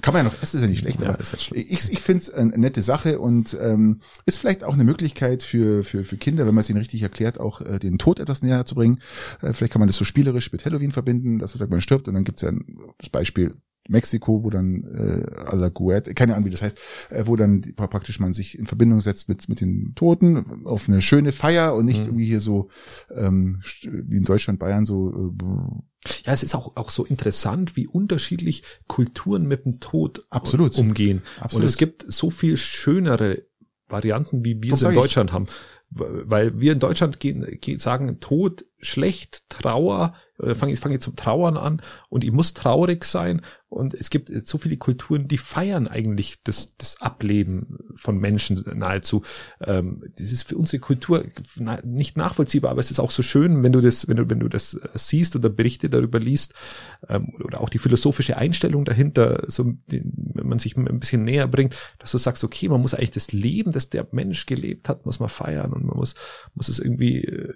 [0.00, 1.18] kann man ja noch essen, ist ja nicht schlecht, ja, aber
[1.54, 5.82] ich, ich finde es eine nette Sache und ähm, ist vielleicht auch eine Möglichkeit für,
[5.82, 8.64] für, für Kinder, wenn man es ihnen richtig erklärt, auch äh, den Tod etwas näher
[8.66, 9.00] zu bringen.
[9.42, 12.08] Äh, vielleicht kann man das so spielerisch mit Halloween verbinden, dass man sagt, man stirbt
[12.08, 12.52] und dann gibt's ja
[12.98, 13.56] das Beispiel
[13.88, 16.78] Mexiko, wo dann äh, Alaguet, keine Ahnung, wie das heißt,
[17.10, 21.02] äh, wo dann praktisch man sich in Verbindung setzt mit mit den Toten auf eine
[21.02, 22.06] schöne Feier und nicht mhm.
[22.06, 22.68] irgendwie hier so
[23.14, 25.34] ähm, wie in Deutschland, Bayern so.
[25.40, 30.78] Äh, ja, es ist auch auch so interessant, wie unterschiedlich Kulturen mit dem Tod Absolut.
[30.78, 31.22] umgehen.
[31.40, 31.62] Absolut.
[31.62, 33.42] Und es gibt so viel schönere
[33.88, 35.34] Varianten, wie wir es in Deutschland ich.
[35.34, 35.46] haben
[35.90, 41.16] weil wir in Deutschland gehen, gehen, sagen Tod schlecht, Trauer, äh, fange ich fange zum
[41.16, 45.86] Trauern an und ich muss traurig sein und es gibt so viele Kulturen, die feiern
[45.86, 49.22] eigentlich das, das Ableben von Menschen nahezu.
[49.64, 51.24] Ähm, das ist für unsere Kultur
[51.84, 54.48] nicht nachvollziehbar, aber es ist auch so schön, wenn du das, wenn du, wenn du
[54.48, 56.54] das siehst oder Berichte darüber liest
[57.08, 61.76] ähm, oder auch die philosophische Einstellung dahinter, so, wenn man sich ein bisschen näher bringt,
[61.98, 65.20] dass du sagst, okay, man muss eigentlich das Leben, das der Mensch gelebt hat, muss
[65.20, 66.14] man feiern und man muss,
[66.54, 67.54] muss es irgendwie, äh,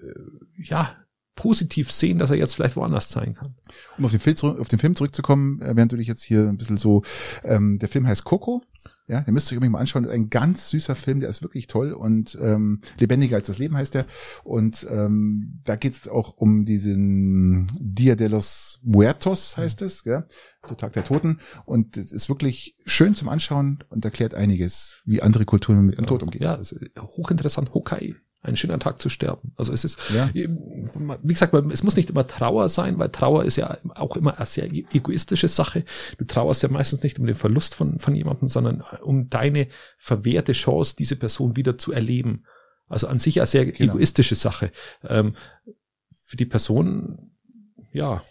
[0.56, 0.96] ja,
[1.35, 3.55] positiv sehen, dass er jetzt vielleicht woanders sein kann.
[3.99, 6.49] Um auf den Film, zurück, auf den Film zurückzukommen, äh, während du dich jetzt hier
[6.49, 7.03] ein bisschen so,
[7.43, 8.62] ähm, der Film heißt Coco.
[9.07, 10.05] Ja, den müsst ihr euch mal anschauen.
[10.05, 13.59] Das ist ein ganz süßer Film, der ist wirklich toll und ähm, lebendiger als das
[13.59, 14.07] Leben heißt der.
[14.45, 20.24] Und ähm, da geht es auch um diesen Dia de los Muertos heißt es, ja,
[20.66, 21.41] so Tag der Toten.
[21.66, 26.07] Und es ist wirklich schön zum Anschauen und erklärt einiges, wie andere Kulturen mit dem
[26.07, 26.43] Tod umgehen.
[26.43, 26.59] Ja,
[26.99, 27.74] hochinteressant.
[27.74, 28.14] Hokai
[28.45, 29.53] ein schöner Tag zu sterben.
[29.57, 30.30] Also es ist, ja.
[30.32, 34.47] wie gesagt, es muss nicht immer Trauer sein, weil Trauer ist ja auch immer eine
[34.47, 35.84] sehr e-, egoistische Sache.
[36.18, 39.68] Du trauerst ja meistens nicht um den Verlust von, von jemandem, sondern äh, um deine
[39.99, 42.45] verwehrte Chance, diese Person wieder zu erleben.
[42.86, 43.95] Also an sich eine sehr genau.
[43.95, 44.70] egoistische Sache.
[45.09, 45.34] Ähm,
[46.26, 47.32] für die Person,
[47.92, 48.22] ja,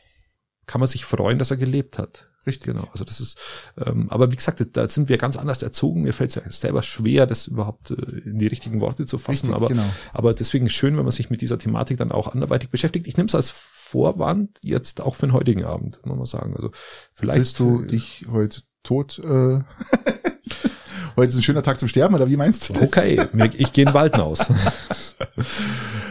[0.67, 2.29] kann man sich freuen, dass er gelebt hat.
[2.45, 2.87] Richtig, genau.
[2.91, 3.37] Also das ist,
[3.77, 6.03] ähm, aber wie gesagt, da sind wir ganz anders erzogen.
[6.03, 9.47] Mir fällt es ja selber schwer, das überhaupt äh, in die richtigen Worte zu fassen.
[9.47, 9.89] Richtig, aber, genau.
[10.11, 13.07] aber deswegen schön, wenn man sich mit dieser Thematik dann auch anderweitig beschäftigt.
[13.07, 16.55] Ich nehme es als Vorwand jetzt auch für den heutigen Abend, muss man sagen.
[16.55, 16.71] Also
[17.13, 17.39] vielleicht.
[17.39, 19.61] Willst du dich heute tot äh,
[21.15, 22.83] heute ist ein schöner Tag zum Sterben, oder wie meinst du das?
[22.83, 24.39] Okay, ich gehe in den Wald hinaus.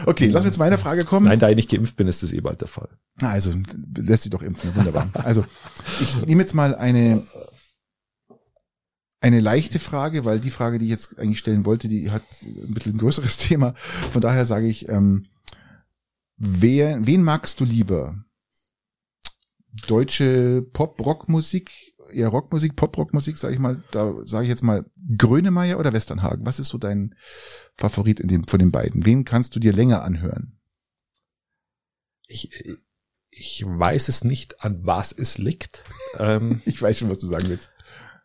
[0.05, 1.27] okay, lass mir zu meiner Frage kommen.
[1.27, 2.89] Nein, da ich nicht geimpft bin, ist das eh bald der Fall.
[3.19, 3.53] Na, also
[3.95, 5.09] lässt sich doch impfen, wunderbar.
[5.13, 5.45] Also
[6.01, 7.23] ich nehme jetzt mal eine
[9.23, 12.73] eine leichte Frage, weil die Frage, die ich jetzt eigentlich stellen wollte, die hat ein
[12.73, 13.73] bisschen ein größeres Thema.
[14.11, 15.27] Von daher sage ich, ähm,
[16.35, 18.21] wer, wen magst du lieber?
[19.87, 24.85] Deutsche Pop-Rock-Musik eher Rockmusik, Pop-Rockmusik, sage ich mal, da sage ich jetzt mal
[25.17, 26.45] Grönemeyer oder Westernhagen.
[26.45, 27.15] Was ist so dein
[27.75, 29.05] Favorit in dem, von den beiden?
[29.05, 30.59] Wen kannst du dir länger anhören?
[32.27, 32.49] Ich,
[33.29, 35.83] ich weiß es nicht, an was es liegt.
[36.17, 37.69] Ähm, ich weiß schon, was du sagen willst.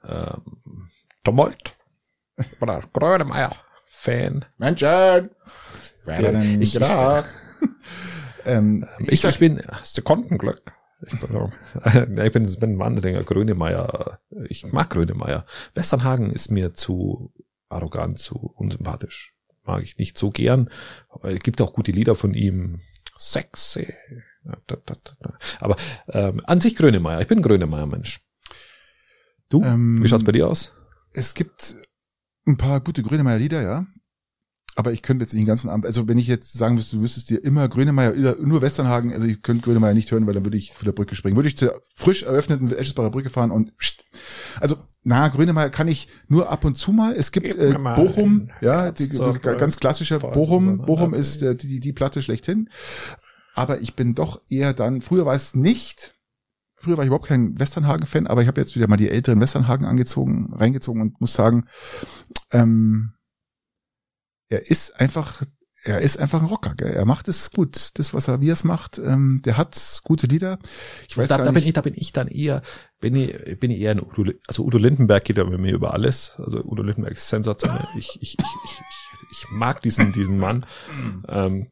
[0.04, 0.90] Ähm,
[1.24, 1.76] Tomolt
[2.60, 3.50] oder Grönemeyer
[3.90, 4.44] Fan.
[4.58, 5.30] Menschen!
[6.04, 6.78] Wer denn ich,
[8.44, 10.77] ähm, ich, ich, ich bin Sekundenglück.
[11.06, 11.52] Ich bin,
[12.24, 14.20] ich bin, bin ein wahnsinniger Grönemeyer.
[14.48, 15.46] Ich mag Grönemeyer.
[15.74, 17.32] Westernhagen ist mir zu
[17.68, 19.34] arrogant, zu unsympathisch.
[19.64, 20.70] Mag ich nicht so gern.
[21.22, 22.80] Es gibt auch gute Lieder von ihm.
[23.16, 23.92] Sexy.
[25.60, 25.76] Aber
[26.08, 27.20] ähm, an sich Grönemeyer.
[27.20, 28.20] Ich bin Grönemeyer-Mensch.
[29.48, 29.62] Du?
[29.62, 30.72] Ähm, Wie schaut's bei dir aus?
[31.12, 31.76] Es gibt
[32.46, 33.86] ein paar gute Grönemeyer-Lieder, ja.
[34.78, 37.02] Aber ich könnte jetzt nicht den ganzen Abend, also wenn ich jetzt sagen müsste, du
[37.02, 40.56] müsstest dir immer Grönemeyer, nur Westernhagen, also ich könnte Grönemeyer nicht hören, weil dann würde
[40.56, 41.34] ich von der Brücke springen.
[41.34, 43.72] Würde ich zur frisch eröffneten Eschesbacher Brücke fahren und
[44.60, 47.12] also na, Grönemeyer kann ich nur ab und zu mal.
[47.12, 50.78] Es gibt äh, Bochum, ja, die, ganz klassischer Bochum.
[50.86, 52.68] Bochum ist äh, die, die Platte schlechthin.
[53.54, 56.14] Aber ich bin doch eher dann, früher war es nicht,
[56.76, 59.88] früher war ich überhaupt kein Westernhagen-Fan, aber ich habe jetzt wieder mal die älteren Westernhagen
[59.88, 61.64] angezogen, reingezogen und muss sagen,
[62.52, 63.14] ähm,
[64.48, 65.42] er ist einfach,
[65.84, 66.74] er ist einfach ein Rocker.
[66.74, 66.92] Gell?
[66.92, 67.98] Er macht es gut.
[67.98, 70.58] Das, was er wie es macht, ähm, der hat gute Lieder.
[71.08, 71.62] Ich weiß da, gar da nicht.
[71.62, 72.62] Bin ich, da bin ich dann eher,
[73.00, 75.94] bin ich, bin ich eher ein Udo, also Udo Lindenberg geht ja bei mir über
[75.94, 76.32] alles.
[76.38, 77.86] Also Udo Lindenberg ist sensationell.
[77.96, 80.66] Ich, ich, ich, ich, ich, ich mag diesen, diesen Mann.
[81.28, 81.68] Ähm,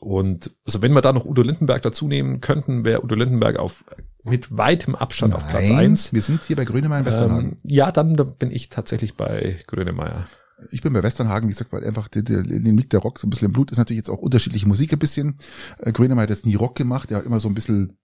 [0.00, 3.84] und also wenn wir da noch Udo Lindenberg dazu nehmen könnten, wäre Udo Lindenberg auf
[4.22, 6.12] mit weitem Abstand Nein, auf Platz eins.
[6.12, 7.30] Wir sind hier bei Grönemeyer in.
[7.30, 10.26] Ähm, ja, dann da bin ich tatsächlich bei Grönemeyer.
[10.70, 13.26] Ich bin bei Westernhagen, wie gesagt, weil einfach der, der, dem liegt der Rock so
[13.26, 13.70] ein bisschen im Blut.
[13.70, 15.36] Ist natürlich jetzt auch unterschiedliche Musik ein bisschen.
[15.78, 17.96] Äh, Grönemeyer hat jetzt nie Rock gemacht, er hat immer so ein bisschen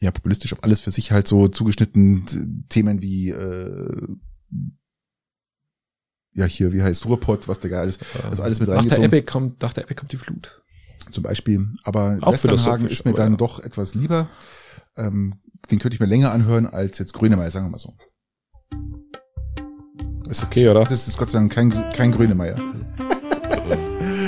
[0.00, 4.08] ja populistisch auf alles für sich halt so zugeschnitten Themen wie äh,
[6.32, 9.02] ja hier wie heißt Ruhrpott, was der geil ist, also alles mit reingezogen.
[9.02, 10.62] Nach der Ebbe kommt, nach der Ebbe kommt die Flut.
[11.10, 13.36] Zum Beispiel, aber auch Westernhagen ist mir dann ja.
[13.38, 14.28] doch etwas lieber.
[14.96, 15.40] Ähm,
[15.70, 17.96] den könnte ich mir länger anhören als jetzt Grönemeyer, sagen wir mal so.
[20.28, 20.80] Ist okay, oder?
[20.80, 22.56] Das ist, ist Gott sei Dank kein, kein Grönemeyer.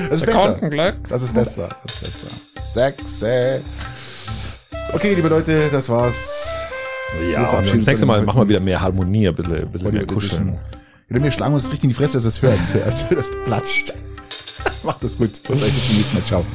[0.09, 0.59] das ist besser.
[1.09, 1.69] Das ist besser.
[1.83, 2.27] Das ist besser.
[2.69, 3.63] Sechse.
[4.93, 6.49] Okay, liebe Leute, das war's.
[7.33, 10.07] Ja, und das nächste Mal machen wir wieder mehr Harmonie, ein bisschen, ein bisschen mehr
[10.07, 10.59] kuscheln.
[11.11, 12.59] Ja, wir schlagen uns richtig in die Fresse, dass es hört.
[12.85, 13.95] Also, das platscht.
[14.85, 15.43] Macht das gut.
[15.43, 16.25] Bis zum nächsten Mal.
[16.25, 16.47] Ciao.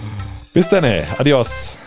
[0.53, 0.85] Bis dann.
[1.17, 1.77] Adios.